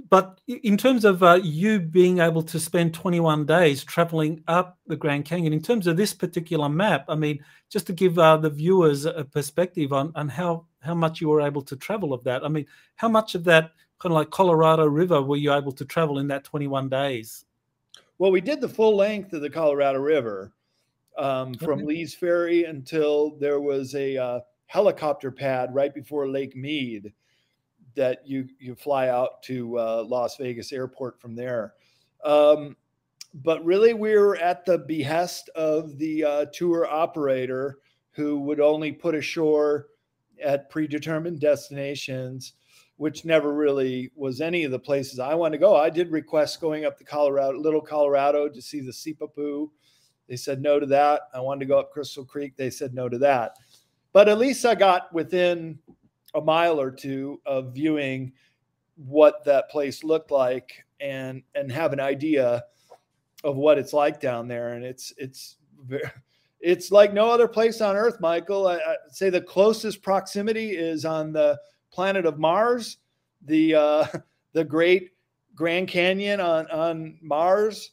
but 0.09 0.39
in 0.47 0.77
terms 0.77 1.05
of 1.05 1.21
uh, 1.23 1.39
you 1.43 1.79
being 1.79 2.19
able 2.19 2.43
to 2.43 2.59
spend 2.59 2.93
21 2.93 3.45
days 3.45 3.83
traveling 3.83 4.43
up 4.47 4.77
the 4.87 4.95
Grand 4.95 5.25
Canyon, 5.25 5.53
in 5.53 5.61
terms 5.61 5.87
of 5.87 5.97
this 5.97 6.13
particular 6.13 6.69
map, 6.69 7.05
I 7.09 7.15
mean, 7.15 7.43
just 7.69 7.87
to 7.87 7.93
give 7.93 8.17
uh, 8.17 8.37
the 8.37 8.49
viewers 8.49 9.05
a 9.05 9.25
perspective 9.25 9.91
on, 9.93 10.11
on 10.15 10.29
how, 10.29 10.65
how 10.81 10.93
much 10.93 11.19
you 11.19 11.29
were 11.29 11.41
able 11.41 11.61
to 11.63 11.75
travel 11.75 12.13
of 12.13 12.23
that. 12.25 12.45
I 12.45 12.47
mean, 12.47 12.67
how 12.95 13.09
much 13.09 13.35
of 13.35 13.43
that 13.45 13.71
kind 13.99 14.11
of 14.11 14.17
like 14.17 14.29
Colorado 14.29 14.85
River 14.85 15.21
were 15.21 15.37
you 15.37 15.53
able 15.53 15.71
to 15.71 15.85
travel 15.85 16.19
in 16.19 16.27
that 16.27 16.43
21 16.43 16.89
days? 16.89 17.45
Well, 18.17 18.31
we 18.31 18.41
did 18.41 18.61
the 18.61 18.69
full 18.69 18.95
length 18.95 19.33
of 19.33 19.41
the 19.41 19.49
Colorado 19.49 19.99
River 19.99 20.53
um, 21.17 21.53
from. 21.55 21.85
Lee's 21.85 22.13
Ferry 22.13 22.65
until 22.65 23.37
there 23.37 23.59
was 23.59 23.93
a 23.95 24.17
uh, 24.17 24.39
helicopter 24.65 25.31
pad 25.31 25.73
right 25.73 25.93
before 25.93 26.27
Lake 26.27 26.55
Mead 26.55 27.13
that 27.95 28.21
you 28.25 28.47
you 28.59 28.75
fly 28.75 29.07
out 29.09 29.41
to 29.43 29.77
uh, 29.77 30.03
Las 30.07 30.37
Vegas 30.37 30.71
Airport 30.71 31.19
from 31.19 31.35
there. 31.35 31.73
Um, 32.23 32.75
but 33.33 33.63
really, 33.65 33.93
we 33.93 34.13
are 34.13 34.35
at 34.35 34.65
the 34.65 34.79
behest 34.79 35.49
of 35.49 35.97
the 35.97 36.23
uh, 36.23 36.45
tour 36.53 36.87
operator 36.87 37.79
who 38.11 38.39
would 38.41 38.59
only 38.59 38.91
put 38.91 39.15
ashore 39.15 39.87
at 40.43 40.69
predetermined 40.69 41.39
destinations, 41.39 42.53
which 42.97 43.25
never 43.25 43.53
really 43.53 44.11
was 44.15 44.41
any 44.41 44.63
of 44.63 44.71
the 44.71 44.79
places 44.79 45.19
I 45.19 45.35
wanted 45.35 45.57
to 45.57 45.61
go. 45.61 45.75
I 45.75 45.89
did 45.89 46.11
request 46.11 46.59
going 46.59 46.85
up 46.85 46.97
the 46.97 47.03
Colorado, 47.03 47.57
Little 47.57 47.81
Colorado, 47.81 48.49
to 48.49 48.61
see 48.61 48.81
the 48.81 48.91
Sipapu. 48.91 49.69
They 50.27 50.35
said 50.35 50.61
no 50.61 50.79
to 50.79 50.85
that. 50.87 51.21
I 51.33 51.39
wanted 51.39 51.61
to 51.61 51.65
go 51.67 51.79
up 51.79 51.91
Crystal 51.91 52.25
Creek. 52.25 52.57
They 52.57 52.69
said 52.69 52.93
no 52.93 53.07
to 53.07 53.17
that. 53.19 53.53
But 54.13 54.27
at 54.27 54.39
least 54.39 54.65
I 54.65 54.75
got 54.75 55.13
within 55.13 55.79
a 56.35 56.41
mile 56.41 56.81
or 56.81 56.91
two 56.91 57.39
of 57.45 57.73
viewing 57.73 58.33
what 58.95 59.45
that 59.45 59.69
place 59.69 60.03
looked 60.03 60.31
like 60.31 60.83
and 60.99 61.43
and 61.55 61.71
have 61.71 61.93
an 61.93 61.99
idea 61.99 62.63
of 63.43 63.55
what 63.55 63.77
it's 63.77 63.93
like 63.93 64.19
down 64.19 64.47
there 64.47 64.73
and 64.73 64.83
it's 64.83 65.13
it's 65.17 65.57
it's 66.59 66.91
like 66.91 67.13
no 67.13 67.29
other 67.29 67.47
place 67.47 67.81
on 67.81 67.95
earth 67.95 68.19
michael 68.19 68.67
I, 68.67 68.77
I 68.77 68.95
say 69.11 69.29
the 69.29 69.39
closest 69.39 70.01
proximity 70.01 70.71
is 70.71 71.05
on 71.05 71.31
the 71.31 71.59
planet 71.97 72.27
of 72.27 72.37
mars 72.37 72.97
the 73.45 73.73
uh 73.73 74.05
the 74.53 74.63
great 74.63 75.11
grand 75.55 75.87
canyon 75.87 76.39
on 76.39 76.69
on 76.69 77.17
mars 77.21 77.91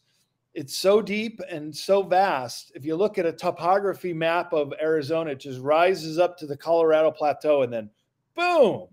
it's 0.52 0.76
so 0.76 1.00
deep 1.00 1.40
and 1.50 1.74
so 1.74 2.02
vast 2.02 2.70
if 2.74 2.84
you 2.84 2.94
look 2.94 3.16
at 3.16 3.24
a 3.24 3.32
topography 3.32 4.12
map 4.12 4.52
of 4.52 4.74
arizona 4.80 5.30
it 5.30 5.40
just 5.40 5.60
rises 5.60 6.18
up 6.18 6.36
to 6.36 6.46
the 6.46 6.56
colorado 6.56 7.10
plateau 7.10 7.62
and 7.62 7.72
then 7.72 7.88
boom, 8.34 8.88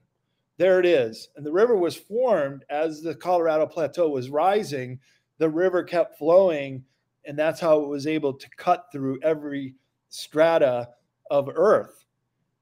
there 0.58 0.80
it 0.80 0.86
is. 0.86 1.30
And 1.36 1.46
the 1.46 1.52
river 1.52 1.76
was 1.76 1.96
formed 1.96 2.66
as 2.70 3.02
the 3.02 3.16
Colorado 3.16 3.66
Plateau 3.66 4.10
was 4.10 4.30
rising. 4.30 5.00
The 5.38 5.50
river 5.50 5.84
kept 5.84 6.18
flowing, 6.18 6.84
and 7.26 7.38
that's 7.38 7.60
how 7.60 7.82
it 7.82 7.88
was 7.88 8.08
able 8.08 8.34
to 8.34 8.50
cut 8.58 8.88
through 8.92 9.20
every 9.24 9.76
strata 10.10 10.90
of 11.30 11.50
Earth 11.54 12.06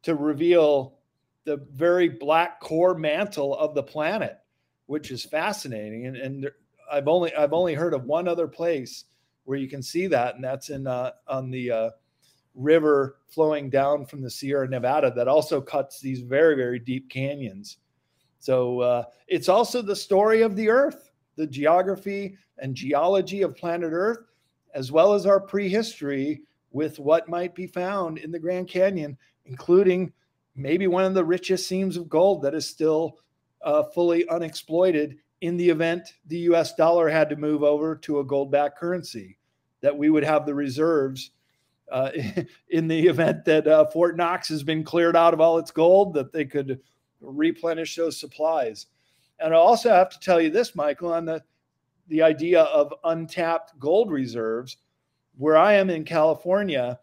to 0.04 0.16
reveal 0.16 0.99
the 1.46 1.66
very 1.74 2.10
black 2.10 2.60
core 2.60 2.96
mantle 2.96 3.56
of 3.58 3.74
the 3.74 3.84
planet, 3.84 4.38
which 4.88 5.12
is 5.12 5.24
fascinating. 5.24 6.08
And, 6.08 6.18
and 6.18 6.52
I've 6.92 7.08
only 7.08 7.34
I've 7.36 7.54
only 7.54 7.74
heard 7.74 7.94
of 7.94 8.06
one 8.06 8.28
other 8.28 8.48
place 8.48 9.06
where 9.46 9.58
you 9.58 9.68
can 9.68 9.82
see 9.82 10.08
that, 10.08 10.36
and 10.36 10.44
that's 10.44 10.70
in 10.70 10.88
uh, 10.88 11.12
on 11.28 11.50
the 11.50 11.72
uh, 11.72 11.90
river 12.56 13.18
flowing 13.28 13.70
down 13.70 14.06
from 14.06 14.22
the 14.22 14.30
Sierra 14.30 14.68
Nevada 14.68 15.12
that 15.16 15.28
also 15.28 15.62
cuts 15.62 16.00
these 16.00 16.22
very, 16.22 16.56
very 16.56 16.80
deep 16.80 17.10
canyons. 17.10 17.78
So 18.40 18.80
uh, 18.82 19.04
it's 19.28 19.50
also 19.50 19.82
the 19.82 19.96
story 19.96 20.42
of 20.42 20.56
the 20.56 20.70
Earth, 20.70 21.12
the 21.36 21.48
geography 21.48 22.38
and 22.58 22.76
geology 22.76 23.42
of 23.42 23.56
planet 23.56 23.92
Earth, 23.94 24.20
as 24.74 24.92
well 24.92 25.14
as 25.14 25.26
our 25.26 25.40
prehistory 25.40 26.42
with 26.72 27.00
what 27.00 27.30
might 27.30 27.56
be 27.56 27.68
found 27.68 28.18
in 28.20 28.32
the 28.32 28.40
Grand 28.40 28.68
Canyon, 28.68 29.18
including 29.46 30.12
maybe 30.60 30.88
one 30.88 31.06
of 31.06 31.14
the 31.14 31.24
richest 31.24 31.68
seams 31.68 31.98
of 31.98 32.10
gold 32.10 32.42
that 32.42 32.54
is 32.54 32.68
still 32.68 33.18
uh, 33.64 33.84
fully 33.84 34.28
unexploited 34.30 35.18
in 35.42 35.58
the 35.58 35.70
event 35.70 36.14
the 36.28 36.40
US 36.40 36.74
dollar 36.74 37.08
had 37.08 37.30
to 37.30 37.36
move 37.36 37.64
over 37.64 37.96
to 37.96 38.20
a 38.20 38.26
gold 38.26 38.52
backed 38.52 38.78
currency, 38.78 39.38
that 39.82 39.98
we 39.98 40.10
would 40.10 40.24
have 40.24 40.46
the 40.46 40.54
reserves 40.54 41.32
uh, 41.92 42.12
in 42.70 42.88
the 42.88 43.08
event 43.08 43.46
that 43.46 43.68
uh, 43.68 43.86
Fort 43.86 44.18
Knox 44.18 44.50
has 44.50 44.64
been 44.64 44.84
cleared 44.84 45.16
out 45.16 45.34
of 45.34 45.42
all 45.42 45.58
its 45.58 45.72
gold, 45.72 46.14
that 46.14 46.34
they 46.34 46.46
could 46.46 46.80
replenish 47.22 47.96
those 47.96 48.20
supplies. 48.20 48.88
And 49.40 49.54
I 49.54 49.58
also 49.58 49.90
have 49.90 50.10
to 50.10 50.20
tell 50.20 50.42
you 50.42 50.50
this, 50.50 50.76
Michael, 50.76 51.14
on 51.14 51.26
the, 51.26 51.42
the 52.08 52.22
idea 52.22 52.64
of 52.64 52.94
untapped 53.06 53.80
gold 53.80 54.12
reserves, 54.12 54.78
where 55.38 55.58
I 55.58 55.74
am 55.74 55.90
in 55.90 56.04
California, 56.04 57.00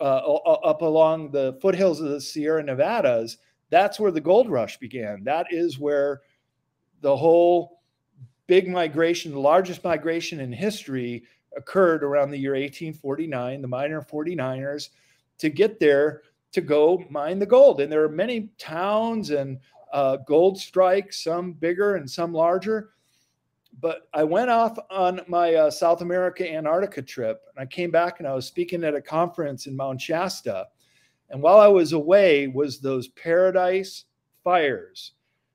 up 0.00 0.82
along 0.82 1.30
the 1.30 1.58
foothills 1.60 2.00
of 2.00 2.10
the 2.10 2.20
Sierra 2.20 2.62
Nevadas, 2.62 3.38
that's 3.70 4.00
where 4.00 4.10
the 4.10 4.20
gold 4.20 4.48
rush 4.48 4.78
began. 4.78 5.22
That 5.24 5.46
is 5.50 5.78
where 5.78 6.22
the 7.00 7.16
whole 7.16 7.80
big 8.46 8.68
migration, 8.68 9.32
the 9.32 9.38
largest 9.38 9.84
migration 9.84 10.40
in 10.40 10.52
history, 10.52 11.24
occurred 11.56 12.02
around 12.02 12.30
the 12.30 12.38
year 12.38 12.52
1849, 12.52 13.62
the 13.62 13.68
miner 13.68 14.02
49ers, 14.02 14.90
to 15.38 15.48
get 15.48 15.80
there 15.80 16.22
to 16.52 16.60
go 16.60 17.04
mine 17.10 17.38
the 17.38 17.46
gold. 17.46 17.80
And 17.80 17.90
there 17.90 18.02
are 18.02 18.08
many 18.08 18.50
towns 18.58 19.30
and 19.30 19.58
uh, 19.92 20.16
gold 20.18 20.58
strikes, 20.58 21.22
some 21.22 21.52
bigger 21.52 21.96
and 21.96 22.10
some 22.10 22.32
larger. 22.32 22.90
But 23.80 24.08
I 24.12 24.24
went 24.24 24.50
off 24.50 24.78
on 24.90 25.22
my 25.26 25.54
uh, 25.54 25.70
South 25.70 26.02
America 26.02 26.48
Antarctica 26.48 27.02
trip, 27.02 27.42
and 27.48 27.62
I 27.62 27.66
came 27.66 27.90
back 27.90 28.18
and 28.18 28.28
I 28.28 28.34
was 28.34 28.46
speaking 28.46 28.84
at 28.84 28.94
a 28.94 29.00
conference 29.00 29.66
in 29.66 29.76
Mount 29.76 30.00
Shasta. 30.00 30.66
And 31.30 31.40
while 31.40 31.60
I 31.60 31.68
was 31.68 31.92
away, 31.92 32.48
was 32.48 32.80
those 32.80 33.08
paradise 33.08 34.04
fires, 34.42 35.12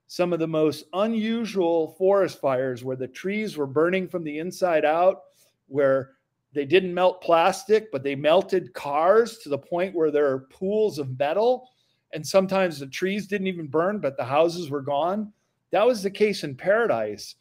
some 0.07 0.33
of 0.33 0.39
the 0.39 0.47
most 0.47 0.85
unusual 0.93 1.89
forest 1.97 2.39
fires 2.39 2.83
where 2.83 2.95
the 2.95 3.07
trees 3.07 3.57
were 3.57 3.67
burning 3.67 4.07
from 4.07 4.23
the 4.23 4.39
inside 4.39 4.85
out, 4.85 5.23
where 5.67 6.11
they 6.53 6.65
didn't 6.65 6.93
melt 6.93 7.21
plastic, 7.21 7.91
but 7.91 8.01
they 8.01 8.15
melted 8.15 8.73
cars 8.73 9.39
to 9.39 9.49
the 9.49 9.57
point 9.57 9.93
where 9.93 10.11
there 10.11 10.31
are 10.31 10.47
pools 10.51 10.97
of 10.97 11.19
metal. 11.19 11.69
And 12.13 12.25
sometimes 12.25 12.79
the 12.79 12.87
trees 12.87 13.27
didn't 13.27 13.47
even 13.47 13.67
burn, 13.67 13.99
but 13.99 14.15
the 14.15 14.23
houses 14.23 14.69
were 14.69 14.81
gone. 14.81 15.33
That 15.71 15.85
was 15.85 16.01
the 16.01 16.09
case 16.09 16.45
in 16.45 16.55
Paradise, 16.55 17.35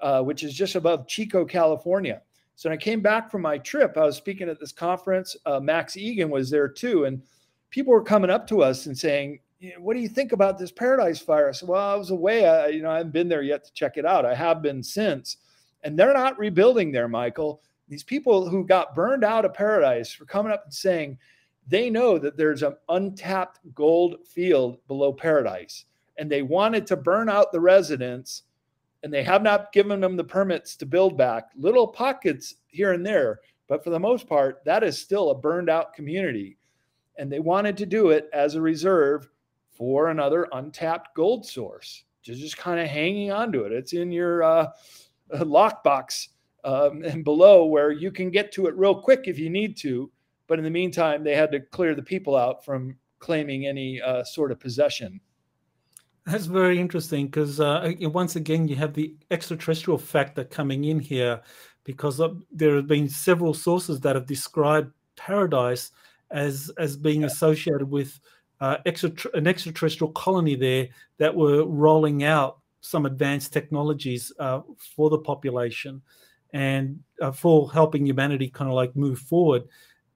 uh, 0.00 0.22
which 0.22 0.42
is 0.42 0.54
just 0.54 0.74
above 0.74 1.06
Chico, 1.06 1.44
California. 1.44 2.22
So 2.56 2.68
when 2.68 2.78
I 2.78 2.80
came 2.80 3.00
back 3.00 3.30
from 3.30 3.42
my 3.42 3.58
trip, 3.58 3.96
I 3.96 4.04
was 4.04 4.16
speaking 4.16 4.48
at 4.48 4.60
this 4.60 4.72
conference. 4.72 5.36
Uh, 5.46 5.60
Max 5.60 5.94
Igan 5.94 6.28
was 6.28 6.50
there 6.50 6.68
too. 6.68 7.04
And 7.04 7.22
people 7.70 7.92
were 7.92 8.02
coming 8.02 8.30
up 8.30 8.46
to 8.48 8.62
us 8.62 8.86
and 8.86 8.96
saying, 8.96 9.40
what 9.78 9.94
do 9.94 10.00
you 10.00 10.08
think 10.08 10.32
about 10.32 10.58
this 10.58 10.72
Paradise 10.72 11.20
Fire? 11.20 11.48
I 11.48 11.52
said, 11.52 11.68
well, 11.68 11.90
I 11.90 11.94
was 11.94 12.10
away. 12.10 12.46
I, 12.46 12.68
you 12.68 12.82
know, 12.82 12.90
I 12.90 12.98
haven't 12.98 13.12
been 13.12 13.28
there 13.28 13.42
yet 13.42 13.64
to 13.64 13.72
check 13.72 13.96
it 13.96 14.04
out. 14.04 14.26
I 14.26 14.34
have 14.34 14.62
been 14.62 14.82
since. 14.82 15.38
And 15.84 15.98
they're 15.98 16.12
not 16.12 16.38
rebuilding 16.38 16.92
there, 16.92 17.08
Michael 17.08 17.62
these 17.90 18.04
people 18.04 18.48
who 18.48 18.64
got 18.64 18.94
burned 18.94 19.24
out 19.24 19.44
of 19.44 19.52
paradise 19.52 20.18
were 20.18 20.24
coming 20.24 20.52
up 20.52 20.62
and 20.64 20.72
saying 20.72 21.18
they 21.66 21.90
know 21.90 22.18
that 22.18 22.36
there's 22.36 22.62
an 22.62 22.76
untapped 22.88 23.58
gold 23.74 24.16
field 24.24 24.78
below 24.86 25.12
paradise 25.12 25.84
and 26.16 26.30
they 26.30 26.42
wanted 26.42 26.86
to 26.86 26.96
burn 26.96 27.28
out 27.28 27.50
the 27.50 27.60
residents 27.60 28.44
and 29.02 29.12
they 29.12 29.22
have 29.22 29.42
not 29.42 29.72
given 29.72 30.00
them 30.00 30.16
the 30.16 30.24
permits 30.24 30.76
to 30.76 30.86
build 30.86 31.16
back 31.16 31.50
little 31.56 31.86
pockets 31.86 32.56
here 32.66 32.92
and 32.92 33.04
there 33.04 33.40
but 33.68 33.82
for 33.82 33.90
the 33.90 33.98
most 33.98 34.26
part 34.26 34.62
that 34.64 34.82
is 34.82 34.98
still 34.98 35.30
a 35.30 35.38
burned 35.38 35.70
out 35.70 35.94
community 35.94 36.56
and 37.18 37.30
they 37.30 37.40
wanted 37.40 37.76
to 37.76 37.86
do 37.86 38.10
it 38.10 38.28
as 38.32 38.54
a 38.54 38.60
reserve 38.60 39.28
for 39.70 40.08
another 40.08 40.48
untapped 40.52 41.14
gold 41.14 41.46
source 41.46 42.04
just, 42.22 42.40
just 42.40 42.56
kind 42.56 42.80
of 42.80 42.86
hanging 42.86 43.30
on 43.30 43.50
to 43.50 43.64
it 43.64 43.72
it's 43.72 43.92
in 43.92 44.12
your 44.12 44.42
uh, 44.42 44.66
lockbox 45.34 46.28
um, 46.64 47.02
and 47.04 47.24
below 47.24 47.64
where 47.64 47.90
you 47.90 48.10
can 48.10 48.30
get 48.30 48.52
to 48.52 48.66
it 48.66 48.76
real 48.76 49.00
quick 49.00 49.22
if 49.26 49.38
you 49.38 49.50
need 49.50 49.76
to. 49.78 50.10
But 50.46 50.58
in 50.58 50.64
the 50.64 50.70
meantime, 50.70 51.22
they 51.22 51.36
had 51.36 51.52
to 51.52 51.60
clear 51.60 51.94
the 51.94 52.02
people 52.02 52.36
out 52.36 52.64
from 52.64 52.96
claiming 53.20 53.66
any 53.66 54.00
uh, 54.00 54.24
sort 54.24 54.50
of 54.50 54.58
possession. 54.58 55.20
That's 56.26 56.46
very 56.46 56.78
interesting 56.78 57.26
because 57.26 57.60
uh, 57.60 57.92
once 58.02 58.36
again, 58.36 58.68
you 58.68 58.76
have 58.76 58.94
the 58.94 59.14
extraterrestrial 59.30 59.98
factor 59.98 60.44
coming 60.44 60.84
in 60.84 61.00
here 61.00 61.40
because 61.84 62.20
there 62.52 62.76
have 62.76 62.86
been 62.86 63.08
several 63.08 63.54
sources 63.54 64.00
that 64.00 64.16
have 64.16 64.26
described 64.26 64.92
paradise 65.16 65.90
as 66.30 66.70
as 66.78 66.96
being 66.96 67.24
associated 67.24 67.90
with 67.90 68.20
uh, 68.60 68.76
extra, 68.84 69.10
an 69.34 69.46
extraterrestrial 69.46 70.12
colony 70.12 70.54
there 70.54 70.88
that 71.18 71.34
were 71.34 71.64
rolling 71.64 72.22
out 72.22 72.58
some 72.82 73.06
advanced 73.06 73.52
technologies 73.52 74.32
uh, 74.38 74.60
for 74.94 75.10
the 75.10 75.18
population 75.18 76.00
and 76.52 77.00
uh, 77.22 77.32
for 77.32 77.72
helping 77.72 78.06
humanity 78.06 78.48
kind 78.48 78.68
of 78.70 78.74
like 78.74 78.94
move 78.94 79.18
forward 79.18 79.62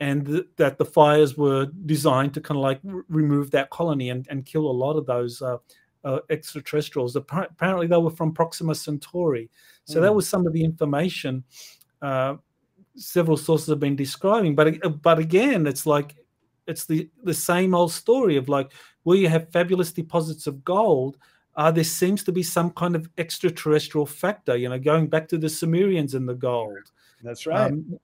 and 0.00 0.26
th- 0.26 0.46
that 0.56 0.78
the 0.78 0.84
fires 0.84 1.36
were 1.36 1.66
designed 1.86 2.34
to 2.34 2.40
kind 2.40 2.58
of 2.58 2.62
like 2.62 2.80
r- 2.88 3.04
remove 3.08 3.50
that 3.50 3.70
colony 3.70 4.10
and, 4.10 4.26
and 4.30 4.44
kill 4.44 4.66
a 4.66 4.72
lot 4.84 4.96
of 4.96 5.06
those 5.06 5.40
uh, 5.42 5.56
uh, 6.04 6.18
extraterrestrials 6.30 7.16
apparently 7.16 7.86
they 7.86 7.96
were 7.96 8.10
from 8.10 8.32
proxima 8.32 8.74
centauri 8.74 9.50
so 9.84 9.98
mm. 9.98 10.02
that 10.02 10.10
hmm. 10.10 10.16
was 10.16 10.28
some 10.28 10.46
of 10.46 10.52
the 10.52 10.64
information 10.64 11.42
uh, 12.02 12.34
several 12.96 13.36
sources 13.36 13.68
have 13.68 13.80
been 13.80 13.96
describing 13.96 14.54
but 14.54 14.84
uh, 14.84 14.88
but 14.88 15.18
again 15.18 15.66
it's 15.66 15.86
like 15.86 16.16
it's 16.66 16.86
the 16.86 17.08
the 17.22 17.34
same 17.34 17.74
old 17.74 17.92
story 17.92 18.36
of 18.36 18.48
like 18.48 18.72
where 19.02 19.18
you 19.18 19.28
have 19.28 19.50
fabulous 19.50 19.92
deposits 19.92 20.46
of 20.46 20.64
gold 20.64 21.16
uh, 21.56 21.70
there 21.70 21.84
seems 21.84 22.24
to 22.24 22.32
be 22.32 22.42
some 22.42 22.70
kind 22.70 22.96
of 22.96 23.08
extraterrestrial 23.18 24.06
factor, 24.06 24.56
you 24.56 24.68
know, 24.68 24.78
going 24.78 25.06
back 25.06 25.28
to 25.28 25.38
the 25.38 25.48
Sumerians 25.48 26.14
and 26.14 26.28
the 26.28 26.34
gold. 26.34 26.90
That's 27.22 27.46
right. 27.46 27.70
Um, 27.70 27.98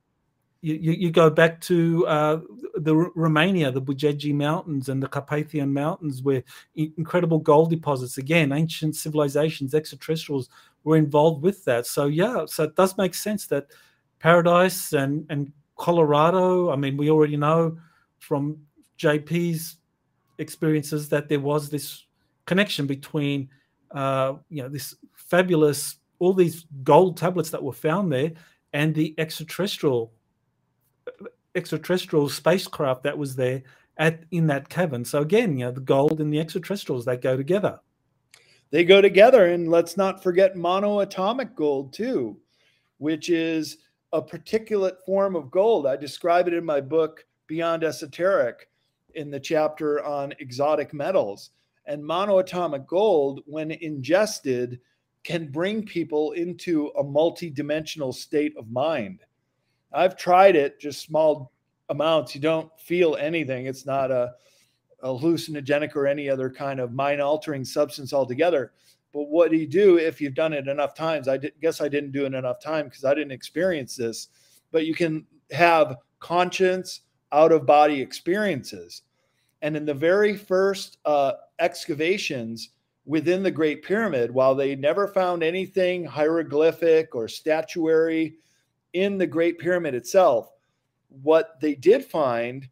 you, 0.63 0.93
you, 0.93 1.11
go 1.11 1.31
back 1.31 1.61
to 1.63 2.07
uh, 2.07 2.41
the 2.77 2.95
R- 2.95 3.11
Romania, 3.15 3.71
the 3.71 3.81
Bucegi 3.81 4.35
Mountains 4.35 4.89
and 4.89 5.03
the 5.03 5.09
Carpathian 5.09 5.73
Mountains, 5.73 6.23
where 6.23 6.43
incredible 6.75 7.39
gold 7.39 7.71
deposits, 7.71 8.19
again, 8.19 8.53
ancient 8.53 8.97
civilizations, 8.97 9.75
extraterrestrials 9.75 10.51
were 10.85 10.97
involved 10.97 11.43
with 11.43 11.65
that. 11.65 11.87
So, 11.87 12.07
yeah, 12.07 12.45
so 12.47 12.65
it 12.65 12.77
does 12.77 12.97
make 12.99 13.15
sense 13.15 13.47
that 13.47 13.69
Paradise 14.19 14.93
and, 14.93 15.25
and 15.31 15.53
Colorado, 15.77 16.71
I 16.71 16.77
mean, 16.77 16.97
we 16.97 17.11
already 17.11 17.39
know 17.39 17.79
from 18.19 18.59
JP's 18.99 19.79
experiences 20.39 21.09
that 21.09 21.29
there 21.29 21.41
was 21.41 21.71
this 21.71 22.05
connection 22.47 22.87
between 22.87 23.49
uh, 23.93 24.35
you 24.49 24.63
know 24.63 24.69
this 24.69 24.95
fabulous 25.15 25.97
all 26.19 26.33
these 26.33 26.67
gold 26.83 27.17
tablets 27.17 27.51
that 27.51 27.63
were 27.63 27.73
found 27.73 28.13
there 28.13 28.33
and 28.73 28.95
the 28.95 29.15
extraterrestrial 29.19 30.13
extraterrestrial 31.55 32.29
spacecraft 32.29 33.03
that 33.03 33.19
was 33.19 33.37
there 33.37 33.63
at 33.99 34.23
in 34.31 34.47
that 34.47 34.69
cavern. 34.69 35.05
So 35.05 35.21
again, 35.21 35.59
you 35.59 35.67
know, 35.67 35.73
the 35.73 35.81
gold 35.81 36.21
and 36.21 36.33
the 36.33 36.41
extraterrestrials 36.41 37.05
they 37.05 37.17
go 37.17 37.37
together. 37.37 37.81
They 38.71 38.85
go 38.85 39.01
together, 39.01 39.47
and 39.47 39.69
let's 39.69 39.97
not 39.97 40.23
forget 40.23 40.55
monoatomic 40.55 41.57
gold 41.57 41.93
too, 41.93 42.39
which 42.99 43.29
is 43.29 43.79
a 44.13 44.23
particulate 44.23 44.99
form 45.05 45.35
of 45.35 45.51
gold. 45.51 45.87
I 45.87 45.97
describe 45.97 46.47
it 46.47 46.55
in 46.55 46.65
my 46.65 46.81
book 46.81 47.25
Beyond 47.49 47.83
Esoteric 47.83 48.69
in 49.15 49.31
the 49.31 49.41
chapter 49.41 50.05
on 50.05 50.35
exotic 50.39 50.95
metals. 50.95 51.51
And 51.87 52.03
monoatomic 52.03 52.87
gold, 52.87 53.41
when 53.47 53.73
ingested, 53.73 54.81
can 55.25 55.49
bring 55.49 55.85
people 55.85 56.33
into 56.33 56.89
a 56.99 57.03
multi-dimensional 57.03 58.13
state 58.13 58.57
of 58.57 58.71
mind. 58.71 59.21
I've 59.93 60.17
tried 60.17 60.57
it, 60.57 60.81
just 60.81 61.03
small 61.03 61.53
amounts. 61.89 62.35
You 62.35 62.41
don't 62.41 62.71
feel 62.79 63.17
anything. 63.17 63.67
It's 63.67 63.87
not 63.87 64.11
a, 64.11 64.33
a 65.03 65.09
hallucinogenic 65.09 65.97
or 65.97 66.07
any 66.07 66.29
other 66.29 66.51
kind 66.51 66.81
of 66.81 66.93
mind-altering 66.93 67.65
substance 67.65 68.13
altogether. 68.13 68.73
But 69.13 69.25
what 69.25 69.51
do 69.51 69.57
you 69.57 69.67
do 69.67 69.99
if 69.99 70.21
you've 70.21 70.35
done 70.35 70.53
it 70.53 70.69
enough 70.69 70.95
times? 70.95 71.27
I 71.27 71.37
did, 71.37 71.53
guess 71.61 71.81
I 71.81 71.89
didn't 71.89 72.13
do 72.13 72.27
it 72.27 72.35
enough 72.35 72.61
time 72.61 72.85
because 72.85 73.05
I 73.05 73.15
didn't 73.15 73.33
experience 73.33 73.97
this. 73.97 74.29
But 74.71 74.87
you 74.87 74.95
can 74.95 75.27
have 75.51 75.97
conscience 76.21 77.01
out 77.33 77.51
of 77.51 77.67
body 77.67 78.01
experiences. 78.01 79.03
And 79.63 79.77
in 79.77 79.85
the 79.85 79.95
very 79.95 80.37
first 80.37 80.99
uh, 81.05 81.33
excavations 81.59 82.71
within 83.05 83.43
the 83.43 83.51
Great 83.51 83.83
Pyramid, 83.83 84.31
while 84.31 84.55
they 84.55 84.77
never 84.77 85.09
found 85.09 85.43
anything 85.43 86.05
hieroglyphic 86.05 87.15
or 87.15 87.27
statuary 87.27 88.37
in 88.93 89.19
the 89.19 89.27
Great 89.27 89.59
Pyramid 89.59 89.95
itself, 89.95 90.53
what 91.23 91.61
they 91.61 91.75
did 91.75 92.05
find 92.05 92.69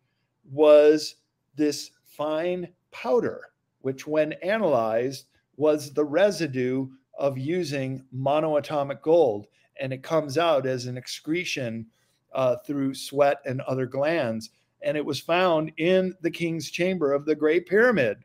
was 0.50 1.16
this 1.56 1.90
fine 2.04 2.68
powder, 2.90 3.42
which, 3.80 4.06
when 4.06 4.32
analyzed, 4.34 5.26
was 5.56 5.92
the 5.92 6.04
residue 6.04 6.88
of 7.18 7.36
using 7.36 8.04
monoatomic 8.14 9.02
gold. 9.02 9.46
And 9.80 9.92
it 9.92 10.02
comes 10.02 10.38
out 10.38 10.66
as 10.66 10.86
an 10.86 10.96
excretion 10.96 11.86
uh, 12.32 12.56
through 12.66 12.94
sweat 12.94 13.38
and 13.44 13.60
other 13.62 13.86
glands. 13.86 14.50
And 14.82 14.96
it 14.96 15.04
was 15.04 15.20
found 15.20 15.72
in 15.76 16.14
the 16.20 16.30
king's 16.30 16.70
chamber 16.70 17.12
of 17.12 17.24
the 17.24 17.34
Great 17.34 17.66
Pyramid. 17.66 18.18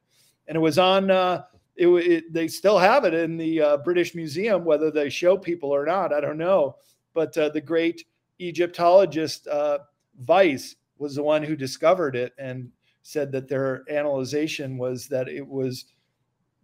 And 0.48 0.56
it 0.56 0.60
was 0.60 0.78
on, 0.78 1.10
uh, 1.10 1.44
it, 1.76 1.88
it, 1.88 2.34
they 2.34 2.48
still 2.48 2.78
have 2.78 3.06
it 3.06 3.14
in 3.14 3.38
the 3.38 3.62
uh, 3.62 3.78
British 3.78 4.14
Museum, 4.14 4.64
whether 4.64 4.92
they 4.92 5.10
show 5.10 5.38
people 5.38 5.72
or 5.72 5.86
not, 5.86 6.14
I 6.14 6.22
don't 6.22 6.38
know. 6.38 6.76
But 7.14 7.38
uh, 7.38 7.50
the 7.50 7.62
great 7.62 8.06
Egyptologist 8.40 9.48
uh, 9.48 9.80
Vyse 10.26 10.76
was 10.98 11.16
the 11.16 11.24
one 11.24 11.44
who 11.44 11.56
discovered 11.56 12.16
it 12.16 12.34
and 12.38 12.70
said 13.02 13.32
that 13.32 13.48
their 13.48 13.84
analyzation 13.90 14.78
was 14.78 15.08
that 15.08 15.28
it 15.28 15.46
was 15.46 15.86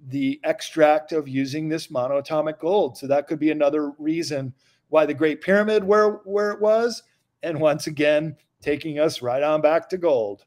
the 0.08 0.40
extract 0.44 1.12
of 1.12 1.28
using 1.28 1.68
this 1.68 1.88
monoatomic 1.88 2.60
gold. 2.60 2.98
So 2.98 3.08
that 3.08 3.28
could 3.28 3.40
be 3.40 3.52
another 3.52 3.92
reason 3.98 4.54
why 4.88 5.06
the 5.06 5.14
Great 5.14 5.42
Pyramid 5.42 5.84
where 5.84 6.22
where 6.26 6.52
it 6.52 6.62
was, 6.62 7.04
and 7.44 7.60
once 7.60 7.88
again 7.88 8.36
taking 8.62 9.00
us 9.00 9.22
right 9.22 9.44
on 9.44 9.62
back 9.62 9.90
to 9.90 9.98
gold. 9.98 10.46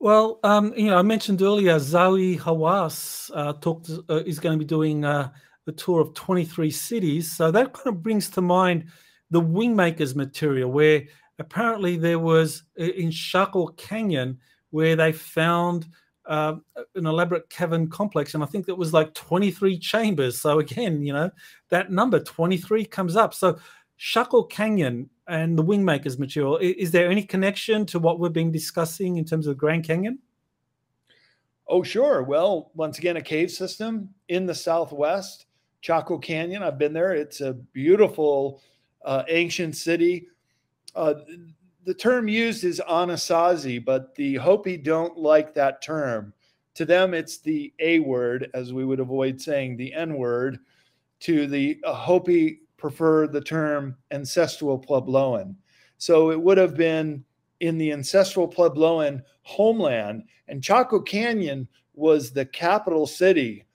Well, 0.00 0.40
um, 0.42 0.72
you 0.76 0.86
know, 0.86 0.96
I 0.96 1.02
mentioned 1.02 1.40
earlier 1.42 1.76
Zahi 1.76 2.38
Hawass 2.40 3.30
uh, 3.34 3.52
talked 3.52 3.88
uh, 4.08 4.16
is 4.26 4.40
going 4.40 4.54
to 4.54 4.58
be 4.58 4.64
doing 4.64 5.04
uh, 5.04 5.30
a 5.66 5.72
tour 5.72 6.00
of 6.00 6.14
23 6.14 6.70
cities. 6.70 7.30
So 7.30 7.50
that 7.50 7.72
kind 7.72 7.88
of 7.88 8.02
brings 8.02 8.28
to 8.30 8.40
mind 8.40 8.86
the 9.30 9.40
Wingmakers 9.40 10.14
material, 10.14 10.70
where 10.70 11.04
apparently 11.38 11.96
there 11.96 12.18
was 12.18 12.64
in 12.76 13.10
Chaco 13.10 13.68
Canyon 13.68 14.38
where 14.70 14.96
they 14.96 15.12
found 15.12 15.86
uh, 16.26 16.54
an 16.94 17.06
elaborate 17.06 17.48
cavern 17.50 17.88
complex, 17.88 18.34
and 18.34 18.42
I 18.42 18.46
think 18.46 18.66
that 18.66 18.74
was 18.74 18.92
like 18.92 19.12
23 19.14 19.78
chambers. 19.78 20.40
So 20.40 20.58
again, 20.58 21.02
you 21.02 21.12
know, 21.12 21.30
that 21.68 21.90
number 21.90 22.20
23 22.20 22.84
comes 22.86 23.16
up. 23.16 23.34
So 23.34 23.58
Chaco 23.96 24.42
Canyon 24.44 25.10
and 25.28 25.58
the 25.58 25.64
Wingmakers 25.64 26.18
material, 26.18 26.58
is 26.58 26.90
there 26.90 27.10
any 27.10 27.22
connection 27.22 27.86
to 27.86 27.98
what 27.98 28.18
we've 28.18 28.32
been 28.32 28.52
discussing 28.52 29.16
in 29.16 29.24
terms 29.24 29.46
of 29.46 29.56
Grand 29.56 29.84
Canyon? 29.84 30.18
Oh, 31.68 31.82
sure. 31.82 32.22
Well, 32.22 32.70
once 32.74 32.98
again, 32.98 33.16
a 33.16 33.22
cave 33.22 33.50
system 33.50 34.10
in 34.28 34.46
the 34.46 34.54
southwest, 34.54 35.46
Chaco 35.82 36.16
Canyon. 36.16 36.62
I've 36.62 36.78
been 36.78 36.92
there. 36.92 37.12
It's 37.12 37.40
a 37.40 37.52
beautiful 37.52 38.62
uh, 39.04 39.24
ancient 39.28 39.76
city. 39.76 40.28
Uh, 40.94 41.14
the 41.84 41.92
term 41.92 42.28
used 42.28 42.62
is 42.62 42.80
Anasazi, 42.88 43.84
but 43.84 44.14
the 44.14 44.36
Hopi 44.36 44.76
don't 44.76 45.18
like 45.18 45.52
that 45.54 45.82
term. 45.82 46.32
To 46.74 46.84
them, 46.84 47.12
it's 47.12 47.38
the 47.38 47.72
A 47.80 47.98
word, 47.98 48.48
as 48.54 48.72
we 48.72 48.84
would 48.84 49.00
avoid 49.00 49.40
saying 49.40 49.76
the 49.76 49.92
N 49.92 50.14
word. 50.14 50.60
To 51.20 51.46
the 51.46 51.78
uh, 51.84 51.92
Hopi, 51.92 52.60
prefer 52.76 53.26
the 53.26 53.40
term 53.40 53.96
ancestral 54.10 54.78
Puebloan. 54.78 55.54
So 55.98 56.30
it 56.30 56.40
would 56.40 56.58
have 56.58 56.76
been 56.76 57.24
in 57.60 57.78
the 57.78 57.92
ancestral 57.92 58.48
Puebloan 58.48 59.22
homeland, 59.42 60.24
and 60.48 60.62
Chaco 60.62 61.00
Canyon 61.00 61.68
was 61.94 62.32
the 62.32 62.46
capital 62.46 63.06
city 63.06 63.66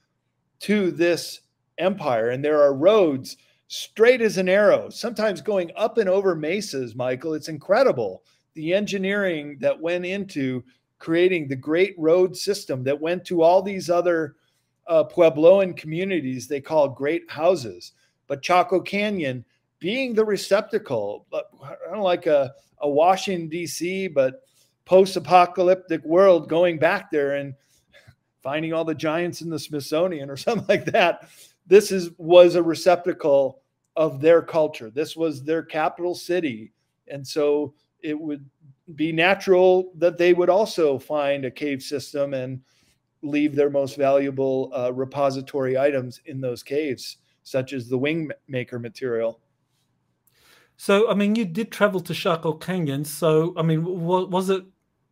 to 0.60 0.90
this 0.90 1.40
empire. 1.78 2.30
And 2.30 2.44
there 2.44 2.62
are 2.62 2.74
roads 2.74 3.36
straight 3.68 4.20
as 4.20 4.38
an 4.38 4.48
arrow, 4.48 4.88
sometimes 4.88 5.40
going 5.40 5.70
up 5.76 5.98
and 5.98 6.08
over 6.08 6.34
mesas, 6.34 6.94
Michael. 6.94 7.34
It's 7.34 7.48
incredible 7.48 8.22
the 8.54 8.74
engineering 8.74 9.56
that 9.60 9.78
went 9.78 10.04
into 10.04 10.64
creating 10.98 11.46
the 11.46 11.56
great 11.56 11.94
road 11.96 12.36
system 12.36 12.82
that 12.82 13.00
went 13.00 13.24
to 13.26 13.42
all 13.42 13.62
these 13.62 13.88
other 13.88 14.34
uh, 14.88 15.04
Puebloan 15.04 15.76
communities 15.76 16.48
they 16.48 16.60
call 16.60 16.88
great 16.88 17.30
houses. 17.30 17.92
But 18.26 18.42
Chaco 18.42 18.80
Canyon 18.80 19.44
being 19.78 20.14
the 20.14 20.24
receptacle, 20.24 21.26
I 21.32 21.74
don't 21.92 22.00
like 22.00 22.26
a, 22.26 22.52
a 22.80 22.88
Washington, 22.88 23.48
D.C., 23.48 24.08
but 24.08 24.42
post 24.84 25.16
apocalyptic 25.16 26.02
world 26.04 26.48
going 26.48 26.78
back 26.78 27.10
there 27.10 27.36
and 27.36 27.54
finding 28.42 28.72
all 28.72 28.84
the 28.84 28.94
giants 28.94 29.42
in 29.42 29.50
the 29.50 29.58
Smithsonian 29.58 30.30
or 30.30 30.36
something 30.38 30.66
like 30.68 30.86
that 30.86 31.28
this 31.68 31.92
is 31.92 32.10
was 32.18 32.56
a 32.56 32.62
receptacle 32.62 33.60
of 33.94 34.20
their 34.20 34.42
culture. 34.42 34.90
This 34.90 35.16
was 35.16 35.44
their 35.44 35.62
capital 35.62 36.14
city, 36.14 36.72
and 37.06 37.26
so 37.26 37.74
it 38.00 38.18
would 38.18 38.44
be 38.94 39.12
natural 39.12 39.92
that 39.96 40.18
they 40.18 40.32
would 40.32 40.48
also 40.48 40.98
find 40.98 41.44
a 41.44 41.50
cave 41.50 41.82
system 41.82 42.34
and 42.34 42.60
leave 43.22 43.54
their 43.54 43.70
most 43.70 43.96
valuable 43.96 44.72
uh, 44.74 44.92
repository 44.92 45.76
items 45.76 46.20
in 46.26 46.40
those 46.40 46.62
caves, 46.62 47.18
such 47.42 47.72
as 47.72 47.88
the 47.88 47.98
wing 47.98 48.30
maker 48.46 48.78
material. 48.78 49.40
So, 50.76 51.10
I 51.10 51.14
mean, 51.14 51.34
you 51.34 51.44
did 51.44 51.72
travel 51.72 52.00
to 52.00 52.14
Chaco 52.14 52.52
Canyon. 52.52 53.04
So, 53.04 53.52
I 53.56 53.62
mean, 53.62 53.84
was 53.84 54.48
it 54.48 54.64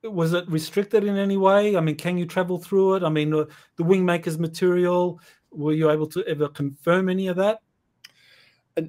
was 0.04 0.32
it 0.32 0.48
restricted 0.48 1.02
in 1.02 1.16
any 1.16 1.36
way? 1.36 1.76
I 1.76 1.80
mean, 1.80 1.96
can 1.96 2.16
you 2.16 2.26
travel 2.26 2.58
through 2.58 2.94
it? 2.94 3.02
I 3.02 3.08
mean, 3.08 3.34
uh, 3.34 3.46
the 3.74 3.82
wing 3.82 4.04
makers 4.04 4.38
material 4.38 5.20
were 5.56 5.72
you 5.72 5.90
able 5.90 6.06
to 6.08 6.24
ever 6.26 6.48
confirm 6.48 7.08
any 7.08 7.28
of 7.28 7.36
that? 7.36 7.60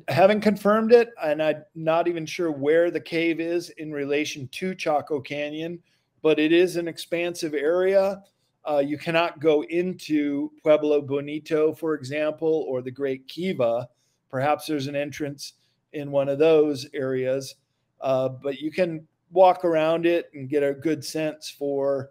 Haven't 0.09 0.41
confirmed 0.41 0.91
it, 0.91 1.11
and 1.24 1.41
I'm 1.41 1.63
not 1.74 2.09
even 2.09 2.26
sure 2.26 2.51
where 2.51 2.91
the 2.91 2.99
cave 2.99 3.39
is 3.39 3.70
in 3.72 3.91
relation 3.91 4.49
to 4.49 4.76
Chaco 4.76 5.22
Canyon, 5.22 5.80
but 6.22 6.39
it 6.39 6.51
is 6.51 6.76
an 6.76 6.89
expansive 6.89 7.53
area. 7.53 8.22
Uh, 8.70 8.80
you 8.80 8.97
cannot 8.97 9.39
go 9.39 9.63
into 9.63 10.51
Pueblo 10.61 11.01
Bonito, 11.01 11.74
for 11.74 11.93
example, 11.93 12.65
or 12.68 12.82
the 12.82 12.91
Great 12.91 13.26
Kiva. 13.30 13.88
Perhaps 14.30 14.68
there's 14.68 14.88
an 14.88 14.95
entrance 14.95 15.53
in 15.93 16.11
one 16.11 16.28
of 16.28 16.38
those 16.38 16.86
areas, 16.93 17.55
uh, 18.01 18.28
but 18.28 18.59
you 18.59 18.72
can 18.72 19.07
walk 19.32 19.63
around 19.63 20.05
it 20.05 20.30
and 20.34 20.49
get 20.49 20.63
a 20.63 20.74
good 20.74 21.03
sense 21.03 21.49
for 21.49 22.09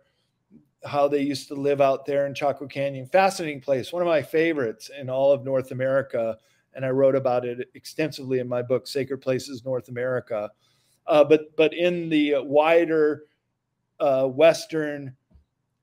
how 0.87 1.09
they 1.09 1.21
used 1.21 1.49
to 1.49 1.55
live 1.55 1.81
out 1.81 2.07
there 2.07 2.27
in 2.27 2.35
Chaco 2.35 2.67
Canyon. 2.67 3.07
Fascinating 3.07 3.61
place, 3.61 3.93
one 3.93 4.03
of 4.03 4.09
my 4.09 4.23
favorites 4.23 4.91
in 4.99 5.11
all 5.11 5.33
of 5.33 5.45
North 5.45 5.71
America. 5.71 6.37
And 6.75 6.85
I 6.85 6.91
wrote 6.91 7.17
about 7.17 7.45
it 7.45 7.69
extensively 7.75 8.39
in 8.39 8.49
my 8.49 8.63
book, 8.63 8.87
Sacred 8.87 9.19
Places 9.19 9.65
North 9.65 9.89
America. 9.89 10.51
Uh, 11.07 11.25
but 11.25 11.57
but 11.57 11.73
in 11.73 12.09
the 12.09 12.35
wider 12.39 13.25
uh, 14.01 14.27
western 14.27 15.17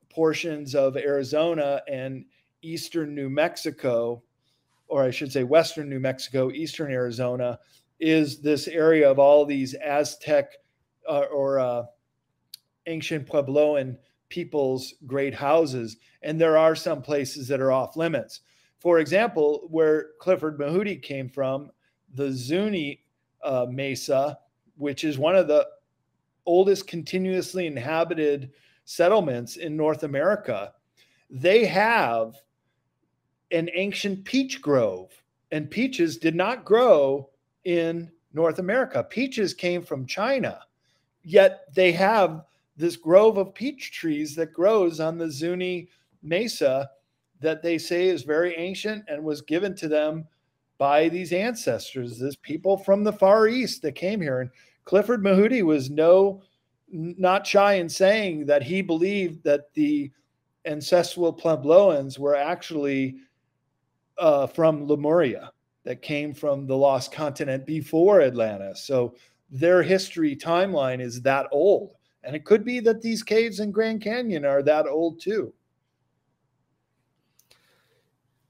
portions 0.09 0.75
of 0.75 0.95
Arizona 0.97 1.81
and 1.87 2.25
eastern 2.61 3.15
New 3.15 3.29
Mexico, 3.29 4.21
or 4.87 5.03
I 5.03 5.11
should 5.11 5.31
say 5.31 5.43
western 5.43 5.89
New 5.89 5.99
Mexico, 5.99 6.51
eastern 6.51 6.91
Arizona, 6.91 7.59
is 7.99 8.41
this 8.41 8.67
area 8.67 9.09
of 9.09 9.17
all 9.17 9.45
these 9.45 9.73
Aztec 9.75 10.51
uh, 11.09 11.25
or 11.31 11.59
uh, 11.59 11.83
ancient 12.85 13.27
Puebloan 13.27 13.97
people's 14.33 14.95
great 15.05 15.35
houses. 15.35 15.97
And 16.23 16.41
there 16.41 16.57
are 16.57 16.75
some 16.75 17.03
places 17.03 17.47
that 17.49 17.61
are 17.61 17.71
off 17.71 17.95
limits. 17.95 18.39
For 18.79 18.97
example, 18.97 19.67
where 19.69 20.07
Clifford 20.19 20.57
Mahooty 20.57 20.99
came 20.99 21.29
from, 21.29 21.69
the 22.15 22.31
Zuni 22.31 23.03
uh, 23.43 23.67
Mesa, 23.69 24.39
which 24.75 25.03
is 25.03 25.19
one 25.19 25.35
of 25.35 25.47
the 25.47 25.67
oldest 26.47 26.87
continuously 26.87 27.67
inhabited 27.67 28.53
settlements 28.85 29.57
in 29.57 29.77
North 29.77 30.01
America, 30.01 30.73
they 31.29 31.63
have 31.65 32.33
an 33.51 33.69
ancient 33.75 34.25
peach 34.25 34.63
grove. 34.63 35.11
And 35.51 35.69
peaches 35.69 36.17
did 36.17 36.33
not 36.33 36.65
grow 36.65 37.29
in 37.65 38.11
North 38.33 38.57
America. 38.57 39.03
Peaches 39.03 39.53
came 39.53 39.83
from 39.83 40.07
China, 40.07 40.61
yet 41.23 41.71
they 41.75 41.91
have 41.91 42.45
this 42.75 42.95
grove 42.95 43.37
of 43.37 43.53
peach 43.53 43.91
trees 43.91 44.35
that 44.35 44.53
grows 44.53 44.99
on 44.99 45.17
the 45.17 45.29
Zuni 45.29 45.87
Mesa 46.21 46.89
that 47.39 47.61
they 47.61 47.77
say 47.77 48.07
is 48.07 48.23
very 48.23 48.55
ancient 48.55 49.03
and 49.07 49.23
was 49.23 49.41
given 49.41 49.75
to 49.75 49.87
them 49.87 50.25
by 50.77 51.09
these 51.09 51.33
ancestors, 51.33 52.17
this 52.17 52.35
people 52.35 52.77
from 52.77 53.03
the 53.03 53.13
Far 53.13 53.47
East 53.47 53.81
that 53.81 53.95
came 53.95 54.21
here. 54.21 54.41
And 54.41 54.49
Clifford 54.85 55.23
Mahooty 55.23 55.61
was 55.61 55.89
no 55.89 56.41
not 56.89 57.45
shy 57.45 57.73
in 57.73 57.89
saying 57.89 58.45
that 58.45 58.61
he 58.63 58.81
believed 58.81 59.43
that 59.43 59.73
the 59.73 60.11
ancestral 60.65 61.33
Puebloans 61.33 62.19
were 62.19 62.35
actually 62.35 63.15
uh, 64.17 64.45
from 64.47 64.87
Lemuria, 64.87 65.51
that 65.83 66.01
came 66.01 66.33
from 66.33 66.65
the 66.65 66.77
lost 66.77 67.11
continent 67.11 67.65
before 67.65 68.21
Atlantis. 68.21 68.83
So 68.85 69.15
their 69.49 69.83
history 69.83 70.35
timeline 70.35 71.01
is 71.01 71.21
that 71.21 71.47
old. 71.51 71.95
And 72.23 72.35
it 72.35 72.45
could 72.45 72.63
be 72.63 72.79
that 72.81 73.01
these 73.01 73.21
caves 73.21 73.59
in 73.59 73.71
Grand 73.71 74.01
Canyon 74.01 74.45
are 74.45 74.63
that 74.63 74.87
old 74.87 75.19
too. 75.19 75.53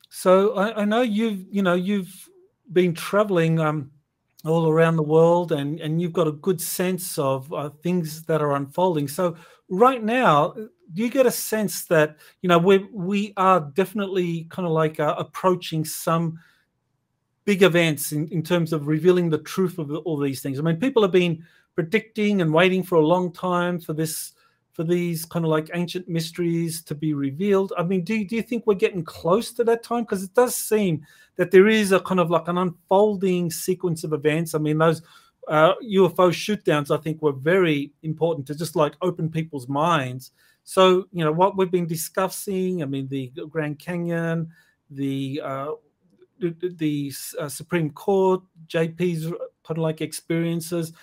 So 0.09 0.53
I, 0.53 0.82
I 0.82 0.86
know 0.86 1.01
you've 1.01 1.45
you 1.49 1.63
know 1.63 1.74
you've 1.74 2.30
been 2.71 2.93
traveling 2.93 3.59
um, 3.59 3.91
all 4.45 4.69
around 4.69 4.95
the 4.95 5.03
world, 5.03 5.51
and 5.51 5.80
and 5.80 5.99
you've 5.99 6.13
got 6.13 6.28
a 6.28 6.34
good 6.34 6.61
sense 6.61 7.17
of 7.17 7.51
uh, 7.51 7.71
things 7.82 8.21
that 8.24 8.41
are 8.41 8.55
unfolding. 8.55 9.07
So 9.07 9.36
right 9.69 10.03
now, 10.03 10.53
do 10.93 11.01
you 11.01 11.09
get 11.09 11.26
a 11.26 11.32
sense 11.32 11.86
that 11.86 12.17
you 12.43 12.49
know 12.49 12.59
we 12.59 12.88
we 12.93 13.34
are 13.38 13.59
definitely 13.59 14.45
kind 14.51 14.67
of 14.67 14.71
like 14.71 14.99
uh, 14.99 15.15
approaching 15.17 15.84
some 15.84 16.39
big 17.45 17.63
events 17.63 18.11
in, 18.11 18.28
in 18.30 18.43
terms 18.43 18.71
of 18.71 18.88
revealing 18.88 19.30
the 19.30 19.39
truth 19.39 19.80
of 19.80 19.91
all 19.91 20.17
these 20.17 20.41
things? 20.41 20.59
I 20.59 20.61
mean, 20.61 20.78
people 20.78 21.01
have 21.01 21.11
been 21.11 21.43
predicting 21.76 22.41
and 22.41 22.53
waiting 22.53 22.84
for 22.84 22.95
a 22.95 23.05
long 23.05 23.32
time 23.32 23.80
for 23.80 23.93
this 23.93 24.34
for 24.74 24.84
these 24.84 25.24
kind 25.24 25.45
of 25.45 25.51
like 25.51 25.69
ancient 25.76 26.09
mysteries 26.09 26.82
to 26.82 26.95
be 26.95 27.13
revealed. 27.13 27.71
I 27.78 27.84
mean, 27.84 28.03
do, 28.03 28.26
do 28.26 28.36
you 28.36 28.41
think 28.41 28.65
we're 28.65 28.74
getting 28.74 29.03
close 29.03 29.53
to 29.53 29.63
that 29.65 29.84
time? 29.84 30.03
Because 30.03 30.24
it 30.24 30.34
does 30.34 30.55
seem 30.55 31.05
that 31.36 31.51
there 31.51 31.67
is 31.67 31.91
a 31.91 31.99
kind 31.99 32.19
of 32.19 32.32
like 32.32 32.47
an 32.47 32.57
unfolding 32.57 33.51
sequence 33.51 34.03
of 34.03 34.13
events. 34.13 34.55
I 34.55 34.57
mean, 34.57 34.80
those 34.80 35.03
uh, 35.47 35.74
UFO 35.84 36.30
shootdowns, 36.32 36.89
I 36.89 36.99
think, 36.99 37.21
were 37.21 37.34
very 37.34 37.91
important 38.01 38.47
to 38.47 38.55
just 38.55 38.76
like 38.76 38.95
open 39.03 39.30
people's 39.30 39.67
minds. 39.67 40.32
So, 40.63 41.05
you 41.11 41.24
know, 41.24 41.32
what 41.32 41.55
we've 41.55 41.71
been 41.71 41.88
discussing, 41.88 42.82
I 42.82 42.86
mean, 42.86 43.07
the 43.09 43.32
Grand 43.49 43.78
Canyon, 43.78 44.49
the 44.89 45.41
uh, 45.43 45.71
the, 46.39 46.74
the 46.78 47.13
uh, 47.39 47.47
Supreme 47.47 47.89
Court, 47.91 48.41
JP's 48.67 49.26
kind 49.26 49.78
of 49.78 49.78
like 49.78 50.01
experiences, 50.01 50.93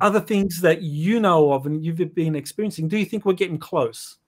other 0.00 0.20
things 0.20 0.60
that 0.60 0.82
you 0.82 1.20
know 1.20 1.52
of 1.52 1.66
and 1.66 1.84
you've 1.84 2.14
been 2.14 2.36
experiencing, 2.36 2.88
do 2.88 2.96
you 2.96 3.04
think 3.04 3.24
we're 3.24 3.32
getting 3.32 3.58
close? 3.58 4.18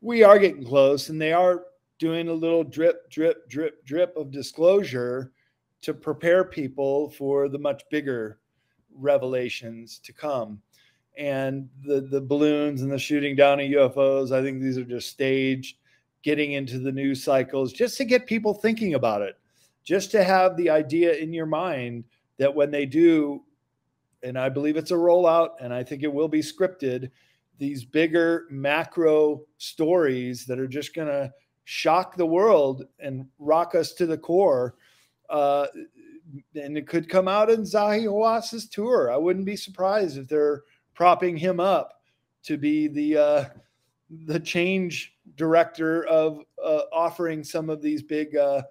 We 0.00 0.22
are 0.22 0.38
getting 0.38 0.64
close, 0.64 1.08
and 1.08 1.20
they 1.20 1.32
are 1.32 1.64
doing 1.98 2.28
a 2.28 2.32
little 2.32 2.64
drip, 2.64 3.08
drip, 3.10 3.48
drip, 3.48 3.84
drip 3.84 4.16
of 4.16 4.32
disclosure 4.32 5.32
to 5.82 5.94
prepare 5.94 6.44
people 6.44 7.10
for 7.10 7.48
the 7.48 7.58
much 7.58 7.82
bigger 7.90 8.38
revelations 8.94 10.00
to 10.04 10.12
come. 10.12 10.60
And 11.16 11.68
the 11.84 12.00
the 12.00 12.20
balloons 12.20 12.82
and 12.82 12.90
the 12.90 12.98
shooting 12.98 13.36
down 13.36 13.60
of 13.60 13.66
UFOs, 13.66 14.32
I 14.32 14.42
think 14.42 14.60
these 14.60 14.78
are 14.78 14.84
just 14.84 15.10
staged, 15.10 15.76
getting 16.22 16.52
into 16.52 16.78
the 16.78 16.92
news 16.92 17.22
cycles 17.22 17.72
just 17.72 17.96
to 17.98 18.04
get 18.04 18.26
people 18.26 18.54
thinking 18.54 18.94
about 18.94 19.22
it, 19.22 19.38
just 19.84 20.10
to 20.12 20.24
have 20.24 20.56
the 20.56 20.70
idea 20.70 21.14
in 21.14 21.32
your 21.32 21.46
mind 21.46 22.04
that 22.38 22.54
when 22.54 22.70
they 22.70 22.86
do 22.86 23.44
and 24.22 24.38
I 24.38 24.48
believe 24.48 24.76
it's 24.76 24.90
a 24.90 24.94
rollout, 24.94 25.50
and 25.60 25.72
I 25.72 25.82
think 25.82 26.02
it 26.02 26.12
will 26.12 26.28
be 26.28 26.40
scripted. 26.40 27.10
These 27.58 27.84
bigger 27.84 28.46
macro 28.50 29.42
stories 29.58 30.46
that 30.46 30.58
are 30.58 30.68
just 30.68 30.94
going 30.94 31.08
to 31.08 31.32
shock 31.64 32.16
the 32.16 32.26
world 32.26 32.86
and 32.98 33.26
rock 33.38 33.74
us 33.74 33.92
to 33.94 34.06
the 34.06 34.18
core. 34.18 34.76
Uh, 35.30 35.66
and 36.54 36.76
it 36.76 36.86
could 36.86 37.08
come 37.08 37.28
out 37.28 37.50
in 37.50 37.62
Zahi 37.62 38.04
Hawass's 38.04 38.68
tour. 38.68 39.12
I 39.12 39.16
wouldn't 39.16 39.46
be 39.46 39.56
surprised 39.56 40.18
if 40.18 40.28
they're 40.28 40.62
propping 40.94 41.36
him 41.36 41.60
up 41.60 42.00
to 42.44 42.56
be 42.56 42.88
the 42.88 43.16
uh, 43.16 43.44
the 44.26 44.40
change 44.40 45.14
director 45.36 46.04
of 46.06 46.40
uh, 46.62 46.82
offering 46.92 47.44
some 47.44 47.70
of 47.70 47.80
these 47.80 48.02
big 48.02 48.36
uh, 48.36 48.62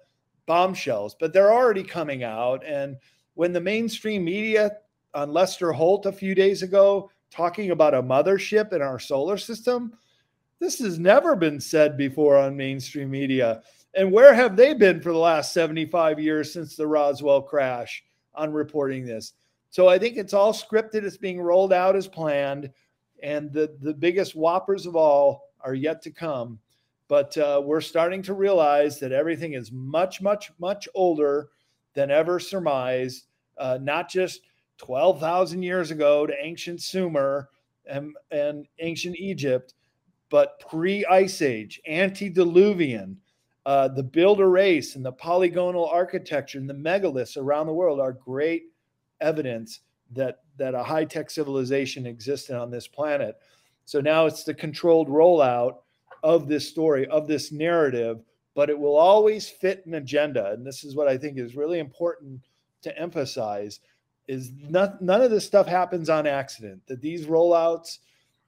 bombshells. 0.46 1.16
But 1.18 1.32
they're 1.32 1.52
already 1.52 1.82
coming 1.82 2.24
out, 2.24 2.64
and 2.64 2.96
when 3.34 3.52
the 3.52 3.60
mainstream 3.60 4.24
media 4.24 4.72
on 5.14 5.32
Lester 5.32 5.72
Holt 5.72 6.06
a 6.06 6.12
few 6.12 6.34
days 6.34 6.62
ago 6.62 7.10
talking 7.30 7.70
about 7.70 7.94
a 7.94 8.02
mothership 8.02 8.72
in 8.72 8.82
our 8.82 8.98
solar 8.98 9.38
system. 9.38 9.92
This 10.58 10.78
has 10.80 10.98
never 10.98 11.34
been 11.34 11.60
said 11.60 11.96
before 11.96 12.36
on 12.36 12.56
mainstream 12.56 13.10
media. 13.10 13.62
And 13.94 14.12
where 14.12 14.34
have 14.34 14.56
they 14.56 14.74
been 14.74 15.00
for 15.00 15.12
the 15.12 15.18
last 15.18 15.52
75 15.52 16.20
years 16.20 16.52
since 16.52 16.76
the 16.76 16.86
Roswell 16.86 17.42
crash 17.42 18.02
on 18.34 18.52
reporting 18.52 19.04
this? 19.04 19.32
So 19.70 19.88
I 19.88 19.98
think 19.98 20.16
it's 20.16 20.34
all 20.34 20.52
scripted. 20.52 21.04
It's 21.04 21.16
being 21.16 21.40
rolled 21.40 21.72
out 21.72 21.96
as 21.96 22.06
planned. 22.06 22.70
And 23.22 23.52
the, 23.52 23.76
the 23.80 23.94
biggest 23.94 24.34
whoppers 24.34 24.86
of 24.86 24.96
all 24.96 25.50
are 25.60 25.74
yet 25.74 26.02
to 26.02 26.10
come. 26.10 26.58
But 27.08 27.36
uh, 27.36 27.60
we're 27.64 27.80
starting 27.80 28.22
to 28.22 28.34
realize 28.34 28.98
that 29.00 29.12
everything 29.12 29.54
is 29.54 29.72
much, 29.72 30.20
much, 30.20 30.50
much 30.58 30.88
older 30.94 31.48
than 31.94 32.10
ever 32.10 32.38
surmised. 32.38 33.26
Uh, 33.58 33.78
not 33.80 34.08
just 34.08 34.40
12,000 34.78 35.62
years 35.62 35.90
ago 35.90 36.26
to 36.26 36.34
ancient 36.40 36.80
Sumer 36.80 37.50
and, 37.86 38.14
and 38.30 38.66
ancient 38.78 39.16
Egypt, 39.18 39.74
but 40.30 40.60
pre 40.60 41.04
Ice 41.06 41.42
Age, 41.42 41.80
antediluvian, 41.86 43.16
uh, 43.64 43.88
the 43.88 44.02
builder 44.02 44.50
race 44.50 44.96
and 44.96 45.04
the 45.04 45.12
polygonal 45.12 45.86
architecture 45.86 46.58
and 46.58 46.68
the 46.68 46.74
megaliths 46.74 47.36
around 47.36 47.66
the 47.66 47.72
world 47.72 48.00
are 48.00 48.12
great 48.12 48.64
evidence 49.20 49.80
that, 50.10 50.40
that 50.56 50.74
a 50.74 50.82
high 50.82 51.04
tech 51.04 51.30
civilization 51.30 52.06
existed 52.06 52.56
on 52.56 52.70
this 52.70 52.88
planet. 52.88 53.36
So 53.84 54.00
now 54.00 54.26
it's 54.26 54.44
the 54.44 54.54
controlled 54.54 55.08
rollout 55.08 55.76
of 56.22 56.48
this 56.48 56.68
story, 56.68 57.06
of 57.06 57.26
this 57.26 57.52
narrative, 57.52 58.20
but 58.54 58.68
it 58.68 58.78
will 58.78 58.96
always 58.96 59.48
fit 59.48 59.84
an 59.86 59.94
agenda. 59.94 60.52
And 60.52 60.66
this 60.66 60.84
is 60.84 60.94
what 60.94 61.08
I 61.08 61.16
think 61.16 61.38
is 61.38 61.56
really 61.56 61.78
important 61.78 62.40
to 62.82 62.98
emphasize 62.98 63.80
is 64.32 64.50
not, 64.68 65.02
none 65.02 65.20
of 65.20 65.30
this 65.30 65.46
stuff 65.46 65.66
happens 65.66 66.08
on 66.08 66.26
accident. 66.26 66.80
That 66.86 67.02
these 67.02 67.26
rollouts 67.26 67.98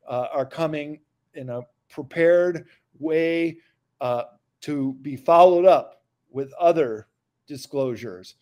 uh, 0.09 0.29
are 0.33 0.47
coming 0.47 1.01
in 1.35 1.51
a 1.51 1.61
prepared 1.91 2.67
way 2.99 3.59
uh, 4.01 4.25
to 4.63 4.95
be 5.03 5.15
followed 5.15 5.67
up 5.67 6.03
with 6.31 6.53
other 6.55 7.09
disclosures. 7.47 8.37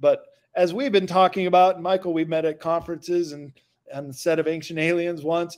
But 0.00 0.26
as 0.54 0.74
we've 0.74 0.92
been 0.92 1.06
talking 1.06 1.46
about, 1.46 1.80
Michael, 1.80 2.12
we 2.12 2.26
met 2.26 2.44
at 2.44 2.60
conferences 2.60 3.32
and 3.32 3.52
on 3.94 4.08
the 4.08 4.14
set 4.14 4.38
of 4.38 4.46
Ancient 4.46 4.78
Aliens 4.78 5.22
once. 5.22 5.56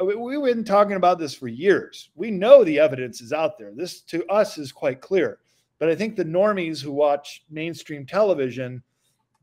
Uh, 0.00 0.04
we've 0.04 0.42
been 0.42 0.64
talking 0.64 0.96
about 0.96 1.18
this 1.18 1.34
for 1.34 1.48
years. 1.48 2.10
We 2.14 2.30
know 2.30 2.62
the 2.62 2.78
evidence 2.78 3.20
is 3.20 3.32
out 3.32 3.58
there. 3.58 3.72
This 3.74 4.02
to 4.02 4.24
us 4.26 4.56
is 4.56 4.70
quite 4.70 5.00
clear. 5.00 5.38
But 5.78 5.88
I 5.88 5.94
think 5.94 6.14
the 6.14 6.24
normies 6.24 6.80
who 6.80 6.92
watch 6.92 7.44
mainstream 7.50 8.06
television 8.06 8.82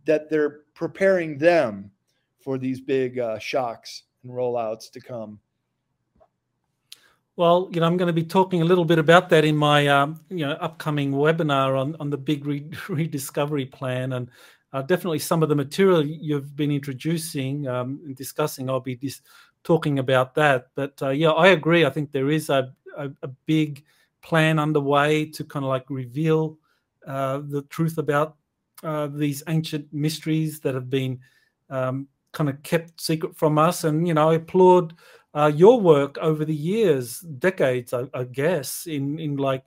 that 0.05 0.29
they're 0.29 0.61
preparing 0.73 1.37
them 1.37 1.91
for 2.39 2.57
these 2.57 2.81
big 2.81 3.19
uh, 3.19 3.39
shocks 3.39 4.03
and 4.23 4.31
rollouts 4.31 4.91
to 4.91 4.99
come. 4.99 5.39
Well, 7.35 7.69
you 7.71 7.79
know, 7.79 7.87
I'm 7.87 7.97
going 7.97 8.07
to 8.07 8.13
be 8.13 8.23
talking 8.23 8.61
a 8.61 8.65
little 8.65 8.85
bit 8.85 8.99
about 8.99 9.29
that 9.29 9.43
in 9.43 9.55
my, 9.55 9.87
um, 9.87 10.19
you 10.29 10.45
know, 10.45 10.51
upcoming 10.53 11.11
webinar 11.11 11.79
on 11.79 11.95
on 11.99 12.11
the 12.11 12.17
big 12.17 12.45
re- 12.45 12.69
rediscovery 12.89 13.65
plan, 13.65 14.13
and 14.13 14.29
uh, 14.71 14.83
definitely 14.83 15.19
some 15.19 15.41
of 15.41 15.49
the 15.49 15.55
material 15.55 16.05
you've 16.05 16.55
been 16.55 16.71
introducing 16.71 17.67
um, 17.67 17.99
and 18.05 18.15
discussing. 18.15 18.69
I'll 18.69 18.79
be 18.79 18.95
dis- 18.95 19.21
talking 19.63 19.97
about 19.97 20.35
that. 20.35 20.67
But 20.75 21.01
uh, 21.01 21.09
yeah, 21.09 21.31
I 21.31 21.47
agree. 21.47 21.85
I 21.85 21.89
think 21.89 22.11
there 22.11 22.29
is 22.29 22.49
a, 22.49 22.71
a, 22.97 23.09
a 23.23 23.27
big 23.45 23.83
plan 24.21 24.59
underway 24.59 25.25
to 25.25 25.43
kind 25.43 25.65
of 25.65 25.69
like 25.69 25.89
reveal 25.89 26.57
uh, 27.07 27.41
the 27.49 27.63
truth 27.63 27.97
about 27.97 28.37
uh, 28.83 29.07
these 29.07 29.43
ancient 29.47 29.87
mysteries 29.91 30.59
that 30.61 30.75
have 30.75 30.89
been 30.89 31.19
um, 31.69 32.07
kind 32.31 32.49
of 32.49 32.61
kept 32.63 32.99
secret 32.99 33.35
from 33.37 33.57
us. 33.57 33.83
And 33.83 34.07
you 34.07 34.13
know, 34.13 34.29
I 34.29 34.35
applaud 34.35 34.93
uh, 35.33 35.51
your 35.53 35.79
work 35.79 36.17
over 36.19 36.45
the 36.45 36.55
years, 36.55 37.19
decades, 37.19 37.93
I, 37.93 38.05
I 38.13 38.25
guess, 38.25 38.85
in 38.85 39.19
in 39.19 39.37
like 39.37 39.63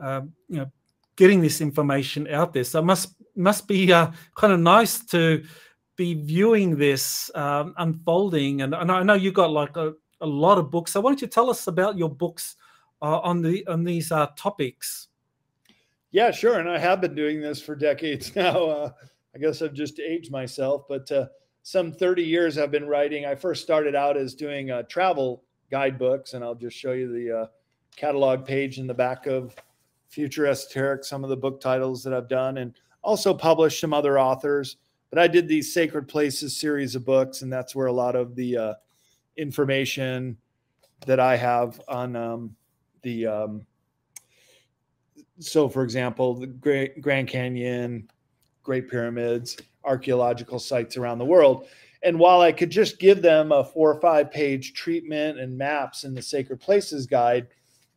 um, 0.00 0.32
you 0.48 0.58
know 0.58 0.70
getting 1.16 1.40
this 1.40 1.60
information 1.60 2.28
out 2.28 2.52
there. 2.52 2.64
So 2.64 2.80
it 2.80 2.84
must 2.84 3.14
must 3.34 3.68
be 3.68 3.92
uh, 3.92 4.10
kind 4.34 4.52
of 4.52 4.60
nice 4.60 5.04
to 5.06 5.44
be 5.96 6.14
viewing 6.14 6.76
this 6.76 7.30
um, 7.34 7.74
unfolding. 7.78 8.62
And, 8.62 8.74
and, 8.74 8.92
I 8.92 9.02
know 9.02 9.14
you 9.14 9.32
got 9.32 9.50
like 9.50 9.76
a, 9.76 9.94
a 10.20 10.26
lot 10.26 10.58
of 10.58 10.70
books. 10.70 10.92
So 10.92 11.00
why 11.00 11.10
don't 11.10 11.20
you 11.22 11.26
tell 11.26 11.48
us 11.48 11.66
about 11.66 11.96
your 11.96 12.10
books 12.10 12.56
uh, 13.02 13.20
on 13.20 13.42
the 13.42 13.66
on 13.66 13.84
these 13.84 14.12
uh, 14.12 14.28
topics? 14.36 15.08
Yeah, 16.16 16.30
sure. 16.30 16.60
And 16.60 16.66
I 16.70 16.78
have 16.78 17.02
been 17.02 17.14
doing 17.14 17.42
this 17.42 17.60
for 17.60 17.76
decades 17.76 18.34
now. 18.36 18.64
Uh, 18.64 18.90
I 19.34 19.38
guess 19.38 19.60
I've 19.60 19.74
just 19.74 20.00
aged 20.00 20.32
myself, 20.32 20.84
but 20.88 21.12
uh, 21.12 21.26
some 21.62 21.92
30 21.92 22.22
years 22.22 22.56
I've 22.56 22.70
been 22.70 22.86
writing. 22.86 23.26
I 23.26 23.34
first 23.34 23.62
started 23.62 23.94
out 23.94 24.16
as 24.16 24.34
doing 24.34 24.70
uh, 24.70 24.84
travel 24.84 25.42
guidebooks, 25.70 26.32
and 26.32 26.42
I'll 26.42 26.54
just 26.54 26.74
show 26.74 26.92
you 26.92 27.12
the 27.12 27.40
uh, 27.40 27.46
catalog 27.96 28.46
page 28.46 28.78
in 28.78 28.86
the 28.86 28.94
back 28.94 29.26
of 29.26 29.54
Future 30.08 30.46
Esoteric, 30.46 31.04
some 31.04 31.22
of 31.22 31.28
the 31.28 31.36
book 31.36 31.60
titles 31.60 32.02
that 32.04 32.14
I've 32.14 32.30
done, 32.30 32.56
and 32.56 32.72
also 33.02 33.34
published 33.34 33.78
some 33.78 33.92
other 33.92 34.18
authors. 34.18 34.78
But 35.10 35.18
I 35.18 35.26
did 35.26 35.48
these 35.48 35.74
Sacred 35.74 36.08
Places 36.08 36.56
series 36.56 36.94
of 36.94 37.04
books, 37.04 37.42
and 37.42 37.52
that's 37.52 37.74
where 37.74 37.88
a 37.88 37.92
lot 37.92 38.16
of 38.16 38.34
the 38.34 38.56
uh, 38.56 38.74
information 39.36 40.38
that 41.04 41.20
I 41.20 41.36
have 41.36 41.78
on 41.88 42.16
um, 42.16 42.56
the 43.02 43.26
um, 43.26 43.66
so 45.38 45.68
for 45.68 45.82
example, 45.82 46.34
the 46.34 46.46
Great 46.46 47.00
Grand 47.00 47.28
Canyon, 47.28 48.08
Great 48.62 48.88
Pyramids, 48.88 49.56
archaeological 49.84 50.58
sites 50.58 50.96
around 50.96 51.18
the 51.18 51.24
world. 51.24 51.66
And 52.02 52.18
while 52.18 52.40
I 52.40 52.52
could 52.52 52.70
just 52.70 52.98
give 52.98 53.22
them 53.22 53.52
a 53.52 53.64
four 53.64 53.92
or 53.92 54.00
five 54.00 54.30
page 54.30 54.74
treatment 54.74 55.38
and 55.38 55.56
maps 55.56 56.04
in 56.04 56.14
the 56.14 56.22
Sacred 56.22 56.60
Places 56.60 57.06
Guide, 57.06 57.48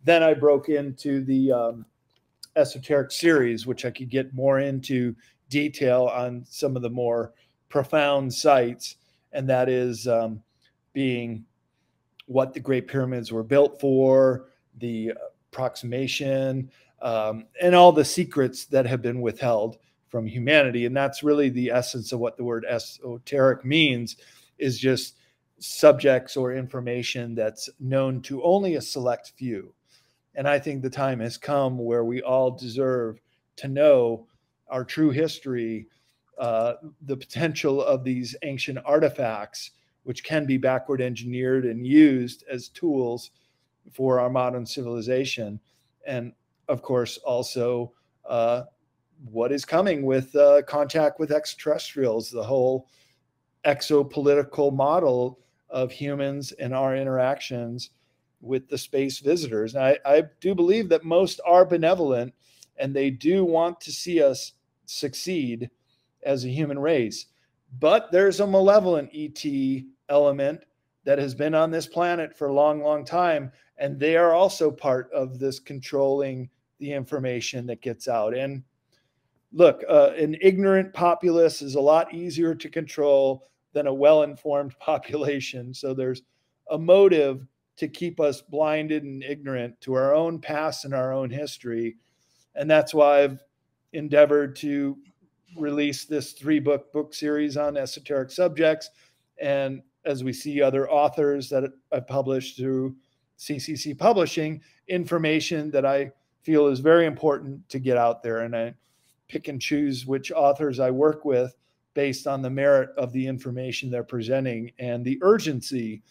then 0.04 0.24
I 0.24 0.34
broke 0.34 0.70
into 0.70 1.24
the 1.24 1.52
um, 1.52 1.86
esoteric 2.56 3.12
series, 3.12 3.68
which 3.68 3.86
I 3.86 3.92
could 3.92 4.10
get 4.10 4.34
more 4.34 4.60
into 4.60 5.16
detail 5.50 6.10
on 6.14 6.46
some 6.48 6.76
of 6.76 6.82
the 6.82 6.90
more 6.90 7.34
profound 7.70 8.34
sites 8.34 8.96
and 9.32 9.48
that 9.50 9.70
is 9.70 10.08
um, 10.08 10.42
being 10.94 11.46
what 12.26 12.54
the 12.54 12.60
Great 12.60 12.88
Pyramids 12.88 13.32
were 13.32 13.44
built 13.44 13.80
for, 13.80 14.50
the 14.78 15.14
approximation, 15.52 16.72
um, 17.02 17.45
and 17.62 17.76
all 17.76 17.91
the 17.91 18.06
secrets 18.06 18.66
that 18.66 18.86
have 18.86 19.02
been 19.02 19.22
withheld 19.22 19.78
from 20.10 20.26
humanity. 20.26 20.86
And 20.86 20.95
that's 20.95 21.24
really 21.24 21.50
the 21.50 21.70
essence 21.70 22.12
of 22.12 22.20
what 22.20 22.38
the 22.38 22.43
word 22.43 22.66
esoteric 22.68 23.64
means 23.64 24.18
is 24.58 24.80
just 24.80 25.16
subjects 25.60 26.36
or 26.36 26.54
information 26.54 27.36
that's 27.36 27.70
known 27.80 28.22
to 28.24 28.43
only 28.43 28.76
a 28.76 28.82
select 28.82 29.34
few. 29.36 29.74
And 30.36 30.47
I 30.47 30.60
think 30.60 30.82
the 30.82 30.89
time 30.89 31.20
has 31.20 31.38
come 31.38 31.78
where 31.78 32.06
we 32.06 32.22
all 32.22 32.52
deserve 32.52 33.20
to 33.58 33.68
know 33.68 34.28
our 34.70 34.86
true 34.86 35.10
history, 35.10 35.88
uh, 36.38 36.74
the 37.02 37.18
potential 37.18 37.84
of 37.84 38.04
these 38.04 38.36
ancient 38.43 38.80
artifacts, 38.86 39.72
which 40.04 40.24
can 40.24 40.45
be 40.45 40.58
backward 40.58 41.02
engineered 41.02 41.66
and 41.66 41.86
used 41.86 42.43
as 42.50 42.70
tools 42.70 43.32
for 43.91 44.20
our 44.20 44.30
modern 44.30 44.66
civilization. 44.66 45.60
And 46.08 46.34
of 46.70 46.82
course, 46.82 47.17
also 47.17 47.91
uh, 48.28 48.63
what 49.30 49.51
is 49.51 49.65
coming 49.65 50.05
with 50.05 50.34
uh, 50.36 50.61
contact 50.61 51.20
with 51.20 51.32
extraterrestrials, 51.32 52.30
the 52.32 52.43
whole 52.43 52.88
exopolitical 53.65 54.74
model 54.74 55.39
of 55.70 55.91
humans 55.91 56.53
and 56.53 56.74
our 56.74 56.95
interactions 56.95 57.89
with 58.41 58.70
the 58.70 58.78
space 58.78 59.20
visitors. 59.20 59.76
And 59.76 59.84
I, 59.84 59.97
I 60.05 60.24
do 60.39 60.55
believe 60.55 60.88
that 60.89 61.03
most 61.03 61.41
are 61.45 61.65
benevolent 61.65 62.34
and 62.78 62.95
they 62.95 63.09
do 63.09 63.43
want 63.43 63.82
to 63.82 63.91
see 63.91 64.24
us 64.24 64.53
succeed 64.86 65.70
as 66.24 66.45
a 66.45 66.49
human 66.49 66.80
race. 66.80 67.26
But 67.80 68.11
there's 68.11 68.39
a 68.39 68.47
malevolent 68.47 69.09
ET 69.13 69.43
element 70.07 70.63
that 71.03 71.20
has 71.20 71.36
been 71.36 71.53
on 71.53 71.72
this 71.72 71.88
planet 71.88 72.38
for 72.38 72.47
a 72.47 72.53
long, 72.53 72.82
long 72.82 73.03
time. 73.03 73.51
And 73.78 73.99
they 73.99 74.15
are 74.15 74.34
also 74.34 74.72
part 74.72 75.11
of 75.11 75.39
this 75.39 75.59
controlling 75.59 76.49
the 76.80 76.92
information 76.92 77.66
that 77.68 77.82
gets 77.82 78.08
out. 78.08 78.36
And 78.36 78.64
look, 79.52 79.84
uh, 79.90 80.12
an 80.18 80.36
ignorant 80.42 80.94
populace 80.94 81.62
is 81.62 81.76
a 81.76 81.82
lot 81.82 82.14
easier 82.14 82.56
to 82.56 82.70
control 82.70 83.48
than 83.74 83.88
a 83.88 83.94
well 83.94 84.24
informed 84.24 84.78
population. 84.80 85.74
So 85.74 85.94
there's 85.94 86.22
a 86.70 86.78
motive 86.78 87.46
to 87.78 87.88
keep 87.88 88.20
us 88.20 88.42
blinded 88.42 89.04
and 89.04 89.24
ignorant 89.24 89.80
to 89.82 89.94
our 89.94 90.14
own 90.14 90.40
past 90.40 90.86
and 90.86 90.94
our 90.94 91.14
own 91.14 91.30
history. 91.30 91.96
And 92.56 92.70
that's 92.70 92.94
why 92.94 93.24
I've 93.24 93.42
endeavored 93.94 94.56
to 94.58 94.98
release 95.58 96.06
this 96.06 96.34
three 96.34 96.60
book 96.60 96.92
book 96.92 97.14
series 97.14 97.58
on 97.58 97.78
esoteric 97.78 98.32
subjects. 98.32 98.90
And 99.42 99.82
as 100.06 100.24
we 100.24 100.34
see 100.34 100.62
other 100.62 100.90
authors 100.90 101.50
that 101.50 101.72
I've 101.92 102.08
published 102.08 102.58
through 102.58 102.96
CCC 103.38 103.98
Publishing, 103.98 104.62
information 104.88 105.72
that 105.72 105.86
I 105.86 106.12
feel 106.42 106.68
is 106.68 106.80
very 106.80 107.06
important 107.06 107.68
to 107.70 107.80
get 107.80 107.98
out 107.98 108.24
there. 108.24 108.40
And 108.40 108.56
I 108.56 108.74
pick 109.28 109.48
and 109.48 109.62
choose 109.62 110.06
which 110.06 110.32
authors 110.32 110.80
I 110.80 110.92
work 110.92 111.26
with 111.26 111.56
based 111.94 112.28
on 112.28 112.42
the 112.42 112.50
merit 112.50 112.90
of 112.98 113.12
the 113.12 113.26
information 113.26 113.90
they're 113.90 114.04
presenting 114.04 114.72
and 114.80 115.04
the 115.04 115.20
urgency 115.22 116.02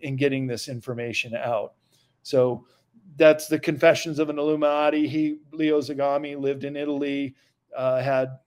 in 0.00 0.16
getting 0.16 0.46
this 0.46 0.68
information 0.68 1.34
out. 1.34 1.74
So 2.22 2.66
that's 3.16 3.46
the 3.46 3.58
Confessions 3.58 4.18
of 4.18 4.30
an 4.30 4.38
Illuminati. 4.38 5.06
He, 5.06 5.38
Leo 5.52 5.80
Zagami, 5.80 6.38
lived 6.38 6.64
in 6.64 6.76
Italy, 6.76 7.34
uh, 7.76 8.02
had 8.02 8.38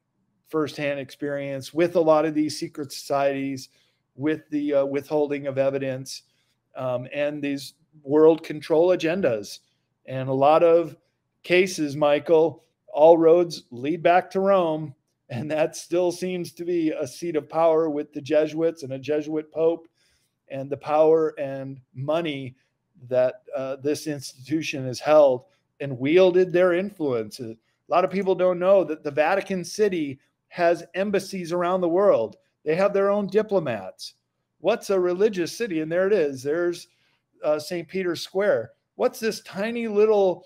firsthand 0.49 0.99
experience 0.99 1.73
with 1.73 1.95
a 1.95 2.01
lot 2.01 2.25
of 2.25 2.33
these 2.33 2.57
secret 2.57 2.91
societies, 2.91 3.69
with 4.15 4.49
the 4.49 4.73
uh, 4.73 4.85
withholding 4.85 5.47
of 5.47 5.57
evidence, 5.57 6.23
um, 6.75 7.07
and 7.13 7.41
these 7.41 7.75
world 8.03 8.43
control 8.43 8.89
agendas. 8.89 9.59
And 10.05 10.29
a 10.29 10.33
lot 10.33 10.63
of 10.63 10.95
cases, 11.47 11.95
Michael, 11.95 12.65
all 12.89 13.17
roads 13.17 13.63
lead 13.71 14.03
back 14.03 14.29
to 14.31 14.41
Rome. 14.41 14.93
And 15.29 15.49
that 15.49 15.77
still 15.77 16.11
seems 16.11 16.51
to 16.51 16.65
be 16.65 16.91
a 16.91 17.07
seat 17.07 17.37
of 17.37 17.49
power 17.49 17.89
with 17.89 18.11
the 18.11 18.21
Jesuits 18.21 18.83
and 18.83 18.91
a 18.91 18.99
Jesuit 18.99 19.49
Pope 19.51 19.87
and 20.49 20.69
the 20.69 20.77
power 20.77 21.33
and 21.39 21.79
money 21.93 22.55
that 23.09 23.43
uh, 23.55 23.77
this 23.77 24.07
institution 24.07 24.85
has 24.85 24.99
held 24.99 25.45
and 25.79 25.97
wielded 25.97 26.51
their 26.51 26.73
influence. 26.73 27.39
A 27.39 27.55
lot 27.87 28.03
of 28.03 28.11
people 28.11 28.35
don't 28.35 28.59
know 28.59 28.83
that 28.83 29.03
the 29.03 29.11
Vatican 29.11 29.63
City 29.63 30.19
has 30.49 30.83
embassies 30.95 31.53
around 31.53 31.79
the 31.79 31.89
world. 31.89 32.37
They 32.65 32.75
have 32.75 32.93
their 32.93 33.09
own 33.09 33.27
diplomats. 33.27 34.15
What's 34.59 34.89
a 34.89 34.99
religious 34.99 35.55
city? 35.55 35.79
And 35.79 35.91
there 35.91 36.07
it 36.07 36.13
is. 36.13 36.43
There's 36.43 36.87
uh, 37.43 37.59
St. 37.59 37.87
Peter's 37.87 38.21
Square. 38.21 38.71
What's 38.95 39.19
this 39.19 39.41
tiny 39.41 39.87
little 39.87 40.45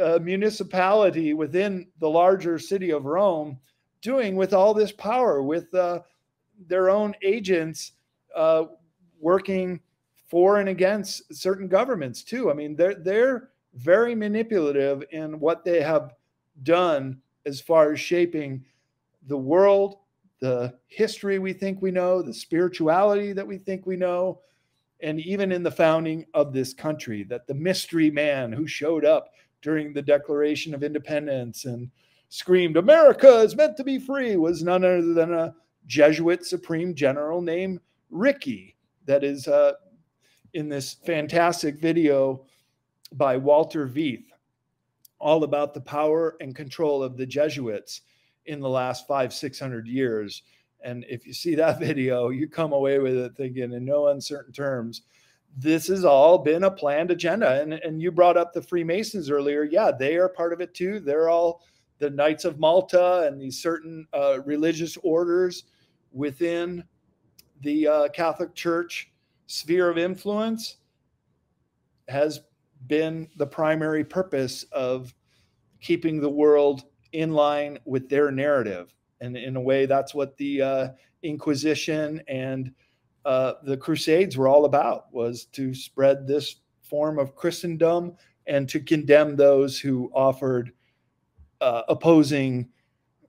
uh, 0.00 0.18
municipality 0.22 1.34
within 1.34 1.86
the 2.00 2.08
larger 2.08 2.58
city 2.58 2.90
of 2.90 3.04
Rome 3.04 3.58
doing 4.00 4.36
with 4.36 4.52
all 4.52 4.74
this 4.74 4.92
power, 4.92 5.42
with 5.42 5.72
uh, 5.74 6.00
their 6.68 6.90
own 6.90 7.14
agents 7.22 7.92
uh, 8.36 8.64
working 9.20 9.80
for 10.28 10.58
and 10.58 10.68
against 10.68 11.34
certain 11.34 11.68
governments 11.68 12.22
too. 12.22 12.50
I 12.50 12.54
mean, 12.54 12.76
they're 12.76 12.94
they're 12.94 13.50
very 13.74 14.14
manipulative 14.14 15.04
in 15.10 15.40
what 15.40 15.64
they 15.64 15.80
have 15.80 16.14
done 16.62 17.20
as 17.46 17.60
far 17.60 17.92
as 17.92 18.00
shaping 18.00 18.64
the 19.26 19.36
world, 19.36 19.96
the 20.40 20.74
history 20.86 21.38
we 21.38 21.52
think 21.52 21.80
we 21.80 21.90
know, 21.90 22.22
the 22.22 22.34
spirituality 22.34 23.32
that 23.32 23.46
we 23.46 23.58
think 23.58 23.86
we 23.86 23.96
know, 23.96 24.40
and 25.00 25.20
even 25.20 25.50
in 25.50 25.62
the 25.62 25.70
founding 25.70 26.24
of 26.34 26.52
this 26.52 26.72
country, 26.72 27.24
that 27.24 27.46
the 27.46 27.54
mystery 27.54 28.10
man 28.10 28.52
who 28.52 28.66
showed 28.66 29.04
up 29.04 29.32
during 29.64 29.94
the 29.94 30.02
Declaration 30.02 30.74
of 30.74 30.84
Independence 30.84 31.64
and 31.64 31.90
screamed, 32.28 32.76
America 32.76 33.38
is 33.40 33.56
meant 33.56 33.78
to 33.78 33.82
be 33.82 33.98
free, 33.98 34.36
was 34.36 34.62
none 34.62 34.84
other 34.84 35.14
than 35.14 35.32
a 35.32 35.54
Jesuit 35.86 36.44
Supreme 36.44 36.94
General 36.94 37.40
named 37.40 37.80
Ricky, 38.10 38.76
that 39.06 39.24
is 39.24 39.48
uh, 39.48 39.72
in 40.52 40.68
this 40.68 40.94
fantastic 41.06 41.80
video 41.80 42.44
by 43.12 43.38
Walter 43.38 43.88
Veith, 43.88 44.26
all 45.18 45.44
about 45.44 45.72
the 45.72 45.80
power 45.80 46.36
and 46.40 46.54
control 46.54 47.02
of 47.02 47.16
the 47.16 47.26
Jesuits 47.26 48.02
in 48.44 48.60
the 48.60 48.68
last 48.68 49.06
five, 49.06 49.32
600 49.32 49.86
years. 49.86 50.42
And 50.82 51.06
if 51.08 51.26
you 51.26 51.32
see 51.32 51.54
that 51.54 51.78
video, 51.80 52.28
you 52.28 52.48
come 52.48 52.74
away 52.74 52.98
with 52.98 53.16
it 53.16 53.34
thinking 53.34 53.72
in 53.72 53.84
no 53.86 54.08
uncertain 54.08 54.52
terms 54.52 55.02
this 55.56 55.86
has 55.88 56.04
all 56.04 56.38
been 56.38 56.64
a 56.64 56.70
planned 56.70 57.10
agenda. 57.10 57.60
And, 57.60 57.74
and 57.74 58.02
you 58.02 58.10
brought 58.10 58.36
up 58.36 58.52
the 58.52 58.62
Freemasons 58.62 59.30
earlier. 59.30 59.64
Yeah, 59.64 59.92
they 59.96 60.16
are 60.16 60.28
part 60.28 60.52
of 60.52 60.60
it 60.60 60.74
too. 60.74 61.00
They're 61.00 61.28
all 61.28 61.62
the 61.98 62.10
Knights 62.10 62.44
of 62.44 62.58
Malta 62.58 63.24
and 63.26 63.40
these 63.40 63.62
certain 63.62 64.06
uh, 64.12 64.40
religious 64.44 64.98
orders 65.02 65.64
within 66.12 66.84
the 67.60 67.86
uh, 67.86 68.08
Catholic 68.08 68.54
Church 68.54 69.12
sphere 69.46 69.88
of 69.88 69.98
influence 69.98 70.78
has 72.08 72.40
been 72.86 73.28
the 73.36 73.46
primary 73.46 74.04
purpose 74.04 74.64
of 74.72 75.14
keeping 75.80 76.20
the 76.20 76.28
world 76.28 76.84
in 77.12 77.32
line 77.32 77.78
with 77.84 78.08
their 78.08 78.30
narrative. 78.30 78.92
And 79.20 79.36
in 79.36 79.56
a 79.56 79.60
way, 79.60 79.86
that's 79.86 80.14
what 80.14 80.36
the 80.36 80.62
uh, 80.62 80.88
Inquisition 81.22 82.22
and 82.28 82.70
uh, 83.24 83.54
the 83.62 83.76
Crusades 83.76 84.36
were 84.36 84.48
all 84.48 84.64
about 84.64 85.12
was 85.12 85.46
to 85.46 85.74
spread 85.74 86.26
this 86.26 86.56
form 86.82 87.18
of 87.18 87.34
Christendom 87.34 88.16
and 88.46 88.68
to 88.68 88.80
condemn 88.80 89.36
those 89.36 89.78
who 89.78 90.10
offered 90.14 90.72
uh, 91.60 91.82
opposing 91.88 92.68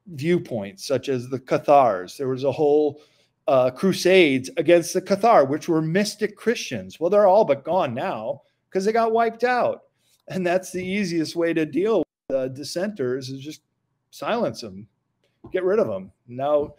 viewpoints, 0.08 0.86
such 0.86 1.10
as 1.10 1.30
the 1.30 1.40
Cathars. 1.40 2.18
There 2.18 2.28
was 2.28 2.44
a 2.44 2.52
whole 2.52 3.02
uh, 3.48 3.72
crusades 3.72 4.50
against 4.58 4.94
the 4.94 5.02
Cathar, 5.02 5.48
which 5.48 5.68
were 5.70 5.82
mystic 5.82 6.36
Christians. 6.36 7.00
Well, 7.00 7.10
they're 7.10 7.28
all 7.28 7.46
but 7.46 7.64
gone 7.64 7.94
now 7.94 8.42
because 8.70 8.86
they 8.86 8.92
got 8.92 9.14
wiped 9.14 9.44
out. 9.44 9.84
And 10.28 10.46
that's 10.46 10.72
the 10.72 10.84
easiest 10.84 11.36
way 11.36 11.54
to 11.54 11.66
deal 11.66 12.00
with 12.30 12.38
uh, 12.38 12.48
dissenters 12.50 13.30
is 13.30 13.42
just 13.42 13.62
silence 14.10 14.62
them, 14.62 14.88
get 15.52 15.64
rid 15.64 15.80
of 15.80 15.88
them. 15.88 16.12
Now, 16.28 16.74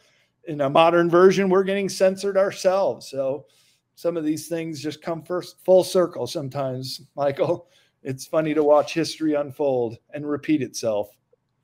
in 0.46 0.60
a 0.62 0.70
modern 0.70 1.10
version, 1.10 1.48
we're 1.48 1.64
getting 1.64 1.88
censored 1.88 2.36
ourselves. 2.36 3.08
So 3.08 3.46
some 3.94 4.16
of 4.16 4.24
these 4.24 4.48
things 4.48 4.80
just 4.80 5.02
come 5.02 5.22
first 5.22 5.56
full 5.64 5.84
circle 5.84 6.26
sometimes, 6.26 7.00
Michael. 7.16 7.68
It's 8.02 8.26
funny 8.26 8.54
to 8.54 8.62
watch 8.62 8.94
history 8.94 9.34
unfold 9.34 9.98
and 10.14 10.28
repeat 10.28 10.62
itself. 10.62 11.08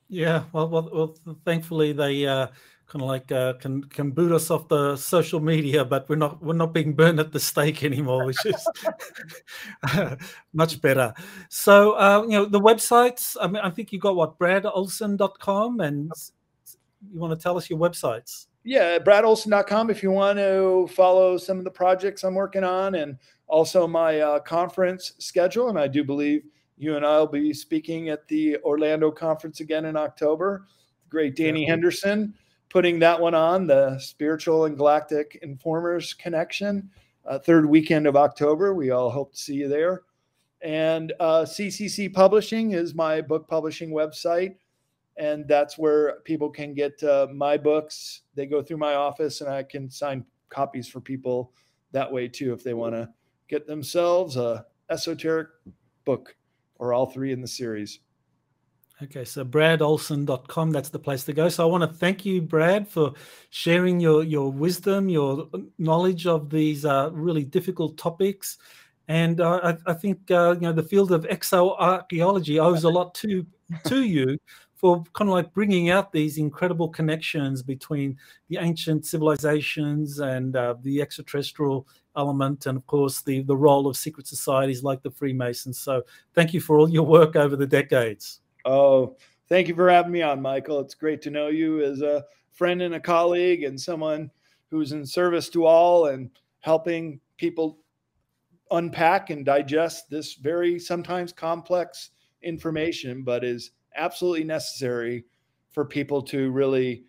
Yeah, 0.08 0.44
well, 0.52 0.68
well, 0.68 1.16
well 1.24 1.38
thankfully 1.44 1.92
they 1.92 2.26
uh, 2.26 2.48
kind 2.92 3.02
of 3.02 3.08
like 3.08 3.32
uh, 3.32 3.54
can 3.54 3.84
can 3.84 4.10
boot 4.10 4.32
us 4.32 4.50
off 4.50 4.68
the 4.68 4.96
social 4.96 5.40
media, 5.40 5.84
but 5.84 6.08
we're 6.08 6.16
not 6.16 6.42
we're 6.42 6.52
not 6.52 6.74
being 6.74 6.94
burned 6.94 7.20
at 7.20 7.32
the 7.32 7.40
stake 7.40 7.84
anymore, 7.84 8.26
which 8.26 8.44
is 8.44 8.68
much 10.52 10.80
better. 10.82 11.14
So 11.48 11.92
uh, 11.92 12.22
you 12.24 12.32
know 12.32 12.44
the 12.44 12.60
websites. 12.60 13.36
I 13.40 13.46
mean, 13.46 13.62
I 13.62 13.70
think 13.70 13.92
you 13.92 13.98
got 13.98 14.16
what 14.16 14.38
bradolsen.com, 14.38 15.80
and 15.80 16.12
you 17.10 17.20
want 17.20 17.38
to 17.38 17.42
tell 17.42 17.56
us 17.56 17.70
your 17.70 17.78
websites. 17.78 18.46
Yeah, 18.64 18.98
bradolsen.com 18.98 19.90
if 19.90 20.02
you 20.02 20.10
want 20.10 20.38
to 20.38 20.88
follow 20.92 21.36
some 21.36 21.58
of 21.58 21.64
the 21.64 21.70
projects 21.70 22.22
I'm 22.22 22.34
working 22.34 22.64
on 22.64 22.94
and 22.94 23.16
also 23.48 23.86
my 23.86 24.20
uh, 24.20 24.38
conference 24.40 25.14
schedule. 25.18 25.68
And 25.68 25.78
I 25.78 25.88
do 25.88 26.04
believe 26.04 26.44
you 26.76 26.96
and 26.96 27.04
I 27.04 27.18
will 27.18 27.26
be 27.26 27.52
speaking 27.52 28.08
at 28.08 28.26
the 28.28 28.58
Orlando 28.58 29.10
conference 29.10 29.60
again 29.60 29.86
in 29.86 29.96
October. 29.96 30.66
Great 31.08 31.36
Danny 31.36 31.62
yeah. 31.62 31.70
Henderson 31.70 32.34
putting 32.70 32.98
that 33.00 33.20
one 33.20 33.34
on, 33.34 33.66
the 33.66 33.98
Spiritual 33.98 34.64
and 34.64 34.78
Galactic 34.78 35.38
Informers 35.42 36.14
Connection, 36.14 36.88
uh, 37.26 37.38
third 37.38 37.66
weekend 37.66 38.06
of 38.06 38.16
October. 38.16 38.74
We 38.74 38.90
all 38.90 39.10
hope 39.10 39.32
to 39.32 39.38
see 39.38 39.54
you 39.54 39.68
there. 39.68 40.02
And 40.62 41.12
uh, 41.20 41.42
CCC 41.42 42.12
Publishing 42.12 42.72
is 42.72 42.94
my 42.94 43.20
book 43.20 43.46
publishing 43.46 43.90
website 43.90 44.54
and 45.16 45.46
that's 45.46 45.78
where 45.78 46.20
people 46.24 46.50
can 46.50 46.74
get 46.74 47.02
uh, 47.02 47.28
my 47.32 47.56
books. 47.56 48.22
They 48.34 48.46
go 48.46 48.62
through 48.62 48.78
my 48.78 48.94
office, 48.94 49.40
and 49.40 49.50
I 49.50 49.62
can 49.62 49.90
sign 49.90 50.24
copies 50.48 50.88
for 50.88 51.00
people 51.00 51.52
that 51.92 52.10
way 52.10 52.28
too 52.28 52.52
if 52.52 52.62
they 52.62 52.74
want 52.74 52.94
to 52.94 53.08
get 53.48 53.66
themselves 53.66 54.36
a 54.36 54.66
esoteric 54.90 55.48
book 56.04 56.34
or 56.78 56.92
all 56.92 57.06
three 57.06 57.32
in 57.32 57.40
the 57.40 57.48
series. 57.48 58.00
Okay, 59.02 59.24
so 59.24 59.44
bradolsen.com, 59.44 60.70
that's 60.70 60.90
the 60.90 60.98
place 60.98 61.24
to 61.24 61.32
go. 61.32 61.48
So 61.48 61.64
I 61.64 61.70
want 61.70 61.82
to 61.82 61.98
thank 61.98 62.24
you, 62.24 62.40
Brad, 62.40 62.86
for 62.86 63.14
sharing 63.50 63.98
your, 63.98 64.22
your 64.22 64.52
wisdom, 64.52 65.08
your 65.08 65.48
knowledge 65.78 66.26
of 66.26 66.50
these 66.50 66.84
uh, 66.84 67.10
really 67.12 67.44
difficult 67.44 67.98
topics. 67.98 68.58
And 69.08 69.40
uh, 69.40 69.60
I, 69.86 69.90
I, 69.90 69.94
think 69.94 70.30
uh, 70.30 70.52
you 70.52 70.60
know 70.60 70.72
the 70.72 70.84
field 70.84 71.10
of 71.10 71.24
exoarchaeology 71.24 72.62
owes 72.62 72.84
a 72.84 72.88
lot 72.88 73.14
to 73.16 73.44
to 73.86 74.04
you 74.04 74.38
for 74.82 75.04
kind 75.12 75.30
of 75.30 75.34
like 75.34 75.54
bringing 75.54 75.90
out 75.90 76.12
these 76.12 76.38
incredible 76.38 76.88
connections 76.88 77.62
between 77.62 78.18
the 78.48 78.58
ancient 78.58 79.06
civilizations 79.06 80.18
and 80.18 80.56
uh, 80.56 80.74
the 80.82 81.00
extraterrestrial 81.00 81.86
element, 82.16 82.66
and 82.66 82.76
of 82.76 82.84
course 82.88 83.22
the 83.22 83.42
the 83.42 83.56
role 83.56 83.86
of 83.86 83.96
secret 83.96 84.26
societies 84.26 84.82
like 84.82 85.00
the 85.02 85.10
Freemasons. 85.10 85.78
So, 85.78 86.02
thank 86.34 86.52
you 86.52 86.60
for 86.60 86.78
all 86.78 86.90
your 86.90 87.04
work 87.04 87.36
over 87.36 87.54
the 87.54 87.66
decades. 87.66 88.40
Oh, 88.64 89.16
thank 89.48 89.68
you 89.68 89.74
for 89.76 89.88
having 89.88 90.10
me 90.10 90.22
on, 90.22 90.42
Michael. 90.42 90.80
It's 90.80 90.96
great 90.96 91.22
to 91.22 91.30
know 91.30 91.46
you 91.46 91.80
as 91.84 92.02
a 92.02 92.24
friend 92.50 92.82
and 92.82 92.96
a 92.96 93.00
colleague, 93.00 93.62
and 93.62 93.80
someone 93.80 94.32
who's 94.68 94.90
in 94.90 95.06
service 95.06 95.48
to 95.50 95.64
all 95.64 96.06
and 96.06 96.28
helping 96.58 97.20
people 97.36 97.78
unpack 98.72 99.30
and 99.30 99.44
digest 99.44 100.10
this 100.10 100.34
very 100.34 100.80
sometimes 100.80 101.32
complex 101.32 102.10
information, 102.42 103.22
but 103.22 103.44
is 103.44 103.70
absolutely 103.96 104.44
necessary 104.44 105.24
for 105.70 105.84
people 105.84 106.22
to 106.22 106.50
really 106.50 107.04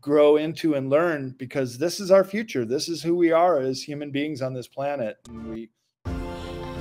grow 0.00 0.36
into 0.36 0.74
and 0.74 0.88
learn 0.88 1.34
because 1.38 1.78
this 1.78 2.00
is 2.00 2.10
our 2.10 2.24
future. 2.24 2.64
This 2.64 2.88
is 2.88 3.02
who 3.02 3.16
we 3.16 3.32
are 3.32 3.58
as 3.58 3.82
human 3.82 4.10
beings 4.10 4.40
on 4.40 4.54
this 4.54 4.68
planet. 4.68 5.18
We 5.44 5.70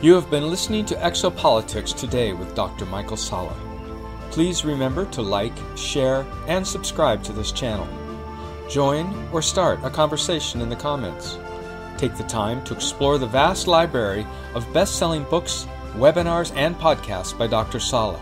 You 0.02 0.14
have 0.14 0.30
been 0.30 0.50
listening 0.50 0.86
to 0.86 0.96
Exopolitics 0.96 1.98
today 1.98 2.34
with 2.34 2.56
Dr. 2.56 2.86
Michael 2.86 3.18
Salla. 3.18 3.56
Please 4.32 4.66
remember 4.66 5.06
to 5.06 5.22
like, 5.22 5.54
share, 5.76 6.26
and 6.48 6.66
subscribe 6.66 7.24
to 7.24 7.34
this 7.34 7.52
channel. 7.52 7.88
Join 8.70 9.28
or 9.32 9.42
start 9.42 9.80
a 9.84 9.90
conversation 9.90 10.62
in 10.62 10.70
the 10.70 10.76
comments. 10.76 11.38
Take 11.98 12.16
the 12.16 12.24
time 12.24 12.64
to 12.66 12.74
explore 12.74 13.18
the 13.18 13.28
vast 13.28 13.68
library 13.68 14.28
of 14.54 14.72
best 14.74 14.98
selling 14.98 15.24
books, 15.26 15.68
webinars, 15.94 16.56
and 16.56 16.76
podcasts 16.76 17.38
by 17.38 17.48
Dr. 17.48 17.80
Salla 17.80 18.22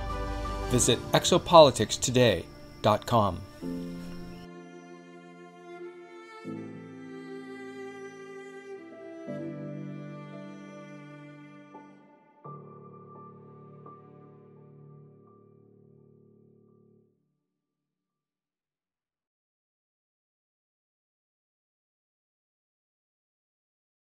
visit 0.73 0.99
exopoliticstoday.com. 1.11 3.92